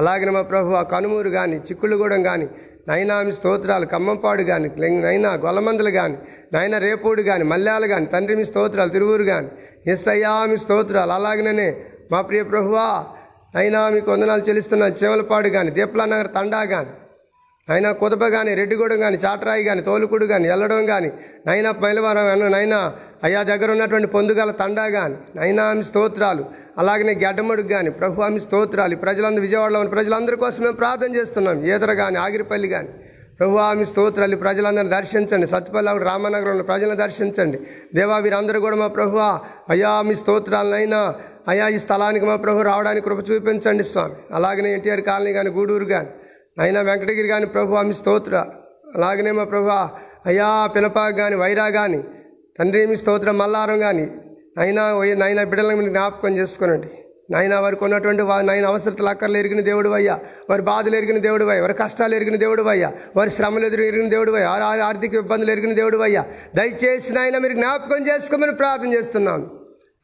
అలాగనే 0.00 0.32
మా 0.36 0.42
ప్రభు 0.52 0.78
ఆ 0.80 0.82
కనుమూరు 0.94 1.30
కానీ 1.36 1.58
చిక్కుళ్ళగూడెం 1.68 2.22
కానీ 2.30 2.46
నైనామి 2.86 3.32
స్తోత్రాలు 3.32 3.86
కమ్మంపాడు 3.86 4.42
కానీ 4.42 4.68
నైనా 5.00 5.30
గొల్లమందలు 5.34 5.90
కానీ 5.90 6.16
నైనా 6.54 6.78
రేపూడు 6.78 7.22
కానీ 7.22 7.44
మల్లెలు 7.44 7.86
కానీ 7.86 8.06
తండ్రి 8.06 8.36
మీ 8.36 8.44
స్తోత్రాలు 8.44 8.90
తిరువురు 8.90 9.24
కానీ 9.24 9.48
ఎస్ 9.90 10.08
అయ్యా 10.08 10.34
మీ 10.46 10.56
స్తోత్రాలు 10.56 11.12
అలాగనే 11.12 11.68
మా 12.12 12.20
ప్రియ 12.20 12.42
ప్రభువా 12.42 12.88
నైనామి 13.56 13.94
మీకు 13.94 14.10
వందనాలు 14.10 14.42
చెల్లిస్తున్న 14.42 14.84
చెమలపాడు 15.00 15.48
కానీ 15.48 15.70
దీప్లానగర్ 15.70 16.30
తండా 16.34 16.60
కానీ 16.64 16.92
అయినా 17.74 17.90
కుదప 18.00 18.24
కానీ 18.34 18.50
రెడ్డిగూడెం 18.58 18.98
కానీ 19.04 19.16
చాటరాయి 19.22 19.62
కానీ 19.68 19.80
తోలుకుడు 19.86 20.26
కానీ 20.32 20.46
ఎల్లడం 20.54 20.82
కానీ 20.90 21.08
నైనా 21.46 21.70
పైలవరం 21.82 22.26
నైనా 22.54 22.78
అయ్యా 23.26 23.40
దగ్గర 23.48 23.68
ఉన్నటువంటి 23.74 24.08
పొందుగల 24.12 24.50
తండా 24.60 24.84
కానీ 24.96 25.16
నైనా 25.38 25.62
ఆమె 25.70 25.82
స్తోత్రాలు. 25.88 26.44
అలాగనే 26.80 27.12
గడ్డమడుగు 27.24 27.70
కానీ 27.74 27.90
ప్రభు 28.00 28.22
ఆమె 28.26 28.40
స్తోత్రాలు. 28.44 28.96
ప్రజలందరూ 29.04 29.42
విజయవాడలో 29.46 29.78
ఉన్న 29.82 29.90
ప్రజలందరి 29.96 30.36
కోసం 30.44 30.62
మేము 30.66 30.76
ప్రార్థన 30.82 31.10
చేస్తున్నాం. 31.18 31.58
ఈదర 31.70 31.94
కానీ 32.02 32.18
ఆగిరిపల్లి 32.26 32.68
కానీ 32.74 32.90
ప్రభు 33.40 33.58
ఆమె 33.68 33.86
స్తోత్రాలు. 33.90 34.36
ప్రజలందరిని 34.44 34.92
దర్శించండి. 34.96 35.48
సత్యపల్లి 35.54 36.04
రామనగరం 36.10 36.52
ఉన్న 36.56 36.66
ప్రజలను 36.70 36.98
దర్శించండి. 37.02 37.58
దేవా 37.98 38.18
వీరందరూ 38.26 38.60
కూడా 38.66 38.76
మా 38.82 38.88
ప్రభు 38.98 39.18
అయ్యా 39.74 39.90
మీ 40.10 40.14
స్తోత్రాలనైనా 40.22 41.00
అయ్యా 41.54 41.66
ఈ 41.76 41.80
స్థలానికి 41.86 42.28
మా 42.30 42.36
ప్రభు 42.46 42.62
రావడానికి 42.70 43.06
కృప 43.08 43.20
చూపించండి 43.30 43.86
స్వామి. 43.90 44.16
అలాగనే 44.38 44.70
ఎన్టీఆర్ 44.78 45.04
కాలనీ 45.10 45.34
కానీ 45.40 45.52
గూడూరు 45.58 45.88
కానీ 45.94 46.12
అయినా 46.58 46.80
వెంకటగిరి 46.80 47.28
కానీ 47.28 47.46
ప్రభు 47.46 47.74
ఆమె 47.74 47.92
స్తోత్ర. 47.92 48.44
అలాగనే 48.94 49.30
మా 49.30 49.44
ప్రభు 49.44 49.68
అయ్యా 50.26 50.66
పిలపాకు 50.66 51.16
కానీ 51.16 51.36
వైరా 51.36 51.68
కానీ 51.68 52.04
తండ్రి 52.58 52.86
మీ 52.86 52.96
స్తోత్ర 52.96 53.30
మల్లారం 53.30 53.78
కానీ 53.78 54.08
అయినా 54.58 55.02
నైనా 55.14 55.44
బిడ్డలను 55.44 55.76
మీరు 55.76 55.88
జ్ఞాపకం 55.88 56.38
చేసుకోనండి. 56.38 56.88
నాయన 57.30 57.56
వారికి 57.56 57.84
ఉన్నటువంటి 57.84 58.22
వా 58.22 58.40
నాయన 58.40 58.66
అవసరతలు 58.66 59.06
అక్కర్లు 59.06 59.38
ఎరిగిన 59.38 59.60
దేవుడు 59.60 59.88
అయ్యా. 59.88 60.18
వారి 60.50 60.62
బాధలు 60.62 60.96
ఎరిగిన 60.96 61.18
దేవుడు 61.18 61.44
అయ్యా. 61.44 61.62
వారి 61.62 61.74
కష్టాలు 61.74 62.14
ఎరిగిన 62.14 62.36
దేవుడు 62.36 62.62
అయ్యా. 62.62 62.92
వారి 63.16 63.30
శ్రమలు 63.30 63.66
ఎదురు 63.66 63.82
ఎరిగిన 63.82 64.08
దేవుడు 64.08 64.32
అయ్యా. 64.32 64.48
ఆర్థిక 64.84 65.14
ఇబ్బందులు 65.14 65.50
ఎరిగిన 65.50 65.72
దేవుడు 65.72 65.98
అయ్యా. 65.98 66.24
దయచేసి 66.56 67.12
నాయన 67.12 67.38
మీరు 67.38 67.52
జ్ఞాపకం 67.52 68.06
చేసుకోమని 68.06 68.52
ప్రార్థన 68.52 68.92
చేస్తున్నాను. 68.92 69.55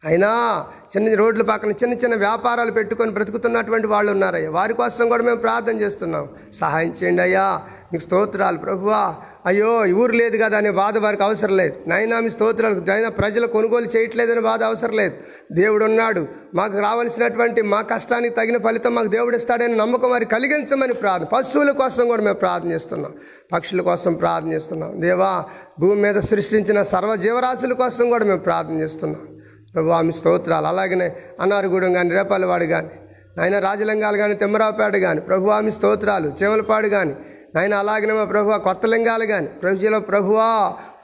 అయినా 0.05 0.65
చిన్న 0.97 1.15
రోడ్ల 1.15 1.43
పక్కన 1.43 1.71
చిన్న 1.71 1.95
చిన్న 1.95 2.15
వ్యాపారాలు 2.15 2.71
పెట్టుకొని 2.71 3.11
బ్రతుకుతున్నటువంటి 3.11 3.87
వాళ్ళు 3.87 4.13
ఉన్నారయ్యా. 4.13 4.51
వారి 4.51 4.75
కోసం 4.75 5.09
కూడా 5.09 5.23
మేము 5.23 5.37
ప్రార్థన 5.37 5.81
చేస్తున్నాం. 5.81 6.29
సహాయం 6.53 6.95
చేయండి 7.03 7.23
అయ్యా. 7.23 7.61
మీకు 7.93 8.03
స్తోత్రాలు 8.03 8.59
ప్రభువా. 8.59 9.15
అయ్యో 9.47 9.85
ఊరు 9.95 10.13
లేదు 10.13 10.37
కదా 10.37 10.59
అనే 10.59 10.71
బాధ 10.71 10.99
వారికి 10.99 11.23
అవసరం 11.23 11.57
లేదు. 11.57 11.75
నైనా 11.87 12.21
మీ 12.21 12.29
స్తోత్రాలు 12.29 12.91
అయినా 12.91 13.09
ప్రజలు 13.09 13.47
కొనుగోలు 13.47 13.87
చేయట్లేదనే 13.97 14.41
బాధ 14.41 14.63
అవసరం 14.63 14.91
లేదు. 14.91 15.15
దేవుడు 15.53 15.85
ఉన్నాడు. 15.85 16.27
మాకు 16.55 16.79
రావాల్సినటువంటి 16.79 17.63
మా 17.63 17.83
కష్టానికి 17.83 18.35
తగిన 18.35 18.59
ఫలితం 18.59 18.95
మాకు 18.95 19.07
దేవుడు 19.07 19.37
ఇస్తాడని 19.37 19.77
నమ్మకం 19.77 20.11
వారికి 20.11 20.31
కలిగించమని 20.31 20.95
ప్రార్థన 20.95 21.27
పశువుల 21.27 21.71
కోసం 21.71 22.07
కూడా 22.07 22.23
మేము 22.23 22.37
ప్రార్థన 22.37 22.73
చేస్తున్నాం. 22.73 23.13
పక్షుల 23.53 23.81
కోసం 23.81 24.15
ప్రార్థన 24.15 24.53
చేస్తున్నాం. 24.53 25.01
దేవా 25.01 25.45
భూమి 25.81 26.03
మీద 26.03 26.15
సృష్టించిన 26.15 26.83
సర్వ 26.83 27.17
జీవరాశుల 27.17 27.73
కోసం 27.73 28.09
కూడా 28.09 28.25
మేము 28.25 28.39
ప్రార్థన 28.39 28.81
చేస్తున్నాం. 28.81 29.42
ప్రభు 29.75 29.91
ఆమె 29.99 30.13
స్తోత్రాలు. 30.13 30.67
అలాగనే 30.67 31.09
అన్నారగూడెం 31.41 31.93
కానీ 31.93 32.11
రేపాలవాడు 32.19 32.67
కానీ 32.75 32.91
నాయన 33.39 33.59
రాజలంగాలు 33.59 34.17
కానీ 34.17 34.35
తిమ్మరావుపేట 34.35 34.97
కానీ 34.97 35.21
ప్రభు 35.21 35.53
ఆమె 35.59 35.71
స్తోత్రాలు 35.71 36.29
చేమలపాడు 36.41 36.89
కానీ 36.89 37.15
నాయన 37.55 37.75
అలాగనే 37.83 38.13
మా 38.19 38.25
ప్రభు 38.25 38.57
కొత్త 38.67 38.87
లింగాలు 38.93 39.25
కానీ 39.31 39.49
ప్రభుజీలో 39.63 39.99
ప్రభువా 40.11 40.47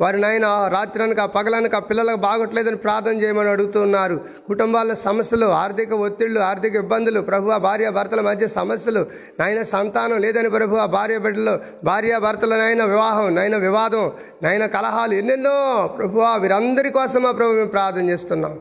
వారి 0.03 0.19
నాయన 0.23 0.47
రాత్రనక 0.75 1.21
పగలనక 1.35 1.77
పిల్లలకు 1.89 2.21
బాగోట్లేదని 2.25 2.79
ప్రార్థన 2.85 3.15
చేయమని 3.23 3.51
అడుగుతున్నారు. 3.55 4.17
కుటుంబాల 4.49 4.95
సమస్యలు 5.03 5.49
ఆర్థిక 5.63 5.93
ఒత్తిళ్ళు 6.07 6.41
ఆర్థిక 6.41 6.75
ఇబ్బందులు 6.85 7.21
ప్రభు 7.31 7.51
భార్య 7.67 7.89
భర్తల 7.99 8.21
మధ్య 8.29 8.49
సమస్యలు 8.57 9.03
నాయన 9.41 9.63
సంతానం 9.75 10.21
లేదని 10.27 10.53
ప్రభు 10.57 10.81
భార్య 10.97 11.19
బిడ్డలు 11.27 11.55
భార్య 11.91 12.15
భర్తల 12.27 12.57
నాయన 12.63 12.85
వివాహం 12.95 13.29
నాయన 13.41 13.59
వివాదం 13.67 14.07
నాయన 14.47 14.67
కలహాలు 14.77 15.15
ఎన్నెన్నో. 15.21 15.57
ప్రభు 15.99 16.25
వీరందరి 16.45 16.93
కోసం 16.99 17.23
మా 17.27 17.35
ప్రభు 17.41 17.59
మేము 17.61 17.73
ప్రార్థన 17.77 18.07
చేస్తున్నాం. 18.15 18.57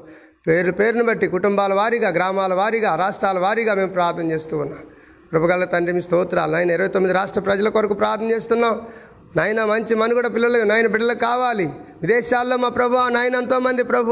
పేరు 0.47 0.71
పేరును 0.81 1.03
బట్టి 1.03 1.27
కుటుంబాల 1.37 1.73
వారీగా 1.81 2.09
గ్రామాల 2.17 2.53
వారీగా 2.63 2.91
రాష్ట్రాల 3.05 3.39
వారీగా 3.47 3.73
మేము 3.79 3.93
ప్రార్థన 3.97 4.27
చేస్తూ 4.31 4.57
ఉన్నాం. 4.65 4.83
కృపగల 5.31 5.63
తండ్రి 5.65 5.93
మీ 5.93 6.01
స్తోత్రాలు. 6.01 6.51
నాయన 6.51 6.71
ఇరవై 6.71 6.87
తొమ్మిది 6.87 7.13
రాష్ట్ర 7.13 7.41
ప్రజల 7.41 7.69
కొరకు 7.69 7.93
ప్రార్థన 7.93 8.27
చేస్తున్నాం. 8.31 8.75
నాయన 9.35 9.65
మంచి 9.65 9.95
మనుగడ 9.95 10.27
పిల్లలు 10.35 10.63
నాయన 10.63 10.87
బిడ్డలకు 10.87 11.19
కావాలి. 11.19 11.69
విదేశాల్లో 12.01 12.57
మా 12.57 12.69
ప్రభు 12.69 12.95
నాయన 13.09 13.35
ఎంతోమంది 13.35 13.83
ప్రభు 13.83 14.11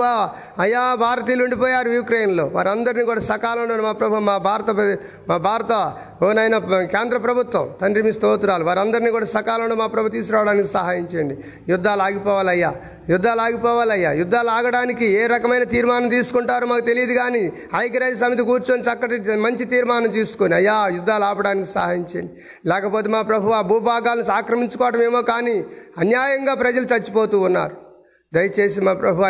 అయా 0.61 0.83
భారతీయులు 0.95 1.43
ఉండిపోయారు 1.43 1.89
యూక్రెయిన్లో. 1.89 2.45
వారందరినీ 2.53 3.03
కూడా 3.03 3.21
సకాలంలో 3.21 3.75
మా 3.83 3.91
ప్రభు 3.91 4.15
మా 4.29 4.37
భారత 4.37 4.69
మా 5.29 5.37
భారత 5.37 5.73
ఓ 6.23 6.31
నాయన 6.31 6.57
కేంద్ర 6.95 7.17
ప్రభుత్వం. 7.17 7.69
తండ్రి 7.81 8.01
మీ 8.03 8.11
స్తోత్రాలు. 8.11 8.63
వారందరినీ 8.63 9.11
కూడా 9.11 9.25
సకాలంలో 9.25 9.75
మా 9.75 9.87
ప్రభు 9.87 10.09
తీసుకురావడానికి 10.09 10.67
సహాయం 10.67 11.07
చేయండి. 11.13 11.37
యుద్ధాలు 11.69 12.01
ఆగిపోవాలయ్యా. 12.01 12.71
యుద్ధాలు 13.09 13.41
ఆగిపోవాలయ్యా. 13.41 14.11
యుద్ధాలు 14.21 14.49
ఆగడానికి 14.49 15.05
ఏ 15.05 15.23
రకమైన 15.27 15.63
తీర్మానం 15.63 16.09
తీసుకుంటారో 16.09 16.67
మాకు 16.67 16.85
తెలియదు 16.91 17.13
కానీ 17.13 17.43
ఐక్యరాజ్య 17.75 18.15
సమితి 18.15 18.43
కూర్చొని 18.43 18.83
చక్కటి 18.83 19.17
మంచి 19.45 19.65
తీర్మానం 19.65 20.09
తీసుకొని 20.17 20.55
అయ్యా 20.55 20.77
యుద్ధాలు 20.97 21.23
ఆపడానికి 21.23 21.69
సహాయం 21.69 22.05
చేయండి. 22.11 22.33
లేకపోతే 22.69 23.09
మా 23.09 23.21
ప్రభు 23.21 23.55
ఆ 23.59 23.61
భూభాగాలను 23.61 24.31
ఆక్రమించుకోవడం 24.31 25.03
ఏమో 25.03 25.21
కానీ 25.21 25.57
అన్యాయంగా 25.97 26.53
ప్రజలు 26.53 26.85
చచ్చిపోతూ 26.93 27.39
ఉన్నారు. 27.39 27.74
దయచేసి 28.33 28.81
మా 28.81 28.93
ప్రభు 28.93 29.23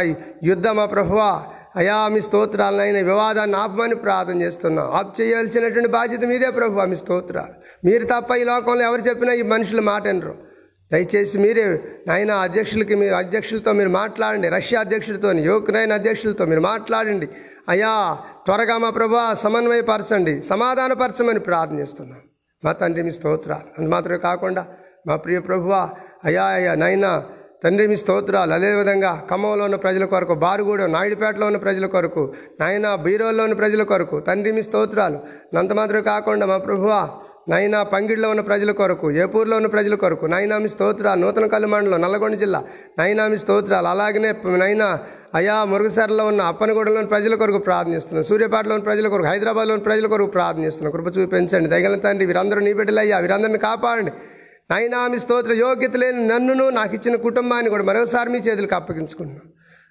యుద్ధ 0.44 0.68
మా 0.68 0.86
ప్రభువా. 0.86 1.44
అయా 1.76 2.08
మీ 2.08 2.22
స్తోత్రాలనైనా 2.22 3.00
వివాదాన్ని 3.00 3.58
ఆపమని 3.58 3.96
ప్రార్థన 3.96 4.42
చేస్తున్నాం. 4.42 4.92
ఆప్ 4.92 5.22
చేయవలసినటువంటి 5.22 5.90
బాధ్యత 5.90 6.26
మీదే 6.26 6.50
ప్రభు 6.50 6.82
మీ 6.82 6.96
స్తోత్రాలు. 6.96 7.88
మీరు 7.88 8.06
తప్ప 8.06 8.36
ఈ 8.36 8.44
లోకంలో 8.44 8.82
ఎవరు 8.82 9.02
చెప్పినా 9.02 9.34
ఈ 9.34 9.42
మనుషులు 9.42 9.82
మాట 9.82 10.08
దయచేసి 10.92 11.38
మీరే 11.40 11.82
నాయన 12.08 12.32
అధ్యక్షులకి 12.32 12.96
మీ 12.96 13.08
అధ్యక్షులతో 13.08 13.74
మీరు 13.74 13.90
మాట్లాడండి. 13.90 14.50
రష్యా 14.50 14.80
అధ్యక్షుడితో 14.80 15.32
యుక్రెయిన్ 15.32 15.92
అధ్యక్షులతో 15.92 16.46
మీరు 16.46 16.60
మాట్లాడండి. 16.60 17.28
అయ్యా 17.70 18.18
త్వరగా 18.46 18.78
మా 18.78 18.90
ప్రభు 18.90 19.18
సమన్వయపరచండి 19.34 20.42
సమాధానపరచమని 20.42 21.40
ప్రార్థన 21.40 21.80
చేస్తున్నాం. 21.80 22.20
మా 22.66 22.72
తండ్రి 22.72 23.04
మీ 23.04 23.12
స్తోత్రాలు. 23.12 23.80
అందు 23.80 23.90
మాత్రమే 23.90 24.18
కాకుండా 24.18 24.68
మా 25.08 25.16
ప్రియ 25.16 25.40
ప్రభువా 25.40 25.90
అయ్యా 26.26 26.44
అయ్యా 26.44 26.76
నైనా 26.76 27.24
తండ్రి 27.66 27.86
మీ 27.92 27.96
స్తోత్రాలు. 27.96 28.52
అదేవిధంగా 28.54 29.12
ఖమ్మంలో 29.30 29.64
ఉన్న 29.70 29.78
ప్రజల 29.86 30.06
కొరకు 30.14 30.34
బారుగూడెం 30.46 30.92
నాయుడుపేటలో 30.96 31.46
ఉన్న 31.52 31.60
ప్రజల 31.68 31.86
కొరకు 31.94 32.24
నాయన 32.60 32.88
బీరోల్లో 33.06 33.44
ఉన్న 33.48 33.56
ప్రజల 33.62 33.84
కొరకు 33.92 34.18
తండ్రి 34.28 34.52
మీ 34.58 34.64
స్తోత్రాలు. 34.68 35.20
నంతమాత్రం 35.56 36.04
కాకుండా 36.12 36.46
మా 36.52 36.58
ప్రభువా 36.68 37.00
నైనా 37.50 37.80
పంగిడిలో 37.94 38.28
ఉన్న 38.34 38.44
ప్రజల 38.50 38.72
కొరకు 38.80 39.08
ఏపూర్లో 39.24 39.56
ఉన్న 39.60 39.68
ప్రజల 39.74 39.96
కొరకు 40.04 40.26
నైనామి 40.34 40.70
స్తోత్రాలు. 40.76 41.20
నూతన 41.24 41.48
కల్లు 41.54 41.68
మండలం 41.74 42.02
నల్లగొండ 42.06 42.36
జిల్లా 42.44 42.60
నైనామి 43.00 43.38
స్తోత్రాలు. 43.44 43.88
అలాగనే 43.88 44.32
నైనా 44.64 44.88
అయా 45.40 45.58
మురుగుసరలో 45.72 46.24
ఉన్న 46.32 46.42
అప్పనగూడలోని 46.52 47.10
ప్రజల 47.14 47.36
కొరకు 47.42 47.60
ప్రార్థిస్తున్నాను 47.68 48.28
సూర్యాపేటలోని 48.30 48.84
ప్రజల 48.90 49.08
కొరకు 49.14 49.28
హైదరాబాద్లోని 49.32 49.84
ప్రజల 49.90 50.08
కొరకు 50.14 50.32
ప్రార్థిస్తున్నాను 50.38 50.94
కృప 50.98 51.18
చూపించండి 51.18 51.70
దయగల 51.74 51.98
తండ్రి 52.06 52.26
వీరందరూ 52.32 52.60
నీ 52.60 52.74
బిడ్డలయ్యా. 52.80 53.20
వీరందరిని 53.26 53.62
కాపాడండి. 53.68 54.14
నైనా 54.70 55.00
మీ 55.12 55.18
స్తోత్ర 55.24 55.54
యోగ్యత 55.64 55.96
లేని 56.02 56.22
నన్నును 56.28 56.64
నాకు 56.78 56.94
ఇచ్చిన 56.98 57.16
కుటుంబాన్ని 57.26 57.70
కూడా 57.74 57.84
మరోసారి 57.90 58.30
మీ 58.36 58.40
చేతులకు 58.46 58.76
అప్పగించుకున్నాను 58.78 59.44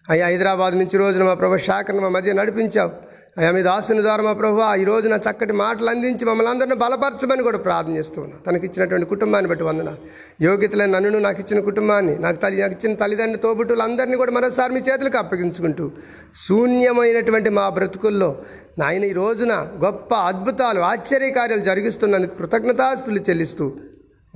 అయ్యా 0.09 0.25
హైదరాబాద్ 0.31 0.75
నుంచి 0.81 0.97
రోజున 0.99 1.25
మా 1.29 1.35
ప్రభు 1.35 1.59
శాఖను 1.67 2.01
మా 2.05 2.11
మధ్య 2.17 2.33
నడిపించావు. 2.33 2.91
అయ్యా 3.39 3.51
మీ 3.57 3.61
దాసుని 3.69 4.03
ద్వారా 4.03 4.23
మా 4.27 4.33
ప్రభు 4.41 4.59
ఈ 4.81 4.85
రోజున 4.85 5.15
చక్కటి 5.27 5.55
మాటలు 5.61 5.89
అందించి 5.91 6.25
మమ్మల్ని 6.29 6.51
అందరిని 6.51 6.77
బలపరచమని 6.83 7.43
కూడా 7.43 7.59
ప్రార్థన 7.59 7.95
చేస్తున్నాను 7.97 8.37
తనకి 8.47 8.67
ఇచ్చినటువంటి 8.69 9.07
కుటుంబాన్ని 9.07 9.49
బట్టి 9.49 9.65
వందన 9.65 9.93
యోగ్యతలే 10.43 10.87
నన్ను 10.87 11.19
నాకు 11.19 11.41
ఇచ్చిన 11.41 11.63
కుటుంబాన్ని 11.71 12.15
నాకు 12.19 12.39
తల్లి 12.45 12.61
నాకు 12.61 12.77
ఇచ్చిన 12.79 12.95
తల్లిదండ్రులు 12.95 13.43
తోబుట్టులు 13.43 13.83
అందరినీ 13.83 14.17
కూడా 14.17 14.33
మరోసారి 14.33 14.75
మీ 14.75 14.83
చేతులకు 14.91 15.19
అప్పగించుకుంటూ 15.19 15.87
శూన్యమైనటువంటి 16.45 17.53
మా 17.61 17.67
బ్రతుకుల్లో 17.71 18.31
నాయన 18.79 19.05
ఈ 19.05 19.17
రోజున 19.23 19.55
గొప్ప 19.83 20.15
అద్భుతాలు 20.29 20.81
ఆశ్చర్యకార్యాలు 20.87 21.65
జరిగిస్తున్నందుకు 21.65 22.37
కృతజ్ఞతాస్తులు 22.39 23.23
చెల్లిస్తూ 23.31 23.67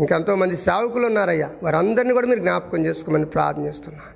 ఇంకెంతోమంది 0.00 0.56
సేవకులు 0.56 1.06
ఉన్నారయ్యా 1.06 1.50
వారందరినీ 1.62 2.12
కూడా 2.12 2.26
మీరు 2.26 2.40
జ్ఞాపకం 2.40 2.86
చేసుకోమని 2.86 3.26
ప్రార్థన 3.26 3.66
చేస్తున్నాను. 3.66 4.14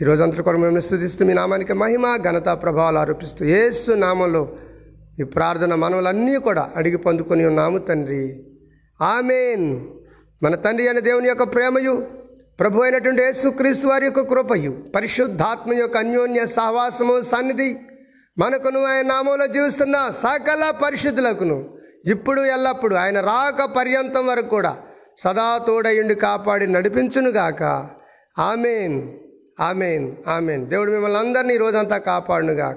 ఈ 0.00 0.04
అంతా 0.04 0.42
కూడా 0.42 0.52
మిమ్మల్ని 0.52 0.74
మేము 0.74 0.80
స్థుతిస్తూ 0.80 1.24
మీ 1.24 1.34
నామానికి 1.34 1.72
మహిమ 1.72 2.16
ఘనత 2.16 2.44
ప్రభావాలు 2.44 2.98
ఆరోపిస్తూ 2.98 3.44
ఏసు 3.44 3.92
నామంలో 3.92 4.48
ఈ 5.20 5.24
ప్రార్థన 5.24 5.74
మనవులన్నీ 5.74 6.36
కూడా 6.36 6.70
అడిగి 6.76 6.96
పొందుకొని 6.96 7.46
ఉన్నాము 7.46 7.78
తండ్రి. 7.78 8.44
ఆమెన్. 9.02 9.80
మన 10.42 10.54
తండ్రి 10.54 10.88
అయిన 10.88 10.98
దేవుని 10.98 11.28
యొక్క 11.28 11.42
ప్రేమయు 11.42 12.06
ప్రభు 12.60 12.82
అయినటువంటి 12.82 13.22
యేసు 13.22 13.48
క్రీస్తు 13.48 13.88
వారి 13.88 14.04
యొక్క 14.04 14.20
కృపయు 14.20 14.72
పరిశుద్ధాత్మ 14.94 15.72
యొక్క 15.72 15.96
అన్యోన్య 15.96 16.46
సహవాసము 16.46 17.22
సన్నిధి 17.22 17.76
మనకును 18.38 18.84
ఆయన 18.84 19.06
నామంలో 19.06 19.46
జీవిస్తున్న 19.46 20.10
సకల 20.10 20.70
పరిశుద్ధులకును 20.82 21.73
ఇప్పుడు 22.06 22.40
ఎల్లప్పుడు 22.40 22.94
ఆయన 22.94 23.20
రాక 23.20 23.62
పర్యంతం 23.64 24.26
వరకు 24.26 24.48
కూడా 24.48 24.76
సదా 25.16 25.58
తోడయుండి 25.58 26.14
కాపాడి 26.14 26.66
నడిపించునుగాక 26.66 27.62
ఆమెన్. 28.38 29.12
ఆమెన్. 29.60 30.16
ఆమెన్. 30.28 30.66
దేవుడు 30.66 30.92
మిమ్మల్ని 30.92 31.18
అందరినీ 31.18 31.56
రోజంతా 31.56 31.98
కాపాడునుగాక 31.98 32.76